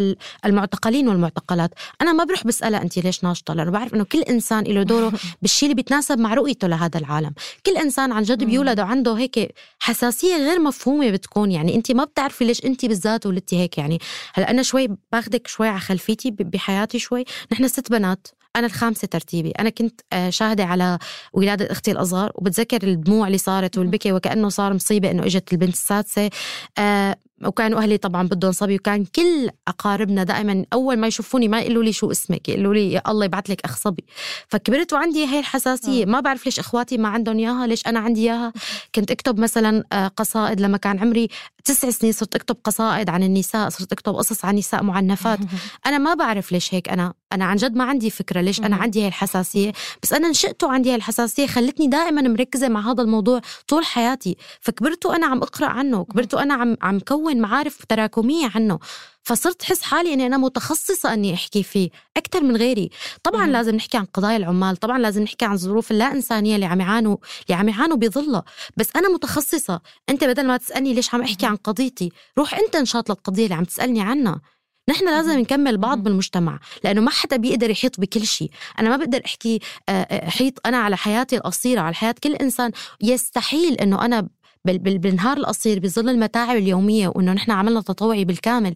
المعتقلين 0.44 1.08
والمعتقلات. 1.08 1.70
أنا 2.00 2.12
ما 2.12 2.24
بروح 2.24 2.46
بسألها 2.46 2.82
أنت 2.82 2.98
ليش 2.98 3.24
ناشطة؟ 3.24 3.54
لأنه 3.54 3.70
بعرف 3.70 3.94
أنه 3.94 4.04
كل 4.04 4.20
إنسان 4.22 4.64
له 4.64 4.82
دوره 4.82 5.12
بالشيء 5.42 5.66
اللي 5.66 5.74
بيتناسب 5.74 6.18
مع 6.18 6.34
رؤيته 6.34 6.68
لهذا 6.68 6.98
العالم. 6.98 7.32
كل 7.66 7.76
إنسان 7.76 8.12
عن 8.12 8.22
جد 8.22 8.44
بيولد 8.44 8.80
وعنده 8.80 9.14
هيك 9.14 9.54
حساسية 9.78 10.36
غير 10.36 10.60
مفهومة 10.60 11.10
بتكون. 11.10 11.52
يعني 11.52 11.74
أنت 11.74 11.92
ما 11.92 12.04
بتعرفي 12.04 12.44
ليش 12.44 12.64
أنت 12.64 12.86
بالذات 12.86 13.26
ولدتي 13.26 13.56
هيك. 13.56 13.78
يعني 13.78 13.98
هلأ 14.34 14.50
أنا 14.50 14.62
شوي 14.62 14.88
باخدك 15.12 15.46
شوي 15.46 15.68
على 15.68 15.80
خلفيتي 15.80 16.30
بحياتي 16.30 16.98
شوي. 16.98 17.24
نحن 17.52 17.68
ست 17.68 17.90
بنات. 17.90 18.26
أنا 18.56 18.66
الخامسة 18.66 19.08
ترتيبي. 19.08 19.50
أنا 19.50 19.70
كنت 19.70 20.00
آه، 20.12 20.30
شاهدة 20.30 20.64
على 20.64 20.98
ولادة 21.32 21.72
أختي 21.72 21.90
الأصغر 21.90 22.32
وبتذكر 22.34 22.82
الدموع 22.82 23.26
اللي 23.26 23.38
صارت 23.38 23.78
والبكي 23.78 24.12
وكأنه 24.12 24.48
صار 24.48 24.74
مصيبة 24.74 25.10
إنه 25.10 25.26
إجت 25.26 25.52
البنت 25.52 25.72
السادسة. 25.72 26.30
آه، 26.78 27.16
وكانوا 27.46 27.78
أهلي 27.78 27.98
طبعا 27.98 28.28
بدهم 28.28 28.52
صبي 28.52 28.74
وكان 28.74 29.04
كل 29.04 29.50
أقاربنا 29.68 30.24
دائما 30.24 30.64
أول 30.72 30.96
ما 30.96 31.06
يشوفوني 31.06 31.48
ما 31.48 31.60
يقولوا 31.60 31.82
لي 31.82 31.92
شو 31.92 32.10
اسمك 32.10 32.48
يقولوا 32.48 32.74
لي 32.74 32.92
يا 32.92 33.02
الله 33.08 33.24
يبعث 33.24 33.50
لك 33.50 33.60
أخ 33.64 33.76
صبي. 33.76 34.04
فكبرت 34.48 34.92
وعندي 34.92 35.26
هي 35.26 35.38
الحساسية 35.38 36.04
ما 36.04 36.20
بعرف 36.20 36.46
ليش 36.46 36.58
أخواتي 36.58 36.98
ما 36.98 37.08
عندهم 37.08 37.38
إياها 37.38 37.66
ليش 37.66 37.86
أنا 37.86 38.00
عندي 38.00 38.20
إياها. 38.20 38.52
كنت 38.94 39.10
أكتب 39.10 39.40
مثلا 39.40 39.84
آه، 39.92 40.08
قصائد 40.08 40.60
لما 40.60 40.76
كان 40.78 40.98
عمري 40.98 41.28
تسع 41.64 41.90
سنين 41.90 42.12
صرت 42.12 42.34
أكتب 42.34 42.56
قصائد 42.64 43.10
عن 43.10 43.22
النساء 43.22 43.68
صرت 43.68 43.92
أكتب 43.92 44.14
قصص 44.14 44.44
عن 44.44 44.56
نساء 44.56 44.82
معنفات. 44.82 45.38
أنا 45.86 45.98
ما 45.98 46.14
بعرف 46.14 46.52
ليش 46.52 46.74
هيك 46.74 46.88
أنا 46.88 47.14
أنا 47.32 47.44
عن 47.44 47.56
جد 47.56 47.76
ما 47.76 47.84
عندي 47.84 48.10
فكرة 48.10 48.40
ليش 48.40 48.60
أنا 48.60 48.76
عندي 48.76 49.02
هاي 49.02 49.08
الحساسية. 49.08 49.72
بس 50.02 50.12
أنا 50.12 50.28
نشأت 50.28 50.64
وعندي 50.64 50.90
هاي 50.90 50.96
الحساسية 50.96 51.46
خلتني 51.46 51.86
دائما 51.86 52.22
مركزة 52.22 52.68
مع 52.68 52.90
هذا 52.92 53.02
الموضوع 53.02 53.40
طول 53.68 53.84
حياتي. 53.84 54.36
فكبرت 54.60 55.06
وأنا 55.06 55.26
عم 55.26 55.42
أقرأ 55.42 55.66
عنه 55.66 56.04
كبرت 56.04 56.34
وأنا 56.34 56.54
عم 56.54 56.76
عم 56.82 56.98
كون 57.00 57.33
معارف 57.40 57.84
تراكمية 57.88 58.50
عنه. 58.54 58.78
فصرت 59.22 59.62
حس 59.62 59.82
حالي 59.82 60.14
إني 60.14 60.26
أنا 60.26 60.36
متخصصة 60.36 61.14
إني 61.14 61.34
أحكي 61.34 61.62
فيه 61.62 61.90
أكثر 62.16 62.42
من 62.42 62.56
غيري. 62.56 62.90
طبعا 63.22 63.46
مم. 63.46 63.52
لازم 63.52 63.74
نحكي 63.74 63.96
عن 63.96 64.04
قضايا 64.04 64.36
العمال 64.36 64.76
طبعا 64.76 64.98
لازم 64.98 65.22
نحكي 65.22 65.44
عن 65.44 65.52
الظروف 65.52 65.90
اللا 65.90 66.12
إنسانية 66.12 66.54
اللي 66.54 66.66
عم 66.66 66.80
يعانوا 66.80 67.16
اللي 67.46 67.60
عم 67.60 67.68
يعانوا 67.68 67.96
بظلها 67.96 68.44
بس 68.76 68.88
أنا 68.96 69.08
متخصصة. 69.08 69.80
أنت 70.08 70.24
بدل 70.24 70.46
ما 70.46 70.56
تسألني 70.56 70.94
ليش 70.94 71.14
عم 71.14 71.22
أحكي 71.22 71.46
عن 71.46 71.56
قضيتي 71.56 72.12
روح 72.38 72.54
أنت 72.54 72.76
نشاط 72.76 73.08
للقضيه 73.10 73.44
اللي 73.44 73.54
عم 73.54 73.64
تسألني 73.64 74.00
عنها. 74.00 74.40
نحن 74.88 75.04
لازم 75.04 75.38
نكمل 75.38 75.78
بعض 75.78 76.02
بالمجتمع 76.02 76.60
لأنه 76.84 77.00
ما 77.00 77.10
حدا 77.10 77.36
بيقدر 77.36 77.70
يحيط 77.70 78.00
بكل 78.00 78.26
شيء. 78.26 78.50
أنا 78.78 78.88
ما 78.88 78.96
بقدر 78.96 79.22
أحكي 79.26 79.60
أحيط 79.88 80.66
أنا 80.66 80.76
على 80.76 80.96
حياتي 80.96 81.36
القصيره 81.36 81.80
على 81.80 81.94
حياة 81.94 82.14
كل 82.24 82.34
إنسان. 82.34 82.72
يستحيل 83.02 83.74
إنه 83.74 84.04
أنا 84.04 84.28
بالنهار 84.64 85.36
القصير 85.36 85.78
بظل 85.78 86.08
المتاعب 86.08 86.56
اليومية 86.56 87.08
وإنه 87.08 87.32
نحن 87.32 87.50
عملنا 87.50 87.80
تطوعي 87.80 88.24
بالكامل 88.24 88.74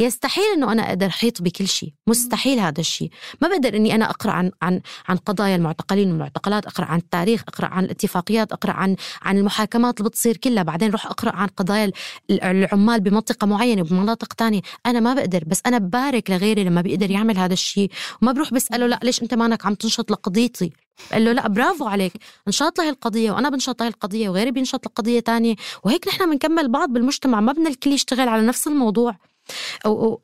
يستحيل 0.00 0.44
إنه 0.56 0.72
أنا 0.72 0.88
أقدر 0.88 1.06
أحيط 1.06 1.42
بكل 1.42 1.68
شيء. 1.68 1.92
مستحيل 2.06 2.58
هذا 2.60 2.80
الشيء. 2.80 3.10
ما 3.42 3.48
بقدر 3.48 3.76
إني 3.76 3.94
أنا 3.94 4.10
أقرأ 4.10 4.32
عن 4.32 4.50
عن 4.62 4.80
عن 5.08 5.16
قضايا 5.16 5.56
المعتقلين 5.56 6.10
والمعتقلات 6.10 6.66
أقرأ 6.66 6.84
عن 6.84 6.98
التاريخ 6.98 7.42
أقرأ 7.48 7.66
عن 7.66 7.84
الاتفاقيات 7.84 8.52
أقرأ 8.52 8.72
عن 8.72 8.96
عن 9.22 9.38
المحاكمات 9.38 9.98
اللي 9.98 10.08
بتصير 10.10 10.36
كلها 10.36 10.62
بعدين 10.62 10.90
روح 10.90 11.06
أقرأ 11.06 11.36
عن 11.36 11.46
قضايا 11.48 11.92
العمال 12.30 13.00
بمنطقة 13.00 13.46
معينة 13.46 13.82
بمناطق 13.82 14.32
تانية. 14.32 14.60
أنا 14.86 15.00
ما 15.00 15.14
بقدر 15.14 15.44
بس 15.46 15.62
أنا 15.66 15.78
ببارك 15.78 16.30
لغيري 16.30 16.64
لما 16.64 16.80
بيقدر 16.80 17.10
يعمل 17.10 17.38
هذا 17.38 17.52
الشيء 17.52 17.90
وما 18.22 18.32
بروح 18.32 18.52
بسأله 18.54 18.86
لا 18.86 19.00
ليش 19.02 19.22
أنت 19.22 19.34
مانك 19.34 19.66
عم 19.66 19.74
تنشط 19.74 20.10
لقضيتي؟ 20.10 20.72
قال 21.12 21.24
له 21.24 21.32
لا 21.32 21.48
برافو 21.48 21.86
عليك 21.86 22.12
انشاط 22.48 22.78
لهي 22.78 22.88
القضية 22.88 23.30
وأنا 23.30 23.48
بنشط 23.48 23.80
لهي 23.80 23.88
القضية 23.88 24.28
وغيري 24.28 24.50
بينشط 24.50 24.86
لقضية 24.86 25.20
تانية 25.20 25.54
وهيك 25.84 26.08
نحن 26.08 26.30
بنكمل 26.30 26.68
بعض 26.68 26.88
بالمجتمع 26.88 27.40
ما 27.40 27.52
بدنا 27.52 27.68
الكل 27.68 27.92
يشتغل 27.92 28.28
على 28.28 28.46
نفس 28.46 28.66
الموضوع. 28.66 29.16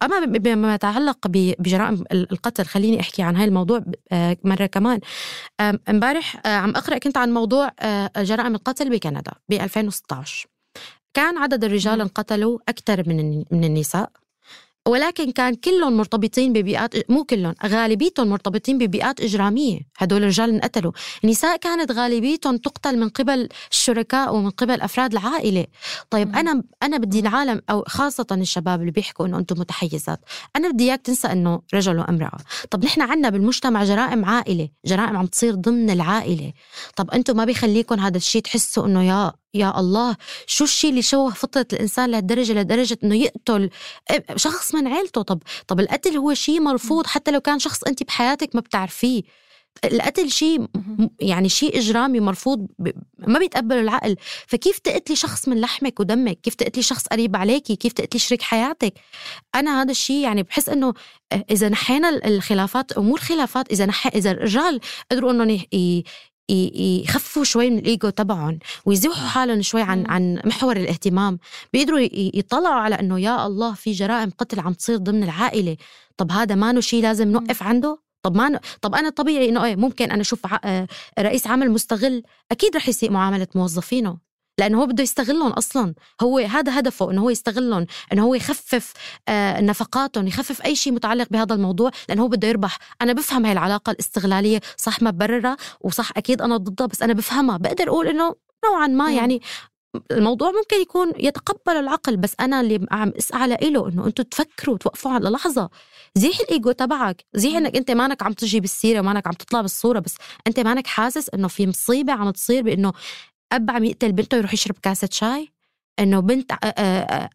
أما 0.02 0.24
بما 0.24 0.74
يتعلق 0.74 1.18
بجرائم 1.26 2.04
القتل 2.12 2.64
خليني 2.64 3.00
أحكي 3.00 3.22
عن 3.22 3.36
هاي 3.36 3.44
الموضوع 3.44 3.84
آه، 4.12 4.36
مرة 4.44 4.66
كمان. 4.66 5.00
امبارح 5.88 6.46
آه، 6.46 6.56
عم 6.56 6.70
أقرأ 6.70 6.98
كنت 6.98 7.16
عن 7.16 7.34
موضوع 7.34 7.70
آه، 7.80 8.10
جرائم 8.16 8.54
القتل 8.54 8.90
بكندا 8.90 9.32
ب 9.48 9.52
2016 9.52 10.46
كان 11.14 11.38
عدد 11.38 11.64
الرجال 11.64 12.00
انقتلوا 12.00 12.58
أكثر 12.68 13.08
من 13.08 13.44
من 13.50 13.64
النساء. 13.64 14.10
ولكن 14.86 15.30
كان 15.30 15.54
كلهم 15.54 15.96
مرتبطين 15.96 16.52
ببيئات 16.52 17.10
مو 17.10 17.24
كلهم 17.24 17.54
غالبيتهم 17.66 18.28
مرتبطين 18.28 18.78
ببيئات 18.78 19.20
إجرامية 19.20 19.80
هدول 19.98 20.22
الرجال 20.22 20.50
انقتلوا. 20.50 20.92
النساء 21.24 21.56
كانت 21.56 21.92
غالبيتهم 21.92 22.56
تقتل 22.56 22.98
من 22.98 23.08
قبل 23.08 23.48
الشركاء 23.70 24.34
ومن 24.34 24.50
قبل 24.50 24.80
أفراد 24.80 25.12
العائلة. 25.12 25.66
طيب 26.10 26.28
م. 26.28 26.36
أنا 26.36 26.62
أنا 26.82 26.96
بدي 26.96 27.20
العالم 27.20 27.62
أو 27.70 27.84
خاصة 27.86 28.26
الشباب 28.32 28.80
اللي 28.80 28.90
بيحكوا 28.90 29.26
إنه 29.26 29.38
أنتم 29.38 29.60
متحيزات 29.60 30.20
أنا 30.56 30.70
بدي 30.70 30.84
إياك 30.84 31.02
تنسى 31.02 31.32
إنه 31.32 31.60
رجل 31.74 31.98
وامرأة. 31.98 32.38
طب 32.70 32.84
نحن 32.84 33.00
عنا 33.00 33.28
بالمجتمع 33.28 33.84
جرائم 33.84 34.24
عائلة 34.24 34.68
جرائم 34.86 35.16
عم 35.16 35.26
تصير 35.26 35.54
ضمن 35.54 35.90
العائلة. 35.90 36.52
طب 36.96 37.10
أنتم 37.10 37.36
ما 37.36 37.44
بيخليكم 37.44 38.00
هذا 38.00 38.16
الشيء 38.16 38.42
تحسوا 38.42 38.86
إنه 38.86 39.02
يا 39.02 39.32
يا 39.56 39.80
الله 39.80 40.16
شو 40.46 40.64
الشيء 40.64 40.90
اللي 40.90 41.02
شوه 41.02 41.30
فطرة 41.30 41.66
الإنسان 41.72 42.10
لهالدرجة 42.10 42.52
لدرجة 42.52 42.98
إنه 43.04 43.14
يقتل 43.14 43.70
شخص 44.36 44.74
من 44.74 44.86
عيلته. 44.86 45.22
طب 45.22 45.42
طب 45.68 45.80
القتل 45.80 46.16
هو 46.16 46.34
شيء 46.34 46.60
مرفوض 46.60 47.06
حتى 47.06 47.30
لو 47.30 47.40
كان 47.40 47.58
شخص 47.58 47.84
أنت 47.84 48.02
بحياتك 48.02 48.54
ما 48.54 48.60
بتعرفيه. 48.60 49.22
القتل 49.84 50.30
شيء 50.30 50.66
يعني 51.20 51.48
شيء 51.48 51.78
إجرامي 51.78 52.20
مرفوض 52.20 52.66
ما 53.18 53.38
بيتقبله 53.38 53.80
العقل. 53.80 54.16
فكيف 54.46 54.78
تقتلي 54.78 55.16
شخص 55.16 55.48
من 55.48 55.60
لحمك 55.60 56.00
ودمك؟ 56.00 56.40
كيف 56.40 56.54
تقتلي 56.54 56.82
شخص 56.82 57.06
قريب 57.06 57.36
عليكي 57.36 57.76
كيف 57.76 57.92
تقتلي 57.92 58.20
شريك 58.20 58.42
حياتك؟ 58.42 58.94
أنا 59.54 59.82
هذا 59.82 59.90
الشيء 59.90 60.16
يعني 60.16 60.42
بحس 60.42 60.68
إنه 60.68 60.94
إذا 61.50 61.68
نحينا 61.68 62.08
الخلافات 62.08 62.92
أمور 62.92 63.20
خلافات 63.20 63.72
إذا 63.72 63.86
نح... 63.86 64.06
إذا 64.06 64.30
الرجال 64.30 64.80
قدروا 65.10 65.30
إنهم 65.30 65.58
يخفوا 66.48 67.44
شوي 67.44 67.70
من 67.70 67.78
الإيجو 67.78 68.08
تبعهم 68.08 68.58
ويزوحوا 68.86 69.28
حالهم 69.28 69.62
شوي 69.62 69.82
عن 69.82 70.06
عن 70.06 70.40
محور 70.44 70.76
الاهتمام. 70.76 71.38
بيقدروا 71.72 72.08
يطلعوا 72.12 72.80
على 72.80 73.00
إنه 73.00 73.20
يا 73.20 73.46
الله 73.46 73.74
في 73.74 73.92
جرائم 73.92 74.30
قتل 74.38 74.60
عم 74.60 74.72
تصير 74.72 74.96
ضمن 74.96 75.22
العائلة. 75.22 75.76
طب 76.16 76.32
هذا 76.32 76.54
ما 76.54 76.80
شيء 76.80 77.02
لازم 77.02 77.28
نوقف 77.28 77.62
عنده؟ 77.62 77.98
طب 78.22 78.36
ما 78.36 78.60
طب 78.82 78.94
أنا 78.94 79.10
طبيعي 79.10 79.48
إنه 79.48 79.64
إيه 79.64 79.76
ممكن 79.76 80.10
أنا 80.10 80.20
أشوف 80.20 80.40
آه، 80.64 80.86
رئيس 81.18 81.46
عمل 81.46 81.70
مستغل. 81.70 82.22
أكيد 82.52 82.76
رح 82.76 82.88
يسيء 82.88 83.10
معاملة 83.10 83.46
موظفينه. 83.54 84.25
لأنه 84.58 84.82
هو 84.82 84.86
بده 84.86 85.02
يستغلهم 85.02 85.52
أصلا. 85.52 85.94
هو 86.22 86.38
هذا 86.38 86.78
هدفه 86.78 87.10
إنه 87.10 87.22
هو 87.22 87.30
يستغلهم 87.30 87.86
إنه 88.12 88.24
هو 88.24 88.34
يخفف 88.34 88.92
آه 89.28 89.60
نفقاتهم 89.60 90.26
يخفف 90.26 90.62
أي 90.64 90.76
شيء 90.76 90.92
متعلق 90.92 91.26
بهذا 91.30 91.54
الموضوع 91.54 91.90
لأنه 92.08 92.22
هو 92.22 92.28
بده 92.28 92.48
يربح. 92.48 92.78
أنا 93.02 93.12
بفهم 93.12 93.44
هاي 93.44 93.52
العلاقة 93.52 93.90
الاستغلالية 93.90 94.60
صح 94.76 95.02
ما 95.02 95.10
ببررها 95.10 95.56
وصح 95.80 96.10
أكيد 96.16 96.42
أنا 96.42 96.56
ضدها 96.56 96.86
بس 96.86 97.02
أنا 97.02 97.12
بفهمها. 97.12 97.56
بقدر 97.56 97.88
أقول 97.88 98.06
إنه 98.08 98.34
نوعا 98.64 98.86
ما 98.86 99.12
يعني 99.12 99.42
الموضوع 100.10 100.50
ممكن 100.50 100.76
يكون 100.80 101.12
يتقبل 101.18 101.76
العقل 101.76 102.16
بس 102.16 102.34
أنا 102.40 102.60
اللي 102.60 102.86
عم 102.90 103.12
أسعى 103.18 103.48
له 103.48 103.88
إنه 103.88 104.06
أنتم 104.06 104.22
تفكروا 104.22 104.78
توقفوا 104.78 105.12
على 105.12 105.28
لحظة. 105.30 105.70
زيح 106.14 106.40
الإيجو 106.40 106.72
تبعك. 106.72 107.24
زيح 107.34 107.56
إنك 107.56 107.76
أنت 107.76 107.90
مانك 107.90 108.22
عم 108.22 108.32
تجي 108.32 108.60
بالسيرة 108.60 109.00
ومانك 109.00 109.26
عم 109.26 109.32
تطلع 109.32 109.60
بالصورة 109.60 109.98
بس 109.98 110.14
أنت 110.46 110.60
مانك 110.60 110.86
حاسس 110.86 111.28
إنه 111.34 111.48
في 111.48 111.66
مصيبة 111.66 112.12
عم 112.12 112.30
تصير 112.30 112.62
بإنه 112.62 112.92
أب 113.56 113.70
عم 113.70 113.84
يقتل 113.84 114.12
بنته 114.12 114.36
يروح 114.36 114.54
يشرب 114.54 114.74
كاسة 114.82 115.08
شاي؟ 115.12 115.48
إنه 115.98 116.20
بنت 116.20 116.52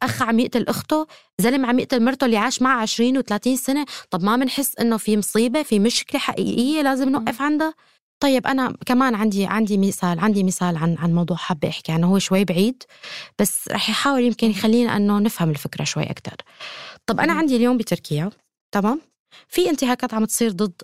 أخ 0.03 0.21
عم 0.21 0.39
يقتل 0.39 0.67
أخته 0.67 1.07
زلمة 1.39 1.67
عم 1.67 1.79
يقتل 1.79 2.03
مرته 2.03 2.25
اللي 2.25 2.37
عاش 2.37 2.61
معها 2.61 2.81
20 2.81 3.21
و30 3.21 3.53
سنة. 3.55 3.85
طب 4.09 4.23
ما 4.23 4.35
بنحس 4.35 4.75
إنه 4.79 4.97
في 4.97 5.17
مصيبة 5.17 5.63
في 5.63 5.79
مشكلة 5.79 6.19
حقيقية 6.19 6.81
لازم 6.81 7.09
نوقف 7.09 7.41
عندها 7.41 7.73
طيب 8.19 8.47
أنا 8.47 8.73
كمان 8.85 9.15
عندي 9.15 9.45
عندي 9.45 9.77
مثال 9.77 10.19
عندي 10.19 10.43
مثال 10.43 10.77
عن 10.77 10.95
عن 10.99 11.13
موضوع 11.13 11.37
حابة 11.37 11.69
أحكي 11.69 11.91
عنه. 11.91 12.07
هو 12.07 12.19
شوي 12.19 12.45
بعيد 12.45 12.83
بس 13.39 13.67
رح 13.71 13.89
يحاول 13.89 14.23
يمكن 14.23 14.49
يخلينا 14.49 14.97
إنه 14.97 15.19
نفهم 15.19 15.49
الفكرة 15.49 15.83
شوي 15.83 16.03
أكثر 16.03 16.35
طب 17.05 17.19
أنا 17.19 17.33
عندي 17.33 17.55
اليوم 17.55 17.77
بتركيا 17.77 18.29
تمام؟ 18.71 19.01
في 19.47 19.69
انتهاكات 19.69 20.13
عم 20.13 20.25
تصير 20.25 20.51
ضد 20.51 20.81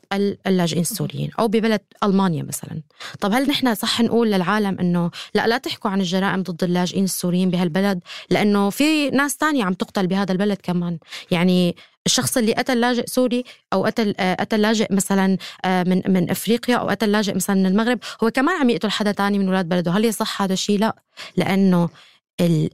اللاجئين 0.48 0.82
السوريين 0.82 1.30
أو 1.39 1.48
ببلد 1.48 1.82
ألمانيا 2.04 2.43
مثلا. 2.43 2.82
طب 3.20 3.34
هل 3.34 3.50
نحن 3.50 3.76
صح 3.76 4.02
نقول 4.02 4.32
للعالم 4.32 4.80
إنه 4.80 5.12
لا 5.34 5.48
لا 5.48 5.58
تحكوا 5.58 5.91
عن 5.91 6.02
الجرائم 6.02 6.43
ضد 6.43 6.64
اللاجئين 6.64 7.04
السوريين 7.04 7.50
بهالبلد؟ 7.50 8.00
لأنه 8.30 8.70
في 8.70 9.10
ناس 9.10 9.38
تانية 9.38 9.64
عم 9.64 9.74
تقتل 9.74 10.08
بهذا 10.08 10.32
البلد 10.32 10.58
كمان. 10.64 10.98
يعني 11.32 11.76
الشخص 12.06 12.38
اللي 12.38 12.54
قتل 12.54 12.80
لاجئ 12.80 13.06
سوري 13.08 13.43
أو 13.74 13.86
قتل 13.86 14.14
قتل 14.39 14.62
لاجئ 14.62 14.93
مثلا 14.93 15.38
آه، 15.66 15.84
من 15.84 16.02
من 16.08 16.30
إفريقيا 16.30 16.76
أو 16.76 16.89
قتل 16.89 17.12
لاجئ 17.12 17.36
مثلا 17.36 17.56
من 17.56 17.66
المغرب 17.66 18.00
هو 18.24 18.32
كمان 18.32 18.62
عم 18.62 18.70
يقتل 18.70 18.91
حدا 18.91 19.12
تاني 19.12 19.39
من 19.39 19.48
أولاد 19.48 19.70
بلده. 19.70 19.91
هل 19.91 20.06
يصح 20.06 20.41
هذا 20.41 20.54
الشيء 20.54 20.80
لا. 20.80 20.95
لأنه 21.38 21.89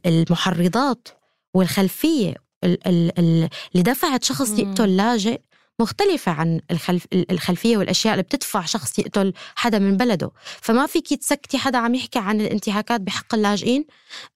المحرضات 0.06 1.08
والخلفية 1.54 2.34
اللي 2.64 3.50
دفعت 3.76 4.24
شخص 4.24 4.60
يقتل 4.60 4.98
لاجئ 4.98 5.40
مختلفة 5.82 6.32
عن 6.32 6.62
الخلف 6.72 7.08
الخلفية 7.32 7.78
والأشياء 7.78 8.14
اللي 8.14 8.24
بتدفع 8.24 8.66
شخص 8.66 9.00
يقتل 9.00 9.34
حدا 9.56 9.80
من 9.80 9.98
بلده. 9.98 10.32
فما 10.62 10.86
فيك 10.86 11.14
تسكتي 11.14 11.58
حدا 11.58 11.78
عم 11.78 11.96
يحكي 11.96 12.20
عن 12.20 12.42
الانتهاكات 12.42 13.02
بحق 13.02 13.36
اللاجئين 13.36 13.86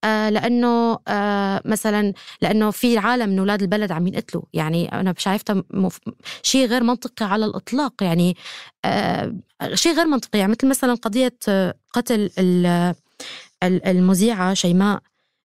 آه 0.03 0.29
لأنه 0.29 0.97
آه 1.07 1.61
مثلا 1.65 2.13
لأنه 2.41 2.71
في 2.71 2.97
عالم 2.97 3.29
من 3.29 3.39
أولاد 3.39 3.61
البلد 3.61 3.91
عم 3.91 4.07
ينقتلوا. 4.07 4.43
يعني 4.53 4.91
أنا 4.91 5.13
شايفتها 5.17 5.63
مف... 5.73 5.99
شيء 6.43 6.67
غير 6.67 6.83
منطقي 6.83 7.25
على 7.25 7.45
الإطلاق. 7.45 8.03
يعني 8.03 8.37
آه 8.85 9.33
شيء 9.73 9.95
غير 9.95 10.05
منطقي. 10.05 10.39
يعني 10.39 10.51
مثل 10.51 10.67
مثلا 10.67 10.93
قضية 10.93 11.37
قتل 11.93 12.29
المذيعة 13.63 14.53
شيماء 14.53 14.99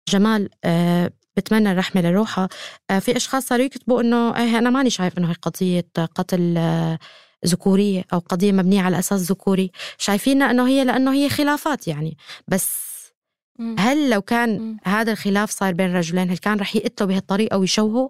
جمال 0.08 0.48
آه 0.64 1.12
بتمنى 1.36 1.72
الرحمة 1.72 2.02
لروحها. 2.02 2.48
آه، 2.90 2.98
في 2.98 3.16
أشخاص 3.16 3.46
صاروا 3.46 3.64
يكتبوا 3.64 4.00
إنه 4.00 4.36
إيه 4.36 4.58
أنا 4.58 4.70
ماني 4.70 4.90
شايف 4.90 5.18
إنه 5.18 5.30
هي 5.30 5.34
قضية 5.34 5.86
قتل 6.14 6.54
آه، 6.58 6.98
ذكورية 7.46 8.04
أو 8.12 8.18
قضية 8.18 8.52
مبنية 8.52 8.82
على 8.82 8.98
أساس 8.98 9.20
ذكوري. 9.20 9.70
شايفينها 9.98 10.50
إنه 10.50 10.68
هي 10.68 10.84
لأنه 10.84 11.12
هي 11.12 11.28
خلافات 11.28 11.88
يعني. 11.88 12.16
بس 12.48 12.92
هل 13.78 14.10
لو 14.10 14.22
كان 14.22 14.76
هذا 14.84 15.12
الخلاف 15.12 15.50
صار 15.50 15.72
بين 15.72 15.96
رجلين 15.96 16.30
هل 16.30 16.38
كان 16.38 16.58
رح 16.58 16.76
يقتلوا 16.76 17.08
بهالطريقة 17.08 17.58
ويشوهوا؟ 17.58 18.08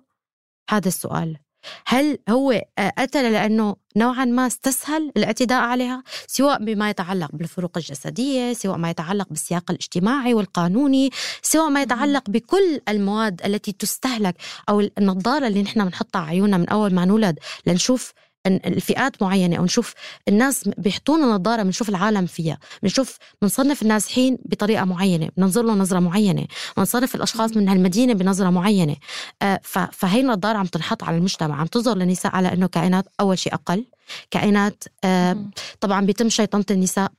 هذا 0.71 0.89
السؤال. 0.89 1.37
هل 1.87 2.19
هو 2.29 2.63
قتل 2.99 3.33
لأنه 3.33 3.77
نوعا 3.97 4.25
ما 4.25 4.47
استسهل 4.47 5.13
الاعتداء 5.17 5.63
عليها؟ 5.63 6.03
سواء 6.27 6.65
بما 6.65 6.91
يتعلق 6.91 7.31
بالفروق 7.33 7.79
الجسدية 7.79 8.53
سواء 8.53 8.77
ما 8.77 8.91
يتعلق 8.91 9.29
بالسياق 9.29 9.71
الاجتماعي 9.71 10.35
والقانوني 10.35 11.11
سواء 11.43 11.71
ما 11.71 11.83
يتعلق 11.83 12.31
بكل 12.31 12.81
المواد 12.89 13.41
التي 13.45 13.73
تستهلك 13.73 14.35
أو 14.69 14.81
النظارة 14.99 15.47
اللي 15.47 15.63
نحن 15.63 15.85
بنحطها 15.85 16.23
عيوننا 16.23 16.57
من 16.57 16.69
أول 16.69 16.95
ما 16.95 17.05
نولد 17.05 17.39
لنشوف 17.67 18.13
الفئات 18.47 19.23
معينة 19.23 19.57
أو 19.57 19.65
نشوف 19.65 19.95
الناس 20.29 20.69
بيحطونا 20.79 21.27
نظارة 21.27 21.63
بنشوف 21.63 21.89
العالم 21.89 22.27
فيها 22.27 22.59
بنشوف 22.83 23.19
بنصنف 23.43 23.83
النازحين 23.83 24.39
بطريقة 24.45 24.85
معينة 24.85 25.29
بننظر 25.37 25.63
له 25.63 25.75
نظرة 25.75 25.99
معينة 25.99 26.47
بنصنف 26.77 27.15
الأشخاص 27.15 27.57
من 27.57 27.69
هالمدينة 27.69 28.13
بنظرة 28.13 28.51
معينة. 28.51 28.97
آه، 29.43 29.61
فهي 29.93 30.21
النظارة 30.21 30.59
عم 30.59 30.67
تنحط 30.67 31.05
على 31.05 31.17
المجتمع 31.17 31.61
عم 31.61 31.67
تظهر 31.67 31.97
للنساء 31.97 32.37
على 32.37 32.53
إنه 32.53 32.67
كائنات 32.67 33.05
أول 33.21 33.39
شيء 33.39 33.55
أقل 33.55 33.85
كائنات 34.31 34.85
آه، 35.05 35.37
طبعا 35.81 36.07
بيتم 36.07 36.29
شيطنة 36.29 36.65
النساء 36.71 37.13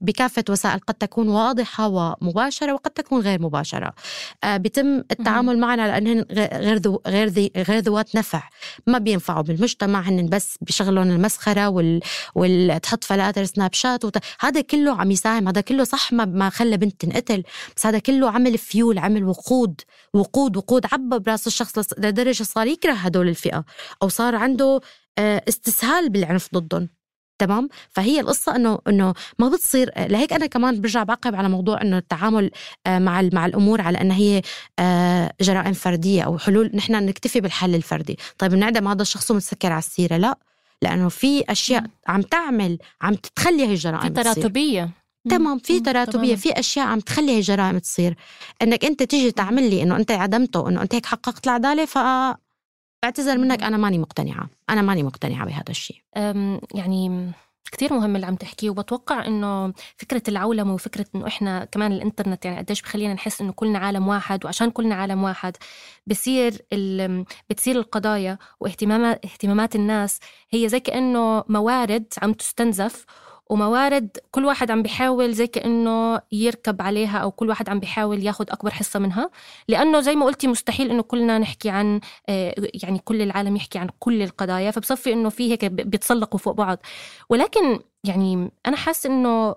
بكافة 0.00 0.44
وسائل 0.48 0.78
قد 0.78 0.94
تكون 0.94 1.28
واضحة 1.28 1.88
ومباشرة 1.88 2.72
وقد 2.72 2.90
تكون 2.90 3.20
غير 3.20 3.42
مباشرة. 3.42 3.94
آه، 4.44 4.56
بيتم 4.56 4.98
التعامل 4.98 5.58
معنا 5.58 5.82
على 5.82 5.98
أنهن 5.98 6.24
غير 6.32 6.76
ذو 6.76 7.02
غير 7.06 7.28
ذي 7.28 7.50
غير 7.56 7.78
ذوات 7.78 8.16
نفع. 8.16 8.42
ما 8.86 8.98
بينفعوا 8.98 9.42
بالمجتمع 9.42 10.00
هن 10.00 10.28
بس 10.28 10.58
بيشغلون 10.60 11.10
المسخرة 11.10 11.68
وال, 11.68 12.00
وال... 12.34 12.80
تحط 12.80 13.04
فلاتر 13.04 13.44
سناب 13.44 13.74
شات 13.74 14.04
وت... 14.04 14.16
هذا 14.40 14.60
كله 14.60 15.00
عم 15.00 15.10
يساهم 15.10 15.48
هذا 15.48 15.60
كله 15.60 15.84
صح 15.84 16.12
ما 16.12 16.24
ما 16.24 16.50
خلى 16.50 16.76
بنت 16.76 17.00
تنقتل 17.00 17.42
بس 17.76 17.86
هذا 17.86 17.98
كله 17.98 18.30
عمل 18.30 18.58
فيول 18.58 18.98
عمل 18.98 19.24
وقود 19.24 19.80
وقود 20.14 20.56
وقود 20.56 20.86
عبى 20.92 21.18
برأس 21.18 21.46
الشخص 21.46 21.78
لدرجة 21.98 22.42
صار 22.42 22.66
يكره 22.66 22.92
هدول 22.92 23.28
الفئة 23.28 23.64
أو 24.02 24.08
صار 24.08 24.34
عنده 24.34 24.80
آه، 25.18 25.42
استسهال 25.48 26.10
بالعنف 26.10 26.48
ضدهم 26.54 26.88
تمام؟ 27.38 27.68
فهي 27.90 28.20
القصة 28.20 28.56
إنه 28.56 28.78
إنه 28.88 29.14
ما 29.38 29.48
بتصير 29.48 29.90
لهيك 29.96 30.32
أنا 30.32 30.46
كمان 30.46 30.80
برجع 30.80 31.02
بعقب 31.02 31.34
على 31.34 31.48
موضوع 31.48 31.82
إنه 31.82 31.98
التعامل 31.98 32.50
آه، 32.86 32.98
مع 32.98 33.22
مع 33.32 33.46
الأمور 33.46 33.80
على 33.80 34.00
إنها 34.00 34.16
هي 34.16 34.42
آه، 34.78 35.32
جرائم 35.40 35.72
فردية 35.72 36.22
أو 36.22 36.38
حلول. 36.38 36.70
نحن 36.74 36.92
نكتفي 36.92 37.40
بالحل 37.40 37.74
الفردي. 37.74 38.18
طيب 38.38 38.50
بنعدم 38.50 38.88
هذا 38.88 39.02
الشخص 39.02 39.30
ومتسكر 39.30 39.72
على 39.72 39.78
السيرة؟ 39.78 40.16
لا. 40.16 40.38
لأنه 40.82 41.08
في 41.08 41.44
أشياء 41.48 41.84
عم 42.08 42.22
تعمل 42.22 42.78
عم 43.02 43.14
تتخلي 43.14 43.66
هي 43.66 43.70
الجرائم 43.70 44.00
في 44.00 44.22
تراتبية. 44.22 44.90
تمام 45.30 45.58
في 45.58 45.80
تراتبية. 45.80 46.34
في 46.36 46.52
أشياء 46.52 46.86
عم 46.86 47.00
تخلي 47.00 47.32
هي 47.32 47.36
الجرائم 47.36 47.78
تصير. 47.78 48.16
إنك 48.62 48.84
أنت 48.84 49.02
تيجي 49.02 49.30
تعمل 49.30 49.70
لي 49.70 49.82
إنه 49.82 49.96
أنت 49.96 50.10
عدمته 50.10 50.68
إنه 50.68 50.82
أنت 50.82 50.94
هيك 50.94 51.06
حققت 51.06 51.46
العدالة 51.46 51.84
ف 51.84 51.98
بعتذر 53.06 53.38
منك 53.38 53.62
أنا 53.62 53.76
ماني 53.76 53.98
مقتنعة. 53.98 54.48
أنا 54.70 54.82
ماني 54.82 55.02
مقتنعة 55.02 55.46
بهذا 55.46 55.70
الشيء. 55.70 56.02
يعني 56.74 57.32
كتير 57.72 57.92
مهم 57.92 58.16
اللي 58.16 58.26
عم 58.26 58.36
تحكيه 58.36 58.70
وبتوقع 58.70 59.26
إنه 59.26 59.72
فكرة 59.96 60.22
العولمة 60.28 60.74
وفكرة 60.74 61.06
إنه 61.14 61.26
إحنا 61.26 61.64
كمان 61.64 61.92
الإنترنت 61.92 62.44
يعني 62.44 62.58
قديش 62.58 62.82
بخلينا 62.82 63.14
نحس 63.14 63.40
إنه 63.40 63.52
كلنا 63.52 63.78
عالم 63.78 64.08
واحد 64.08 64.44
وعشان 64.44 64.70
كلنا 64.70 64.94
عالم 64.94 65.22
واحد 65.22 65.56
بصير 66.06 66.52
بتصير 67.50 67.76
القضايا 67.76 68.38
واهتمامات 68.60 69.24
اهتمامات 69.24 69.76
الناس 69.76 70.20
هي 70.50 70.68
زي 70.68 70.80
كأنه 70.80 71.44
موارد 71.48 72.04
عم 72.22 72.32
تستنزف 72.32 73.04
وموارد 73.50 74.18
كل 74.30 74.44
واحد 74.44 74.70
عم 74.70 74.82
بيحاول 74.82 75.32
زي 75.32 75.46
كأنه 75.46 76.20
يركب 76.32 76.82
عليها 76.82 77.18
أو 77.18 77.30
كل 77.30 77.48
واحد 77.48 77.68
عم 77.68 77.80
بيحاول 77.80 78.22
ياخد 78.22 78.50
أكبر 78.50 78.70
حصة 78.70 78.98
منها. 79.00 79.30
لأنه 79.68 80.00
زي 80.00 80.14
ما 80.16 80.26
قلتي 80.26 80.46
مستحيل 80.46 80.90
إنه 80.90 81.02
كلنا 81.02 81.38
نحكي 81.38 81.70
عن 81.70 82.00
آه، 82.28 82.54
يعني 82.84 82.98
كل 82.98 83.22
العالم 83.22 83.56
يحكي 83.56 83.78
عن 83.78 83.88
كل 83.98 84.22
القضايا 84.22 84.70
فبصفي 84.70 85.12
إنه 85.12 85.28
في 85.28 85.52
هيك 85.52 85.64
بيتسلقوا 85.64 86.38
فوق 86.38 86.54
بعض. 86.54 86.78
ولكن 87.30 87.80
يعني 88.04 88.50
أنا 88.66 88.76
حاسة 88.76 89.10
إنه 89.10 89.54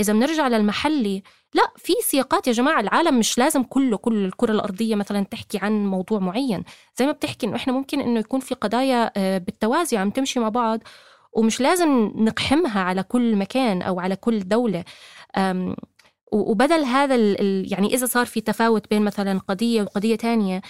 إذا 0.00 0.12
بنرجع 0.12 0.48
للمحلي 0.48 1.22
لا 1.54 1.72
في 1.76 1.92
سياقات 2.02 2.46
يا 2.46 2.52
جماعة 2.52 2.80
العالم 2.80 3.18
مش 3.18 3.38
لازم 3.38 3.62
كله 3.62 3.96
كل 3.96 4.24
الكرة 4.24 4.52
الأرضية 4.52 4.94
مثلا 4.94 5.24
تحكي 5.24 5.58
عن 5.58 5.86
موضوع 5.86 6.18
معين. 6.18 6.64
زي 6.98 7.06
ما 7.06 7.12
بتحكي 7.12 7.46
إنه 7.46 7.56
إحنا 7.56 7.72
ممكن 7.72 8.00
إنه 8.00 8.20
يكون 8.20 8.40
في 8.40 8.54
قضايا 8.54 9.12
آه، 9.16 9.38
بالتوازي 9.38 9.96
عم 9.96 10.10
تمشي 10.10 10.40
مع 10.40 10.48
بعض. 10.48 10.80
ومش 11.32 11.60
لازم 11.60 12.12
نقحمها 12.16 12.80
على 12.80 13.02
كل 13.02 13.36
مكان 13.36 13.82
أو 13.82 14.00
على 14.00 14.16
كل 14.16 14.40
دولة. 14.48 14.84
وبدل 16.32 16.84
هذا 16.84 17.16
يعني 17.72 17.94
إذا 17.94 18.06
صار 18.06 18.26
في 18.26 18.40
تفاوت 18.40 18.90
بين 18.90 19.02
مثلا 19.02 19.38
قضية 19.38 19.82
وقضية 19.82 20.16
تانية 20.16 20.62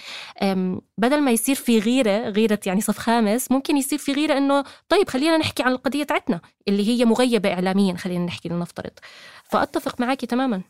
بدل 0.97 1.21
ما 1.21 1.31
يصير 1.31 1.55
في 1.55 1.79
غيرة 1.79 2.29
غيرة 2.29 2.59
يعني 2.65 2.81
صف 2.81 2.97
خامس 2.97 3.51
ممكن 3.51 3.77
يصير 3.77 3.99
في 3.99 4.13
غيرة 4.13 4.37
إنه 4.37 4.63
طيب 4.89 5.09
خلينا 5.09 5.37
نحكي 5.37 5.63
عن 5.63 5.71
القضية 5.71 6.03
تاعتنا 6.03 6.41
اللي 6.67 6.87
هي 6.87 7.05
مغيبة 7.05 7.53
إعلاميا 7.53 7.95
خلينا 7.97 8.25
نحكي 8.25 8.49
لنفترض. 8.49 8.91
فأتفق 9.43 10.01
معك 10.01 10.25
تماما. 10.25 10.61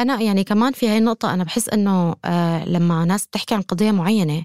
أنا 0.00 0.20
يعني 0.20 0.44
كمان 0.44 0.72
في 0.72 0.88
هاي 0.88 0.98
النقطة 0.98 1.34
أنا 1.34 1.44
بحس 1.44 1.68
إنه 1.68 2.16
آه 2.24 2.64
لما 2.64 3.04
ناس 3.04 3.26
بتحكي 3.26 3.54
عن 3.54 3.62
قضية 3.62 3.90
معينة 3.90 4.44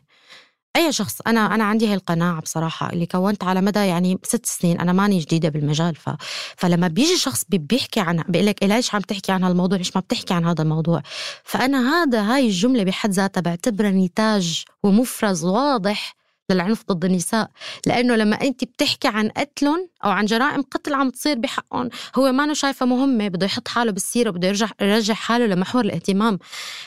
أي 0.76 0.92
شخص 0.92 1.22
أنا 1.28 1.56
أنا 1.56 1.64
عندي 1.64 1.88
هاي 1.88 1.94
القناعة 1.94 2.42
بصراحة 2.42 2.94
اللي 2.94 3.06
كونت 3.06 3.44
على 3.44 3.62
مدى 3.62 3.80
يعني 3.80 4.18
ست 4.24 4.46
سنين 4.46 4.80
أنا 4.80 4.94
ماني 4.94 5.20
جديدة 5.20 5.50
بالمجال 5.50 5.96
ف... 5.96 6.10
فلما 6.58 6.88
بيجي 6.88 7.18
شخص 7.18 7.46
بيحكي 7.50 8.00
عن 8.00 8.24
بيقول 8.28 8.48
لك 8.48 8.64
ليش 8.64 8.96
عم 8.96 9.02
تحكي 9.02 9.32
عن 9.32 9.44
هالموضوع؟ 9.44 9.78
ليش 9.78 9.96
ما 9.96 10.02
بتحكي 10.02 10.34
عن 10.34 10.46
هذا 10.46 10.62
الموضوع؟ 10.62 11.02
فأنا 11.44 12.04
هذا 12.04 12.22
هاي 12.22 12.46
الجملة 12.46 12.84
بحد 12.84 13.12
ذاتها 13.12 13.42
بعتبرها 13.42 13.92
نتاج 13.92 14.64
ومفرز 14.84 15.46
واضح 15.46 16.21
للعنف 16.54 16.84
ضد 16.92 17.06
النساء 17.06 17.50
لأنه 17.86 18.16
لما 18.16 18.42
أنت 18.42 18.64
بتحكي 18.64 19.08
عن 19.08 19.30
قتلهم 19.30 19.90
أو 20.04 20.10
عن 20.10 20.26
جرائم 20.26 20.62
قتل 20.62 20.94
عم 20.94 21.10
تصير 21.10 21.40
بحقهم 21.40 21.90
هو 22.16 22.32
ما 22.32 22.54
شايفة 22.54 22.86
مهمة 22.86 23.28
بده 23.28 23.46
يحط 23.46 23.68
حاله 23.68 23.92
بالسيرة 23.92 24.30
بده 24.30 24.48
يرجع 24.48 24.70
يرجع 24.82 25.14
حاله 25.14 25.46
لمحور 25.46 25.86
الاهتمام. 25.86 26.40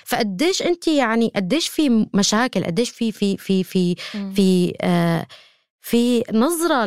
فقديش 0.04 0.62
أنت 0.62 0.88
يعني 0.88 1.32
قديش 1.36 1.68
في 1.68 2.06
مشاكل 2.14 2.64
قديش 2.64 2.90
في 2.90 3.12
في 3.12 3.36
في 3.36 3.64
في 3.64 3.94
في 4.34 4.74
آه 4.80 5.26
في 5.85 6.24
نظرة. 6.32 6.85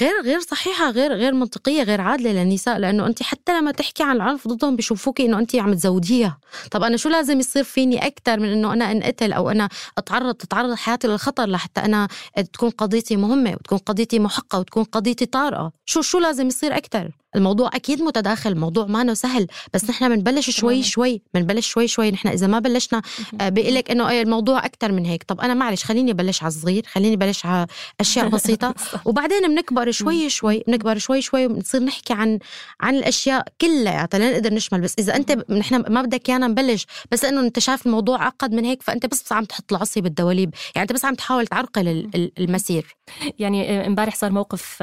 غير 0.00 0.22
غير 0.24 0.40
صحيحة 0.40 0.90
غير 0.90 1.12
غير 1.12 1.34
منطقية 1.34 1.82
غير 1.82 2.00
عادلة 2.00 2.32
للنساء 2.32 2.78
لأنه 2.78 3.06
أنت 3.06 3.22
حتى 3.22 3.58
لما 3.60 3.70
تحكي 3.72 4.02
عن 4.02 4.16
العنف 4.16 4.48
ضدهم 4.48 4.76
بيشوفوكي 4.76 5.26
إنه 5.26 5.38
أنت 5.38 5.56
عم 5.56 5.74
تزوديها 5.74 6.38
طب 6.70 6.82
أنا 6.82 6.96
شو 6.96 7.08
لازم 7.08 7.40
يصير 7.40 7.64
فيني 7.64 8.06
أكثر 8.06 8.40
من 8.40 8.48
إنه 8.48 8.72
أنا 8.72 8.92
أنقتل 8.92 9.32
أو 9.32 9.50
أنا 9.50 9.68
أتعرض 9.98 10.34
تتعرض 10.34 10.74
حياتي 10.74 11.08
للخطر 11.08 11.46
لحتى 11.46 11.80
أنا 11.80 12.08
تكون 12.52 12.70
قضيتي 12.70 13.16
مهمة 13.16 13.52
وتكون 13.52 13.78
قضيتي 13.78 14.18
محقة 14.18 14.58
وتكون 14.58 14.84
قضيتي 14.84 15.26
طارئة 15.26 15.72
شو 15.84 16.02
شو 16.02 16.18
لازم 16.18 16.46
يصير 16.46 16.76
أكثر 16.76 17.10
الموضوع 17.36 17.70
أكيد 17.74 18.02
متداخل 18.02 18.52
الموضوع 18.52 18.86
ما 18.86 19.14
سهل 19.14 19.46
بس 19.74 19.90
نحن 19.90 20.08
بنبلش 20.08 20.50
شوي 20.50 20.82
شوي 20.82 21.22
بنبلش 21.34 21.68
شوي 21.68 21.88
شوي 21.88 22.10
نحن 22.10 22.28
إذا 22.28 22.46
ما 22.46 22.58
بلشنا 22.58 23.02
آه، 23.40 23.48
بيقول 23.48 23.74
لك 23.74 23.90
إنه 23.90 24.08
إيه 24.08 24.22
الموضوع 24.22 24.64
أكثر 24.64 24.92
من 24.92 25.04
هيك. 25.04 25.22
طب 25.22 25.40
أنا 25.40 25.54
معلش 25.54 25.84
خليني 25.84 26.12
بلش 26.12 26.42
على 26.42 26.48
الصغير 26.48 26.86
خليني 26.86 27.16
بلش 27.16 27.46
على 27.46 27.66
أشياء 28.00 28.28
بسيطة. 28.36 28.74
وبعدين 29.04 29.48
بنكبر 29.48 29.90
شوي 29.90 30.28
شوي 30.28 30.62
بنكبر 30.66 30.98
شوي 30.98 31.22
شوي 31.22 31.46
وبنصير 31.46 31.82
نحكي 31.82 32.12
عن 32.12 32.38
عن 32.80 32.94
الأشياء 32.94 33.44
كلها 33.60 34.08
لنقدر 34.14 34.54
نشمل. 34.54 34.80
بس 34.80 34.94
إذا 34.98 35.16
أنت 35.16 35.50
نحن 35.50 35.74
ما 35.92 36.02
بدك 36.02 36.28
إيانا 36.30 36.46
نبلش 36.46 36.86
بس 37.10 37.24
إنه 37.24 37.40
أنت 37.40 37.58
شايف 37.58 37.86
الموضوع 37.86 38.22
اعقد 38.22 38.52
من 38.52 38.64
هيك 38.64 38.82
فأنت 38.82 39.06
بس 39.06 39.32
عم 39.32 39.44
تحط 39.44 39.72
العصي 39.72 40.00
بالدواليب. 40.00 40.54
يعني 40.74 40.82
أنت 40.82 40.92
بس 40.92 41.04
عم 41.04 41.14
تحاول 41.14 41.46
تعرقل 41.46 42.10
المسير. 42.38 42.96
يعني 43.38 43.70
آه، 43.70 43.86
إمبارح 43.86 44.14
صار 44.14 44.32
موقف 44.32 44.82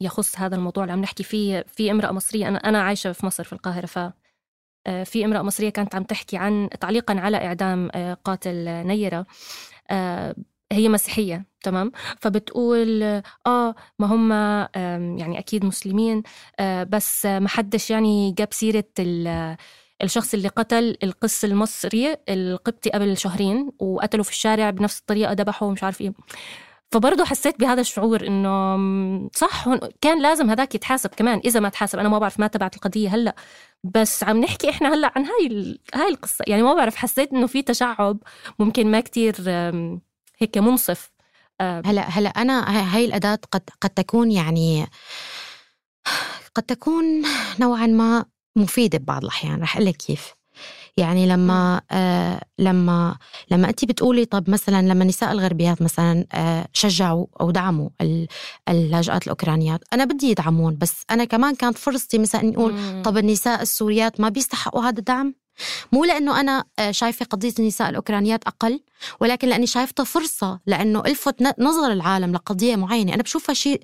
يخص 0.00 0.38
هذا 0.38 0.56
الموضوع 0.56 0.84
اللي 0.84 0.92
عم 0.92 1.00
نحكي 1.00 1.22
فيه 1.22 1.64
في 1.68 1.90
امرأة 1.90 2.12
مصرية 2.12 2.48
أنا 2.48 2.58
أنا 2.58 2.82
عايشة 2.82 3.12
في 3.12 3.26
مصر 3.26 3.44
في 3.44 3.52
القاهرة 3.52 3.86
ف 3.86 3.98
آه، 4.86 5.04
في 5.04 5.24
امرأة 5.24 5.42
مصرية 5.42 5.70
كانت 5.70 5.94
عم 5.94 6.02
تحكي 6.02 6.36
عن 6.36 6.68
تعليقا 6.80 7.20
على 7.20 7.36
إعدام 7.36 7.90
آه، 7.94 8.14
قاتل 8.14 8.86
نيرة 8.86 9.26
آه، 9.90 10.34
هي 10.72 10.88
مسيحية 10.88 11.46
تمام؟ 11.62 11.92
فبتقول 12.20 13.02
آه 13.46 13.74
ما 13.98 14.06
هم 14.06 14.32
يعني 15.18 15.38
أكيد 15.38 15.64
مسلمين 15.64 16.22
بس 16.60 17.26
ما 17.26 17.48
حدش 17.48 17.90
يعني 17.90 18.32
جاب 18.32 18.48
سيرة 18.52 18.84
الشخص 20.02 20.34
اللي 20.34 20.48
قتل 20.48 20.96
القس 21.02 21.44
المصري 21.44 22.16
القبطي 22.28 22.90
قبل 22.90 23.16
شهرين 23.16 23.72
وقتله 23.78 24.22
في 24.22 24.30
الشارع 24.30 24.70
بنفس 24.70 24.98
الطريقة 25.00 25.32
ذبحه 25.32 25.66
ومش 25.66 25.84
عارف 25.84 26.00
إيه. 26.00 26.12
فبرضه 26.92 27.24
حسيت 27.24 27.60
بهذا 27.60 27.80
الشعور 27.80 28.26
إنه 28.26 29.30
صح 29.34 29.64
كان 30.00 30.22
لازم 30.22 30.50
هذاك 30.50 30.74
يتحاسب 30.74 31.10
كمان 31.10 31.40
إذا 31.44 31.60
ما 31.60 31.68
تحاسب. 31.68 31.98
أنا 31.98 32.08
ما 32.08 32.18
بعرف 32.18 32.40
ما 32.40 32.46
تبعت 32.46 32.76
القضية 32.76 33.08
هلأ 33.08 33.34
بس 33.84 34.24
عم 34.24 34.40
نحكي 34.40 34.70
إحنا 34.70 34.94
هلأ 34.94 35.12
عن 35.16 35.24
هاي 35.24 35.78
هاي 35.94 36.08
القصة. 36.08 36.44
يعني 36.48 36.62
ما 36.62 36.74
بعرف 36.74 36.96
حسيت 36.96 37.32
إنه 37.32 37.46
في 37.46 37.62
تشعب 37.62 38.18
ممكن 38.58 38.90
ما 38.90 39.00
كتير 39.00 39.34
هيك 40.38 40.58
منصف. 40.58 41.10
هلأ 41.60 42.02
هلأ 42.02 42.28
أنا 42.28 42.94
هاي 42.96 43.04
الأداة 43.04 43.38
قد 43.52 43.70
قد 43.80 43.90
تكون 43.90 44.30
يعني 44.30 44.86
قد 46.54 46.62
تكون 46.62 47.24
نوعا 47.60 47.86
ما 47.86 48.24
مفيدة 48.56 48.98
ببعض 48.98 49.22
الأحيان. 49.22 49.62
رح 49.62 49.76
أقول 49.76 49.88
لك 49.88 49.96
كيف. 49.96 50.37
يعني 50.98 51.26
لما 51.26 51.80
آه 51.90 52.40
لما 52.58 53.16
لما 53.50 53.68
انت 53.68 53.84
بتقولي 53.84 54.24
طب 54.24 54.50
مثلا 54.50 54.82
لما 54.82 55.02
النساء 55.02 55.32
الغربيات 55.32 55.82
مثلا 55.82 56.26
آه 56.32 56.66
شجعوا 56.72 57.26
أو 57.40 57.50
دعموا 57.50 57.88
اللاجئات 58.68 59.22
الأوكرانيات 59.22 59.80
أنا 59.92 60.04
بدي 60.04 60.30
يدعمون 60.30 60.76
بس 60.76 61.02
أنا 61.10 61.24
كمان 61.24 61.54
كانت 61.54 61.78
فرصتي 61.78 62.18
مثلا 62.18 62.40
إني 62.40 62.56
أقول 62.56 63.02
طب 63.02 63.18
النساء 63.18 63.62
السوريات 63.62 64.20
ما 64.20 64.28
بيستحقوا 64.28 64.82
هذا 64.82 64.98
الدعم؟ 64.98 65.34
مو 65.92 66.04
لأنه 66.04 66.40
أنا 66.40 66.64
آه، 66.78 66.90
شايفة 66.90 67.24
قضية 67.24 67.52
النساء 67.58 67.88
الأوكرانيات 67.88 68.44
أقل 68.44 68.80
ولكن 69.20 69.48
لأني 69.48 69.66
شايفتها 69.66 70.04
فرصة 70.04 70.60
لأنه 70.66 71.00
ألفت 71.06 71.60
نظر 71.60 71.92
العالم 71.92 72.32
لقضية 72.32 72.76
معينة. 72.76 73.14
أنا 73.14 73.22
بشوفها 73.22 73.54
شيء 73.54 73.82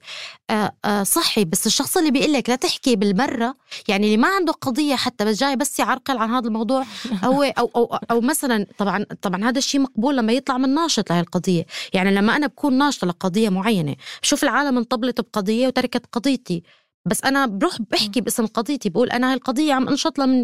آه، 0.50 0.72
آه، 0.84 1.02
صحي. 1.02 1.44
بس 1.44 1.66
الشخص 1.66 1.96
اللي 1.96 2.10
بيقول 2.10 2.32
لك 2.32 2.50
لا 2.50 2.56
تحكي 2.56 2.96
بالبرة 2.96 3.54
يعني 3.88 4.06
اللي 4.06 4.16
ما 4.16 4.28
عنده 4.28 4.52
قضية 4.52 4.94
حتى 4.94 5.24
بس 5.24 5.40
جاي 5.40 5.56
بس 5.56 5.78
يعرقل 5.78 6.18
عن 6.18 6.30
هذا 6.30 6.46
الموضوع 6.48 6.84
هو 7.24 7.42
أو 7.42 7.70
أو 7.76 7.98
أو 8.10 8.20
مثلا 8.20 8.66
طبعا 8.78 9.06
طبعا 9.22 9.44
هذا 9.44 9.58
الشيء 9.58 9.80
مقبول 9.80 10.16
لما 10.16 10.32
يطلع 10.32 10.58
من 10.58 10.74
ناشط 10.74 11.10
لهي 11.10 11.20
القضية. 11.20 11.66
يعني 11.92 12.10
لما 12.14 12.36
أنا 12.36 12.46
بكون 12.46 12.78
ناشطة 12.78 13.06
لقضية 13.06 13.48
معينة 13.48 13.96
شوف 14.22 14.44
العالم 14.44 14.78
انطبلت 14.78 15.20
بقضية 15.20 15.66
وتركت 15.66 16.06
قضيتي. 16.12 16.62
بس 17.06 17.24
أنا 17.24 17.46
بروح 17.46 17.82
بحكي 17.90 18.20
باسم 18.20 18.46
قضيتي 18.46 18.88
بقول 18.88 19.10
أنا 19.10 19.28
هاي 19.28 19.34
القضية 19.34 19.72
عم 19.74 19.88
انشط 19.88 20.18
لها 20.18 20.26
من 20.26 20.42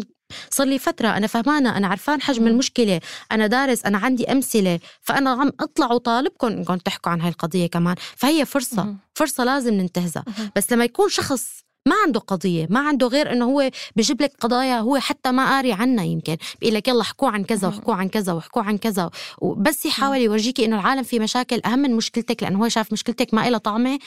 صار 0.49 0.67
لي 0.67 0.79
فترة 0.79 1.07
أنا 1.07 1.27
فهمانة 1.27 1.77
أنا 1.77 1.87
عرفان 1.87 2.21
حجم 2.21 2.47
المشكلة 2.47 2.99
أنا 3.31 3.47
دارس 3.47 3.85
أنا 3.85 3.97
عندي 3.97 4.31
أمثلة 4.31 4.79
فأنا 5.01 5.29
عم 5.29 5.51
أطلع 5.59 5.91
وطالبكم 5.91 6.47
إنكم 6.47 6.77
تحكوا 6.77 7.11
عن 7.11 7.21
هاي 7.21 7.29
القضية 7.29 7.67
كمان. 7.67 7.95
فهي 8.17 8.45
فرصة 8.45 8.95
فرصة 9.13 9.43
لازم 9.43 9.73
ننتهزها. 9.73 10.25
بس 10.55 10.71
لما 10.73 10.85
يكون 10.85 11.09
شخص 11.09 11.61
ما 11.85 11.95
عنده 12.05 12.19
قضية 12.19 12.67
ما 12.69 12.79
عنده 12.79 13.07
غير 13.07 13.31
إنه 13.31 13.45
هو 13.45 13.71
بجيب 13.95 14.21
لك 14.21 14.33
قضايا 14.39 14.79
هو 14.79 14.97
حتى 14.97 15.31
ما 15.31 15.49
قاري 15.49 15.73
عنها 15.73 16.03
يمكن. 16.05 16.37
بيقول 16.61 16.75
لك 16.75 16.87
يلا 16.87 17.01
احكوا 17.01 17.29
عن 17.29 17.43
كذا 17.43 17.67
واحكوا 17.67 17.95
عن 17.95 18.09
كذا 18.09 18.33
واحكوا 18.33 18.61
عن 18.61 18.77
كذا. 18.77 19.09
وبس 19.37 19.85
يحاول 19.85 20.17
يورجيكي 20.17 20.65
إنه 20.65 20.79
العالم 20.79 21.03
في 21.03 21.19
مشاكل 21.19 21.61
أهم 21.65 21.79
من 21.79 21.95
مشكلتك 21.95 22.43
لأنه 22.43 22.59
هو 22.63 22.69
شاف 22.69 22.93
مشكلتك 22.93 23.33
ما 23.33 23.49
لها 23.49 23.57
طعمة. 23.57 23.99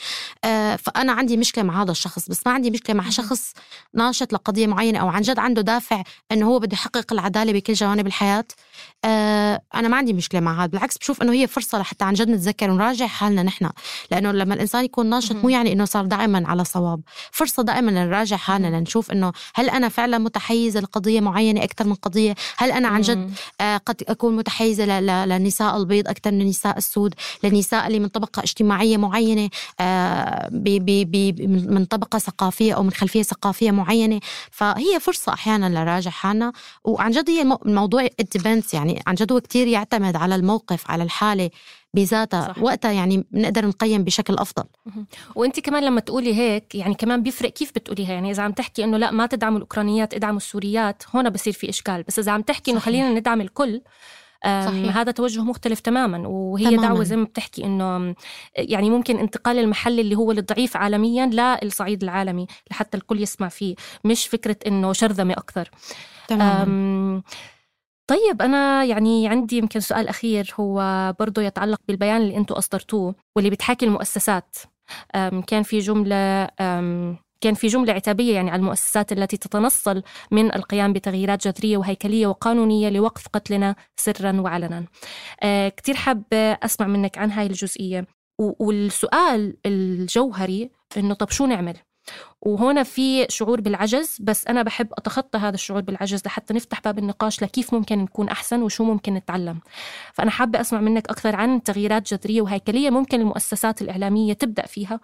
آه 0.43 0.75
فأنا 0.75 1.11
عندي 1.11 1.37
مشكلة 1.37 1.63
مع 1.63 1.83
هذا 1.83 1.91
الشخص 1.91 2.29
بس 2.29 2.41
ما 2.47 2.53
عندي 2.53 2.71
مشكلة 2.71 2.95
مع 2.95 3.09
شخص 3.09 3.53
ناشط 3.93 4.33
لقضية 4.33 4.67
معينة 4.67 4.99
أو 4.99 5.07
عن 5.07 5.21
جد 5.21 5.39
عنده 5.39 5.61
دافع 5.61 6.03
إنه 6.31 6.47
هو 6.47 6.59
بده 6.59 6.73
يحقق 6.73 7.13
العدالة 7.13 7.53
بكل 7.53 7.73
جوانب 7.73 8.07
الحياة. 8.07 8.45
أنا 9.75 9.87
ما 9.87 9.97
عندي 9.97 10.13
مشكلة 10.13 10.41
مع 10.41 10.59
هذا 10.59 10.65
بالعكس 10.65 10.97
بشوف 10.97 11.21
إنه 11.21 11.33
هي 11.33 11.47
فرصة 11.47 11.79
لحتى 11.79 12.05
عن 12.05 12.13
جد 12.13 12.29
نتذكر 12.29 12.71
ونراجع 12.71 13.07
حالنا 13.07 13.43
نحن. 13.43 13.69
لأنه 14.11 14.31
لما 14.31 14.53
الإنسان 14.53 14.85
يكون 14.85 15.09
ناشط 15.09 15.35
مو 15.35 15.49
يعني 15.49 15.73
إنه 15.73 15.85
صار 15.85 16.05
دائما 16.05 16.47
على 16.47 16.65
صواب. 16.65 17.01
فرصة 17.31 17.63
دائما 17.63 17.91
نراجع 17.91 18.37
حالنا 18.37 18.77
لنشوف 18.77 19.11
إنه 19.11 19.31
هل 19.55 19.69
أنا 19.69 19.89
فعلا 19.89 20.17
متحيزة 20.17 20.79
لقضية 20.79 21.19
معينة 21.19 21.63
أكثر 21.63 21.87
من 21.87 21.93
قضية؟ 21.93 22.35
هل 22.57 22.71
أنا 22.71 22.87
عن 22.87 23.01
جد 23.01 23.31
آه 23.61 23.77
قد 23.77 24.03
أكون 24.07 24.35
متحيزة 24.35 24.99
للنساء 24.99 25.77
البيض 25.77 26.07
أكثر 26.07 26.31
من 26.31 26.41
النساء 26.41 26.77
السود 26.77 27.13
للنساء 27.43 27.87
اللي 27.87 27.99
من 27.99 28.07
طبقة 28.07 28.39
اجتماعية 28.39 28.97
معينة 28.97 29.49
آه 29.79 30.49
بي 30.51 30.79
بي 30.79 31.05
بي 31.05 31.47
من 31.47 31.85
طبقة 31.85 32.19
ثقافية 32.19 32.73
أو 32.73 32.83
من 32.83 32.91
خلفية 32.91 33.23
ثقافية 33.23 33.71
معينة. 33.71 34.19
فهي 34.51 34.99
فرصة 34.99 35.33
أحيانا 35.33 35.65
لنراجع 35.65 36.11
حالنا. 36.11 36.51
وعن 36.83 37.11
جد 37.11 37.29
هي 37.29 37.41
الموضوع 37.41 38.07
it 38.65 38.67
depends 38.67 38.73
يعني 38.73 39.03
عن 39.07 39.15
جد 39.15 39.31
هو 39.31 39.41
كثير 39.41 39.67
يعتمد 39.67 40.15
على 40.15 40.35
الموقف 40.35 40.91
على 40.91 41.03
الحالة 41.03 41.49
بذاتها 41.93 42.53
صح. 42.53 42.63
وقتها 42.63 42.91
يعني 42.91 43.25
بنقدر 43.31 43.65
نقيم 43.67 44.03
بشكل 44.03 44.33
أفضل. 44.33 44.63
وانت 45.35 45.59
كمان 45.59 45.83
لما 45.83 45.99
تقولي 45.99 46.35
هيك 46.35 46.75
يعني 46.75 46.95
كمان 46.95 47.23
بيفرق 47.23 47.49
كيف 47.49 47.71
بتقوليها؟ 47.71 48.13
يعني 48.13 48.31
إذا 48.31 48.43
عم 48.43 48.51
تحكي 48.51 48.83
إنه 48.83 48.97
لا 48.97 49.11
ما 49.11 49.25
تدعموا 49.25 49.57
الأوكرانيات 49.57 50.13
ادعموا 50.13 50.37
السوريات 50.37 51.03
هون 51.15 51.29
بصير 51.29 51.53
في 51.53 51.69
إشكال. 51.69 52.03
بس 52.07 52.19
إذا 52.19 52.31
عم 52.31 52.41
تحكي 52.41 52.71
إنه 52.71 52.79
خلينا 52.79 53.09
ندعم 53.13 53.41
الكل 53.41 53.81
صحيح. 54.45 54.97
هذا 54.97 55.11
توجه 55.11 55.41
مختلف 55.41 55.79
تماما. 55.79 56.27
وهي 56.27 56.65
تماماً. 56.65 56.81
دعوه 56.81 57.03
زي 57.03 57.15
ما 57.15 57.23
بتحكي 57.23 57.65
إنه 57.65 58.15
يعني 58.55 58.89
ممكن 58.89 59.17
انتقال 59.17 59.59
المحل 59.59 59.99
اللي 59.99 60.15
هو 60.15 60.31
الضعيف 60.31 60.77
عالميا 60.77 61.57
للصعيد 61.63 62.03
العالمي 62.03 62.47
لحتى 62.71 62.97
الكل 62.97 63.21
يسمع 63.21 63.47
فيه 63.49 63.75
مش 64.03 64.27
فكرة 64.27 64.57
إنه 64.67 64.93
شرذمة 64.93 65.33
أكثر. 65.33 65.71
تماما. 66.27 67.21
طيب 68.07 68.41
أنا 68.41 68.83
يعني 68.83 69.27
عندي 69.27 69.57
يمكن 69.57 69.79
سؤال 69.79 70.07
أخير 70.07 70.53
هو 70.59 70.79
برضه 71.19 71.41
يتعلق 71.41 71.81
بالبيان 71.87 72.21
اللي 72.21 72.37
أنتم 72.37 72.55
أصدرتوه 72.55 73.15
واللي 73.35 73.49
بتحاكي 73.49 73.85
المؤسسات. 73.85 74.55
كان 75.47 75.63
في 75.63 75.79
جملة 75.79 76.45
كان 77.41 77.53
في 77.53 77.67
جملة 77.67 77.93
عتابية 77.93 78.33
يعني 78.35 78.51
على 78.51 78.59
المؤسسات 78.59 79.11
التي 79.11 79.37
تتنصل 79.37 80.03
من 80.31 80.55
القيام 80.55 80.93
بتغييرات 80.93 81.47
جذرية 81.47 81.77
وهيكلية 81.77 82.27
وقانونية 82.27 82.89
لوقف 82.89 83.27
قتلنا 83.27 83.75
سرا 83.95 84.41
وعلنا. 84.41 84.85
أه، 85.43 85.69
كتير 85.69 85.95
حابة 85.95 86.37
أسمع 86.37 86.87
منك 86.87 87.17
عن 87.17 87.31
هاي 87.31 87.45
الجزئية. 87.45 88.07
والسؤال 88.39 89.57
الجوهري 89.65 90.69
إنه 90.97 91.13
طب 91.13 91.29
شو 91.29 91.45
نعمل؟ 91.45 91.77
وهنا 92.41 92.83
في 92.83 93.25
شعور 93.29 93.61
بالعجز 93.61 94.17
بس 94.19 94.47
أنا 94.47 94.63
بحب 94.63 94.87
أتخطى 94.93 95.37
هذا 95.37 95.55
الشعور 95.55 95.81
بالعجز 95.81 96.21
لحتى 96.25 96.53
نفتح 96.53 96.81
باب 96.81 96.99
النقاش 96.99 97.43
لكيف 97.43 97.73
ممكن 97.73 97.97
نكون 97.97 98.29
أحسن 98.29 98.61
وشو 98.61 98.83
ممكن 98.83 99.13
نتعلم. 99.13 99.59
فأنا 100.13 100.31
حابة 100.31 100.61
أسمع 100.61 100.81
منك 100.81 101.09
أكثر 101.09 101.35
عن 101.35 101.63
تغييرات 101.63 102.13
جذرية 102.13 102.41
وهيكلية 102.41 102.89
ممكن 102.89 103.21
المؤسسات 103.21 103.81
الإعلامية 103.81 104.33
تبدأ 104.33 104.65
فيها. 104.65 104.99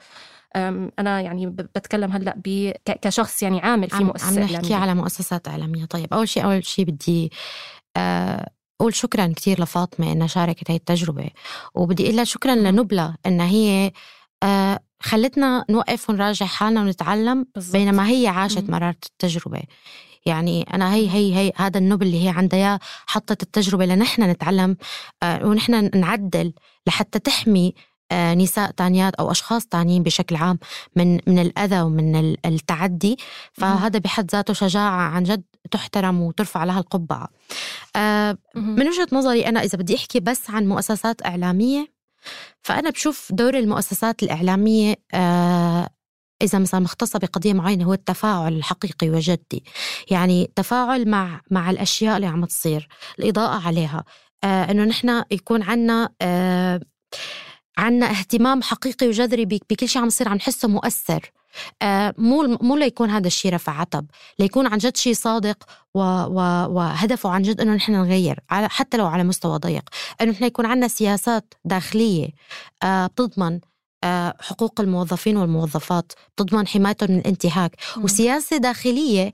أنا 0.56 1.22
يعني 1.22 1.46
بتكلم 1.48 2.12
هلأ 2.12 2.42
كشخص 2.86 3.44
يعني 3.44 3.60
عامل 3.60 3.90
في 3.90 4.04
مؤسسة 4.04 4.28
عم 4.28 4.40
نحكي 4.40 4.56
إعلامية. 4.56 4.76
على 4.76 4.96
مؤسسات 4.96 5.48
إعلامية. 5.48 5.86
طيب 5.86 6.14
أول 6.14 6.30
شيء 6.30 6.44
أول 6.44 6.66
شيء 6.66 6.86
بدي 6.86 7.32
آه، 7.98 8.50
أقول 8.82 8.96
شكرا 8.96 9.34
كثير 9.36 9.62
لفاطمة 9.62 10.12
إنها 10.12 10.28
شاركت 10.28 10.72
هاي 10.72 10.78
التجربة 10.78 11.30
وبدي 11.76 12.04
أقول 12.04 12.16
لها 12.16 12.24
شكرا 12.24 12.56
لنبلة 12.56 13.16
إنها 13.26 13.48
هي 13.48 13.92
خلتنا 15.02 15.66
نوقف 15.70 16.10
ونراجع 16.10 16.46
حالنا 16.46 16.82
ونتعلم 16.82 17.46
بالزبط. 17.56 17.74
بينما 17.74 18.10
هي 18.10 18.28
عاشت 18.28 18.70
مرارة 18.70 18.96
التجربة. 19.06 19.62
يعني 20.26 20.64
أنا 20.74 20.94
هي 20.94 21.10
هي 21.10 21.36
هي 21.36 21.52
هذا 21.56 21.78
النوبل 21.78 22.06
اللي 22.06 22.26
هي 22.26 22.30
عندها 22.30 22.60
إياه 22.60 22.80
حطت 23.06 23.44
التجربة 23.44 23.86
لنحن 23.86 24.24
نتعلم 24.24 24.78
آه، 25.24 25.46
ونحن 25.46 26.00
نعدل 26.00 26.54
لحتى 26.88 27.20
تحمي 27.20 27.74
آه، 28.12 28.34
نساء 28.34 28.72
تانيات 28.72 29.16
أو 29.16 29.32
أشخاص 29.32 29.66
تانيين 29.66 30.04
بشكل 30.04 30.36
عام 30.36 30.60
من 30.96 31.20
من 31.28 31.40
الأذى 31.40 31.82
ومن 31.82 32.36
التعدي. 32.46 33.18
فهذا 33.54 34.00
بحد 34.00 34.32
ذاته 34.32 34.54
شجاعة 34.54 35.02
عن 35.02 35.24
جد 35.24 35.44
تحترم 35.72 36.22
وترفع 36.22 36.64
لها 36.64 36.80
القبعة. 36.80 37.28
من 38.56 38.88
وجهة 38.88 39.08
نظري 39.12 39.48
أنا 39.48 39.64
إذا 39.64 39.78
بدي 39.78 39.96
أحكي 39.96 40.20
بس 40.20 40.50
عن 40.50 40.68
مؤسسات 40.68 41.26
إعلامية 41.26 42.01
فأنا 42.64 42.90
بشوف 42.90 43.32
دور 43.32 43.58
المؤسسات 43.58 44.24
الإعلامية 44.24 44.96
آه 45.14 45.90
إذا 46.42 46.60
مثلا 46.60 46.80
مختصة 46.80 47.20
بقضية 47.20 47.54
معينة 47.54 47.86
هو 47.86 47.94
التفاعل 47.94 48.54
الحقيقي 48.54 49.10
وجدي. 49.10 49.64
يعني 50.12 50.52
تفاعل 50.56 51.10
مع 51.10 51.42
مع 51.52 51.70
الأشياء 51.70 52.16
اللي 52.16 52.28
عم 52.28 52.46
تصير 52.46 52.88
الإضاءة 53.20 53.68
عليها 53.68 54.04
آه 54.44 54.72
إنه 54.72 54.84
نحن 54.84 55.24
يكون 55.32 55.64
عنا 55.64 56.10
آه 56.22 56.82
عنا 57.78 58.10
اهتمام 58.12 58.62
حقيقي 58.62 59.08
وجذري 59.08 59.46
بكل 59.46 59.90
شيء 59.90 60.02
عم 60.02 60.08
يصير 60.08 60.30
عم 60.30 60.36
نحسه 60.36 60.68
مؤثر. 60.68 61.32
مو 62.18 62.58
مو 62.62 62.78
ليكون 62.78 63.10
هذا 63.10 63.28
الشيء 63.28 63.54
رفع 63.54 63.80
عتب 63.82 64.06
ليكون 64.40 64.68
عن 64.68 64.78
جد 64.78 64.98
شيء 64.98 65.14
صادق 65.14 65.64
و 65.94 66.00
و 66.00 66.36
وهدفه 66.70 67.30
عن 67.30 67.42
جد 67.42 67.62
إنه 67.62 67.74
نحن 67.74 67.92
نغير 67.92 68.40
على 68.50 68.70
حتى 68.70 68.98
لو 68.98 69.08
على 69.08 69.24
مستوى 69.24 69.58
ضيق. 69.58 69.90
إنه 70.22 70.32
نحن 70.32 70.44
يكون 70.44 70.66
عندنا 70.66 70.88
سياسات 70.88 71.54
داخلية 71.66 72.30
آه 72.84 73.08
بتضمن 73.08 73.60
آه 74.04 74.34
حقوق 74.40 74.82
الموظفين 74.82 75.38
والموظفات 75.38 76.12
بتضمن 76.36 76.68
حمايتهم 76.68 77.12
من 77.12 77.20
الانتهاك. 77.20 77.76
وسياسة 77.98 78.58
داخلية 78.58 79.32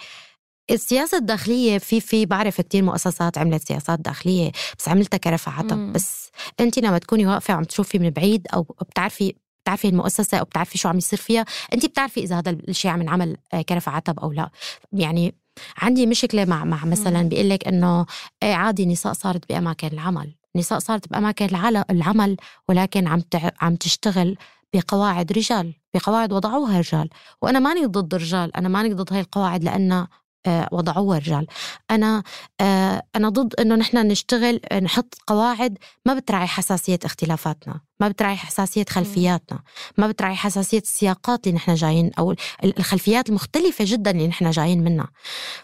السياسة 0.71 1.17
الداخلية 1.17 1.77
في 1.77 2.01
في 2.01 2.25
بعرف 2.25 2.61
كتير 2.61 2.83
مؤسسات 2.83 3.37
عملت 3.37 3.67
سياسات 3.67 3.99
داخلية 3.99 4.51
بس 4.79 4.89
عملتها 4.89 5.17
كرفع 5.17 5.51
عتب 5.59 5.93
بس 5.93 6.29
انت 6.59 6.79
لما 6.79 6.97
تكوني 6.97 7.27
واقفة 7.27 7.53
وعم 7.53 7.63
تشوفي 7.63 7.99
من 7.99 8.09
بعيد 8.09 8.47
أو 8.53 8.61
بتعرفي 8.63 9.35
بتعرفي 9.67 9.87
المؤسسة 9.87 10.37
أو 10.37 10.45
بتعرفي 10.45 10.77
شو 10.77 10.89
عم 10.89 10.97
يصير 10.97 11.19
فيها 11.19 11.45
أنت 11.73 11.85
بتعرفي 11.85 12.19
إذا 12.19 12.39
هذا 12.39 12.51
الشيء 12.51 12.91
عم 12.91 13.01
ينعمل 13.01 13.37
آه، 13.53 13.61
كرفع 13.61 13.91
عتب 13.91 14.19
أو 14.19 14.31
لا. 14.31 14.49
يعني 14.93 15.35
عندي 15.77 16.05
مشكلة 16.05 16.45
مع 16.45 16.63
مع 16.63 16.85
مثلا 16.85 17.21
بيقول 17.21 17.49
لك 17.49 17.67
إنه 17.67 18.05
إيه 18.43 18.53
عادي 18.53 18.85
نساء 18.85 19.13
صارت 19.13 19.49
بأماكن 19.49 19.87
العمل. 19.87 20.35
نساء 20.55 20.79
صارت 20.79 21.09
بأماكن 21.09 21.45
العمل 21.91 22.37
ولكن 22.69 23.07
عم 23.07 23.21
عم 23.61 23.75
تشتغل 23.75 24.37
بقواعد 24.73 25.31
رجال 25.31 25.73
بقواعد 25.93 26.33
وضعوها 26.33 26.79
رجال. 26.79 27.09
وأنا 27.41 27.59
ماني 27.59 27.85
ضد 27.85 28.13
الرجال 28.13 28.55
أنا 28.55 28.69
ماني 28.69 28.93
ضد 28.93 29.13
هاي 29.13 29.21
القواعد 29.21 29.63
لأن 29.63 30.07
آه، 30.47 30.69
وضعوها 30.71 31.17
الرجال 31.17 31.47
أنا 31.91 32.23
آه، 32.61 33.03
أنا 33.15 33.29
ضد 33.29 33.53
إنه 33.59 33.75
نحن 33.75 33.97
نشتغل 33.97 34.59
نحط 34.81 35.15
قواعد 35.27 35.77
ما 36.05 36.13
بتراعي 36.13 36.47
حساسية 36.47 36.99
اختلافاتنا 37.05 37.81
ما 37.99 38.07
بتراعي 38.07 38.35
حساسية 38.35 38.85
خلفياتنا 38.89 39.59
ما 39.97 40.07
بتراعي 40.07 40.35
حساسية 40.35 40.79
السياقات 40.79 41.47
اللي 41.47 41.55
نحن 41.55 41.73
جايين 41.73 42.11
أو 42.19 42.35
الخلفيات 42.63 43.29
المختلفة 43.29 43.85
جدا 43.87 44.11
اللي 44.11 44.27
نحن 44.27 44.49
جايين 44.49 44.83
منها. 44.83 45.07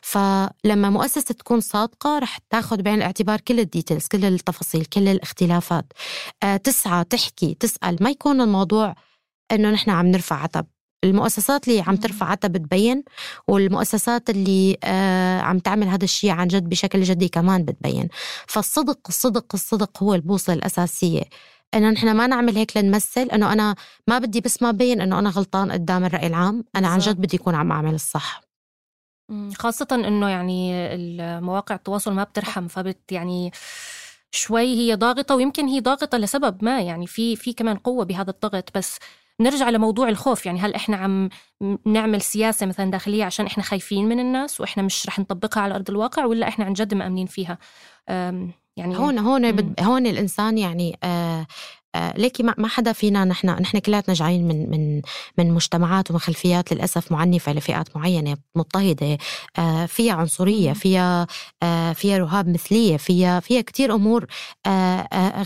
فلما 0.02 0.90
مؤسسة 0.90 1.34
تكون 1.34 1.62
صادقة 1.62 2.20
رح 2.20 2.38
تاخذ 2.50 2.82
بعين 2.82 2.98
الاعتبار 2.98 3.42
كل 3.42 3.60
الديتيلز 3.60 4.08
كل 4.08 4.26
التفاصيل 4.26 4.86
كل 4.86 5.08
الاختلافات. 5.08 5.94
تسعى 6.64 7.04
تحكي 7.04 7.54
تسأل 7.60 7.98
ما 8.02 8.10
يكون 8.10 8.42
الموضوع 8.42 8.96
إنه 9.52 9.72
نحن 9.72 9.90
عم 9.90 10.08
نرفع 10.08 10.36
عتب. 10.36 10.66
المؤسسات 11.04 11.68
اللي 11.68 11.82
عم 11.82 11.96
ترفع 11.96 12.26
عتب 12.26 12.52
بتبين 12.52 13.04
والمؤسسات 13.48 14.30
اللي 14.30 14.78
آه 14.84 15.40
عم 15.42 15.60
تعمل 15.60 15.88
هذا 15.88 16.04
الشيء 16.04 16.30
عن 16.32 16.48
جد 16.48 16.70
بشكل 16.70 17.04
جدي 17.04 17.28
كمان 17.28 17.66
بتبين. 17.66 18.08
فالصدق 18.48 19.00
الصدق 19.08 19.46
الصدق 19.54 20.04
هو 20.04 20.14
البوصلة 20.16 20.56
الأساسية. 20.56 21.24
إنه 21.74 21.90
نحن 21.90 22.12
ما 22.12 22.28
نعمل 22.28 22.56
هيك 22.56 22.78
لنمثل 22.78 23.22
إنه 23.22 23.54
أنا 23.54 23.76
ما 24.08 24.20
بدي 24.20 24.42
بس 24.42 24.62
ما 24.62 24.72
بين 24.72 25.02
إنه 25.02 25.20
أنا 25.20 25.30
غلطان 25.30 25.72
قدام 25.72 26.06
الرأي 26.06 26.28
العام 26.28 26.64
أنا 26.76 26.88
عن 26.88 27.00
جد 27.00 27.22
بدي 27.22 27.38
اكون 27.38 27.56
عم 27.56 27.72
أعمل 27.72 27.94
الصح. 27.94 28.42
خاصة 29.56 29.88
إنه 29.92 30.30
يعني 30.30 30.72
المواقع 30.96 31.76
التواصل 31.76 32.14
ما 32.14 32.24
بترحم 32.24 32.68
فبت 32.68 33.12
يعني 33.12 33.52
شوي 34.32 34.76
هي 34.78 34.96
ضاغطة 34.96 35.36
ويمكن 35.36 35.68
هي 35.68 35.80
ضاغطة 35.80 36.18
لسبب 36.18 36.64
ما 36.64 36.82
يعني 36.82 37.08
في 37.08 37.36
في 37.36 37.54
كمان 37.54 37.78
قوة 37.78 38.06
بهذا 38.06 38.30
الضغط. 38.30 38.78
بس 38.78 39.00
نرجع 39.42 39.70
لموضوع 39.70 40.10
الخوف 40.10 40.46
يعني 40.46 40.60
هل 40.60 40.74
إحنا 40.74 40.98
عم 40.98 41.30
نعمل 41.86 42.22
سياسة 42.22 42.66
مثلا 42.66 42.92
داخلية 42.92 43.26
عشان 43.26 43.46
إحنا 43.46 43.64
خايفين 43.64 44.10
من 44.10 44.20
الناس 44.20 44.62
وإحنا 44.62 44.84
مش 44.84 45.08
رح 45.08 45.20
نطبقها 45.20 45.62
على 45.62 45.76
أرض 45.76 45.90
الواقع 45.90 46.26
ولا 46.26 46.48
إحنا 46.48 46.66
عن 46.66 46.74
جد 46.74 46.94
مأمنين 46.94 47.26
فيها 47.28 47.58
يعني 48.78 48.98
هون 48.98 49.20
هون. 49.20 49.46
هون 49.80 50.08
الإنسان 50.08 50.58
يعني 50.58 50.98
آه 51.04 51.48
آه 51.96 52.14
ليكي 52.18 52.44
ما 52.44 52.68
حدا 52.68 52.94
فينا 52.94 53.26
نحن 53.26 53.50
نحن 53.50 53.80
كلياتنا 53.80 54.14
جايين 54.14 54.48
من 54.48 54.70
من 54.70 55.02
من 55.38 55.52
مجتمعات 55.52 56.12
ومن 56.12 56.20
خلفيات 56.20 56.74
للأسف 56.74 57.12
معنفة 57.12 57.54
لفئات 57.54 57.98
معينة 57.98 58.38
مضطهدة. 58.56 59.18
آه 59.58 59.86
فيها 59.86 60.14
عنصرية 60.14 60.74
فيها 60.74 61.28
آه 61.64 61.94
فيها 61.94 62.18
رهاب 62.18 62.50
مثلية 62.50 62.98
فيها 62.98 63.40
فيها 63.40 63.62
كثير 63.62 63.96
أمور 63.96 64.26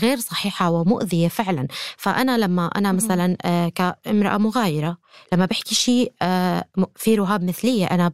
غير 0.02 0.18
صحيحة 0.18 0.70
ومؤذية 0.70 1.28
فعلا. 1.28 1.68
فأنا 1.96 2.38
لما 2.38 2.66
أنا 2.66 2.92
مثلا 2.92 3.36
كامرأة 3.74 4.38
مغايرة 4.38 4.96
لما 5.32 5.46
بحكي 5.46 5.74
شيء 5.74 6.12
في 6.96 7.14
رهاب 7.14 7.44
مثلية 7.44 7.84
أنا 7.86 8.12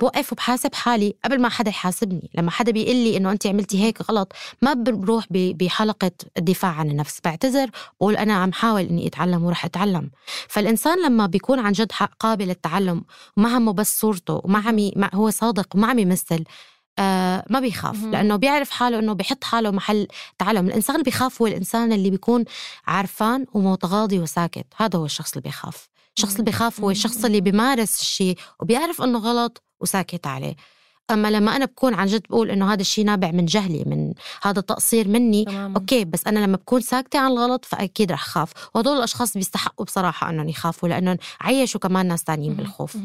بوقف 0.00 0.32
وبحاسب 0.32 0.74
حالي 0.74 1.14
قبل 1.24 1.40
ما 1.40 1.48
حدا 1.48 1.70
يحاسبني. 1.70 2.30
لما 2.34 2.50
حدا 2.50 2.72
بيقول 2.72 2.96
لي 2.96 3.16
إنه 3.16 3.32
انت 3.32 3.46
عملتي 3.46 3.82
هيك 3.82 4.10
غلط 4.10 4.32
ما 4.62 4.74
بروح 4.74 5.26
بحلقة 5.30 6.10
الدفاع 6.38 6.70
عن 6.70 6.90
النفس. 6.90 7.20
بعتذر 7.24 7.70
بقول 8.00 8.16
أنا 8.16 8.34
عم 8.34 8.52
حاول 8.52 8.82
إني 8.82 9.06
أتعلم 9.06 9.44
ورح 9.44 9.64
أتعلم. 9.64 10.10
فالإنسان 10.48 11.04
لما 11.06 11.26
بيكون 11.26 11.58
عن 11.58 11.72
جد 11.72 11.92
قابل 12.20 12.44
للتعلم 12.44 13.04
وما 13.36 13.58
همه 13.58 13.72
بس 13.72 14.00
صورته 14.00 14.40
وما 14.44 14.58
عم 14.58 15.08
هو 15.14 15.30
صادق 15.30 15.76
وما 15.76 15.86
عم 15.86 15.98
يمثل 15.98 16.44
آه 16.98 17.44
ما 17.50 17.60
بيخاف. 17.60 18.04
لأنه 18.04 18.36
بيعرف 18.36 18.70
حاله 18.70 18.98
إنه 18.98 19.12
بيحط 19.12 19.44
حاله 19.44 19.70
محل 19.70 20.08
تعلم. 20.38 20.66
الإنسان 20.66 20.96
اللي 20.96 21.04
بيخاف 21.04 21.42
هو 21.42 21.46
الإنسان 21.46 21.92
اللي 21.92 22.10
بيكون 22.10 22.44
عارفان 22.86 23.46
ومتغاضي 23.54 24.18
وساكت. 24.18 24.66
هذا 24.76 24.98
هو 24.98 25.04
الشخص 25.04 25.32
اللي 25.32 25.42
بيخاف. 25.42 25.88
الشخص 26.16 26.32
اللي 26.32 26.44
بيخاف 26.44 26.80
هو 26.80 26.90
الشخص 26.90 27.24
اللي 27.24 27.40
بيمارس 27.40 28.00
الشيء 28.00 28.38
وبيعرف 28.60 29.02
إنه 29.02 29.18
غلط 29.18 29.62
وساكت 29.80 30.26
عليه. 30.26 30.56
أما 31.10 31.30
لما 31.30 31.56
أنا 31.56 31.64
بكون 31.64 31.94
عن 31.94 32.06
جد 32.06 32.22
بقول 32.30 32.50
إنه 32.50 32.72
هذا 32.72 32.80
الشيء 32.80 33.04
نابع 33.04 33.30
من 33.30 33.44
جهلي 33.44 33.84
من 33.86 34.12
هذا 34.42 34.60
تقصير 34.60 35.08
مني 35.08 35.44
تمام. 35.44 35.74
أوكي 35.74 36.04
بس 36.04 36.26
أنا 36.26 36.38
لما 36.38 36.56
بكون 36.56 36.80
ساكتة 36.80 37.18
عن 37.18 37.30
الغلط 37.32 37.64
فأكيد 37.64 38.12
رح 38.12 38.24
خاف. 38.24 38.52
وهدول 38.74 38.96
الأشخاص 38.96 39.34
بيستحقوا 39.34 39.86
بصراحة 39.86 40.30
إنهم 40.30 40.48
يخافوا 40.48 40.88
لأنهم 40.88 41.16
عيشوا 41.40 41.80
كمان 41.80 42.06
ناس 42.06 42.24
تانيين 42.24 42.54
بالخوف. 42.54 42.96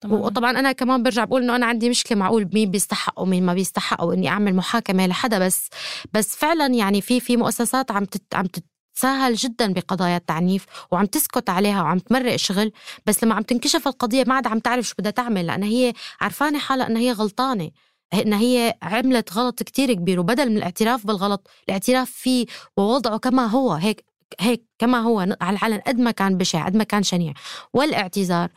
طبعا. 0.00 0.18
وطبعا 0.18 0.50
أنا 0.50 0.72
كمان 0.72 1.02
برجع 1.02 1.24
بقول 1.24 1.42
إنه 1.42 1.56
أنا 1.56 1.66
عندي 1.66 1.90
مشكلة 1.90 2.18
معقول 2.18 2.48
مين 2.52 2.70
بيستحق 2.70 3.20
ومين 3.20 3.46
ما 3.46 3.54
بيستحق 3.54 4.02
وإني 4.04 4.28
أعمل 4.28 4.54
محاكمة 4.54 5.06
لحدا 5.06 5.38
بس 5.38 5.68
بس 6.12 6.36
فعلا 6.36 6.66
يعني 6.66 7.00
في 7.00 7.20
في 7.20 7.36
مؤسسات 7.36 7.90
عم 7.90 8.04
تت 8.04 8.34
عم 8.34 8.46
تت 8.46 8.64
تتساهل 9.00 9.34
جدا 9.34 9.72
بقضايا 9.72 10.16
التعنيف 10.16 10.66
وعم 10.90 11.06
تسكت 11.06 11.50
عليها 11.50 11.82
وعم 11.82 11.98
تمرق 11.98 12.36
شغل. 12.36 12.72
بس 13.06 13.24
لما 13.24 13.34
عم 13.34 13.42
تنكشف 13.42 13.88
القضية 13.88 14.24
ما 14.26 14.34
عاد 14.34 14.46
عم 14.46 14.58
تعرف 14.58 14.86
شو 14.88 14.94
بدها 14.98 15.10
تعمل 15.10 15.46
لانها 15.46 15.68
هي 15.68 15.92
عرفانة 16.20 16.58
حالها 16.58 16.86
إنها 16.86 17.02
هي 17.02 17.12
غلطانة. 17.12 17.70
إنها 18.14 18.38
هي 18.40 18.74
عملت 18.82 19.32
غلط 19.32 19.62
كتير 19.62 19.92
كبير 19.92 20.20
وبدل 20.20 20.50
من 20.50 20.56
الاعتراف 20.56 21.06
بالغلط 21.06 21.48
الاعتراف 21.68 22.10
فيه 22.10 22.46
ووضعه 22.76 23.18
كما 23.18 23.46
هو. 23.46 23.72
هيك 23.72 24.04
هيك 24.40 24.66
كما 24.78 24.98
هو 24.98 25.20
على 25.40 25.56
العلن 25.56 25.80
قد 25.86 25.98
ما 25.98 26.10
كان 26.10 26.38
بشع 26.38 26.66
قد 26.66 26.76
ما 26.76 26.84
كان 26.84 27.02
شنيع. 27.02 27.32
والاعتذار. 27.74 28.48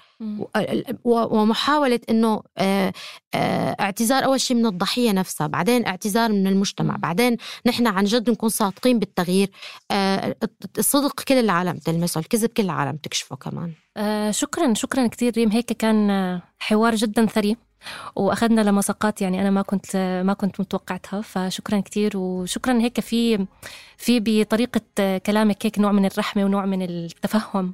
ومحاولة 1.05 1.99
أنه 2.09 2.43
آه، 2.57 2.93
آه، 3.33 3.75
اعتذار 3.79 4.25
أول 4.25 4.41
شيء 4.41 4.57
من 4.57 4.65
الضحية 4.65 5.11
نفسها 5.11 5.47
بعدين 5.47 5.85
اعتذار 5.85 6.31
من 6.31 6.47
المجتمع 6.47 6.95
بعدين 6.95 7.37
نحن 7.65 7.87
عن 7.87 8.03
جد 8.03 8.29
نكون 8.29 8.49
صادقين 8.49 8.99
بالتغيير. 8.99 9.49
آه، 9.91 10.35
الصدق 10.77 11.21
كل 11.21 11.35
العالم 11.35 11.77
تلمسه 11.77 12.19
الكذب 12.19 12.49
كل 12.49 12.63
العالم 12.63 12.97
تكشفه 12.97 13.35
كمان. 13.35 13.73
شكرا 14.31 14.73
شكرا 14.73 15.07
كثير 15.07 15.33
ريم. 15.37 15.51
هيك 15.51 15.73
كان 15.73 16.39
حوار 16.59 16.95
جدا 16.95 17.25
ثري 17.25 17.57
وأخذنا 18.15 18.61
لمساقات 18.61 19.21
يعني 19.21 19.41
أنا 19.41 19.49
ما 19.49 19.61
كنت 19.61 19.95
ما 20.25 20.33
كنت 20.33 20.59
متوقعتها 20.59 21.21
فشكرا 21.21 21.79
كثير 21.79 22.17
وشكرا 22.17 22.81
هيك 22.81 22.99
في 22.99 23.47
في 23.97 24.19
بطريقة 24.19 25.17
كلامك 25.17 25.65
هيك 25.65 25.79
نوع 25.79 25.91
من 25.91 26.05
الرحمة 26.05 26.45
ونوع 26.45 26.65
من 26.65 26.81
التفهم. 26.81 27.73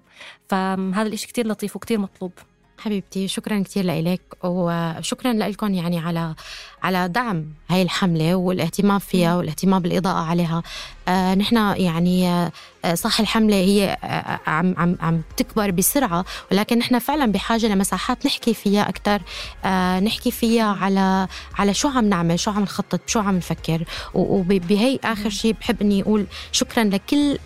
فهذا 0.50 1.02
الإشي 1.02 1.28
كثير 1.28 1.48
لطيف 1.48 1.76
وكثير 1.76 2.00
مطلوب. 2.00 2.32
حبيبتي 2.78 3.28
شكرا 3.28 3.60
كثير 3.60 3.86
لك 3.86 4.22
وشكرا 4.44 5.34
لكم 5.34 5.74
يعني 5.74 6.00
على 6.00 6.36
على 6.84 7.08
دعم 7.08 7.46
هاي 7.70 7.82
الحملة 7.82 8.36
والاهتمام 8.36 9.00
فيها 9.00 9.36
والاهتمام 9.36 9.82
بالإضاءة 9.82 10.24
عليها. 10.24 10.64
آه 11.10 11.36
نحن 11.36 11.56
يعني 11.58 12.30
آه 12.30 12.52
صح 12.94 13.20
الحملة 13.20 13.56
هي 13.56 13.98
آه 14.04 14.40
عم 14.48 14.76
عم 14.78 14.98
عم 15.02 15.22
تكبر 15.38 15.72
بسرعة 15.72 16.26
ولكن 16.52 16.78
نحن 16.78 17.00
فعلا 17.00 17.32
بحاجة 17.32 17.66
لمساحات 17.66 18.26
نحكي 18.26 18.54
فيها 18.54 18.90
أكثر 18.90 19.22
آه 19.66 20.00
نحكي 20.00 20.32
فيها 20.32 20.78
على 20.82 21.28
على 21.58 21.74
شو 21.74 21.88
عم 21.88 22.06
نعمل 22.06 22.40
شو 22.40 22.52
عم 22.52 22.64
نخطط 22.64 23.02
شو 23.08 23.20
عم 23.20 23.36
نفكر. 23.38 23.84
وبهي 24.14 25.00
آخر 25.04 25.30
شيء 25.30 25.56
بحب 25.62 25.82
إني 25.82 26.02
أقول 26.02 26.26
شكرا 26.52 26.84
لكل 26.84 27.38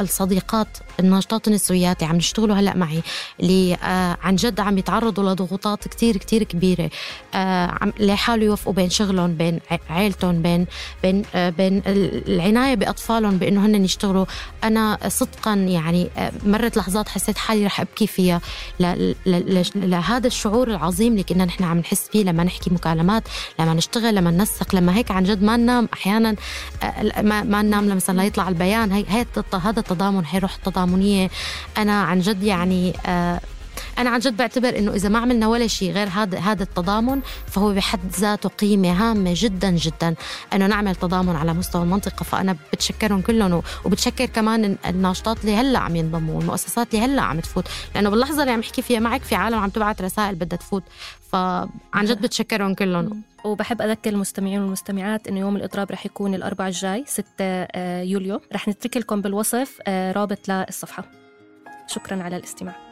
الصديقات 0.00 0.68
الناشطات 1.00 1.48
النسويات 1.48 2.02
عم 2.02 2.16
يشتغلوا 2.16 2.56
هلأ 2.56 2.76
معي 2.76 3.02
اللي 3.40 3.74
آه 3.74 4.16
عن 4.22 4.36
جد 4.36 4.60
عم 4.60 4.78
يتعرضوا 4.78 5.32
لضغوطات 5.32 5.88
كتير 5.88 6.16
كتير 6.16 6.42
كبيرة. 6.42 6.90
آه 7.34 7.78
عم 7.80 7.92
ليحاولوا 7.98 8.44
يوفقوا 8.44 8.72
بين 8.74 8.90
شغلهم 8.90 9.34
بين 9.34 9.60
عائلتهم 9.90 10.42
بين 10.42 10.66
بين 11.02 11.22
آه 11.34 11.48
بين 11.50 11.82
العناية 11.86 12.74
بأطفالهم 13.12 13.38
بإنه 13.38 13.66
هن 13.66 13.84
يشتغلوا. 13.84 14.26
أنا 14.64 14.98
صدقا 15.08 15.54
يعني 15.54 16.08
آه 16.16 16.32
مرت 16.46 16.76
لحظات 16.76 17.08
حسيت 17.08 17.38
حالي 17.38 17.66
رح 17.66 17.80
أبكي 17.80 18.06
فيها. 18.06 18.40
لهذا 19.76 20.26
الشعور 20.26 20.70
العظيم 20.70 21.12
اللي 21.12 21.22
كنا 21.22 21.44
نحن 21.44 21.64
عم 21.64 21.78
نحس 21.78 22.08
فيه 22.12 22.24
لما 22.24 22.44
نحكي 22.44 22.70
مكالمات 22.70 23.22
لما 23.58 23.74
نشتغل 23.74 24.14
لما 24.14 24.30
ننسق 24.30 24.74
لما 24.74 24.96
هيك 24.96 25.10
عن 25.10 25.24
جد 25.24 25.42
ما 25.42 25.56
ننام 25.56 25.88
أحيانا 25.92 26.36
آه 26.82 27.22
ما, 27.22 27.42
ما 27.42 27.62
ننام 27.62 27.84
لما 27.84 27.94
مثلا 27.94 28.24
يطلع 28.24 28.48
البيان. 28.48 28.92
هي 28.92 29.26
هذا 29.62 29.80
التضامن 29.80 30.24
هي 30.26 30.38
روح 30.38 30.54
التضامنية. 30.54 31.30
أنا 31.78 32.02
عن 32.02 32.20
جد 32.20 32.42
يعني 32.42 32.92
آه 33.06 33.40
أنا 33.98 34.10
عن 34.10 34.18
جد 34.18 34.36
بعتبر 34.36 34.78
إنه 34.78 34.92
إذا 34.94 35.08
ما 35.08 35.18
عملنا 35.18 35.48
ولا 35.48 35.66
شيء 35.66 35.92
غير 35.92 36.08
هذا 36.08 36.38
هذا 36.38 36.62
التضامن 36.62 37.20
فهو 37.46 37.72
بحد 37.74 38.00
ذاته 38.20 38.48
قيمة 38.48 38.92
هامة 38.92 39.32
جدا 39.36 39.70
جدا. 39.70 40.14
إنه 40.54 40.66
نعمل 40.66 40.96
تضامن 40.96 41.36
على 41.36 41.52
مستوى 41.52 41.82
المنطقة 41.82 42.24
فأنا 42.24 42.56
بتشكرهم 42.72 43.20
كلهم. 43.20 43.62
وبتشكر 43.84 44.26
كمان 44.26 44.76
الناشطات 44.86 45.40
اللي 45.40 45.56
هلأ 45.56 45.78
عم 45.78 45.96
ينضموا 45.96 46.36
والمؤسسات 46.36 46.94
اللي 46.94 47.06
هلأ 47.06 47.22
عم 47.22 47.40
تفوت. 47.40 47.64
لأنه 47.94 48.10
باللحظة 48.10 48.40
اللي 48.42 48.52
عم 48.52 48.60
احكي 48.60 48.82
فيها 48.82 49.00
معك 49.00 49.22
في 49.22 49.34
عالم 49.34 49.58
عم 49.58 49.70
تبعت 49.70 50.02
رسائل 50.02 50.34
بدها 50.34 50.58
تفوت. 50.58 50.82
فعن 51.32 52.04
جد 52.04 52.22
بتشكرهم 52.22 52.74
كلهم. 52.74 53.22
وبحب 53.44 53.82
أذكر 53.82 54.10
المستمعين 54.10 54.60
والمستمعات 54.60 55.28
إنه 55.28 55.40
يوم 55.40 55.56
الإضراب 55.56 55.90
رح 55.90 56.06
يكون 56.06 56.34
الأربعاء 56.34 56.68
الجاي 56.68 57.04
6 57.06 57.24
آه، 57.40 58.02
يوليو. 58.02 58.40
رح 58.52 58.68
نترك 58.68 58.96
لكم 58.96 59.20
بالوصف 59.20 59.78
آه، 59.86 60.12
رابط 60.12 60.48
للصفحة. 60.48 61.04
شكرا 61.86 62.22
على 62.22 62.36
الاستماع. 62.36 62.91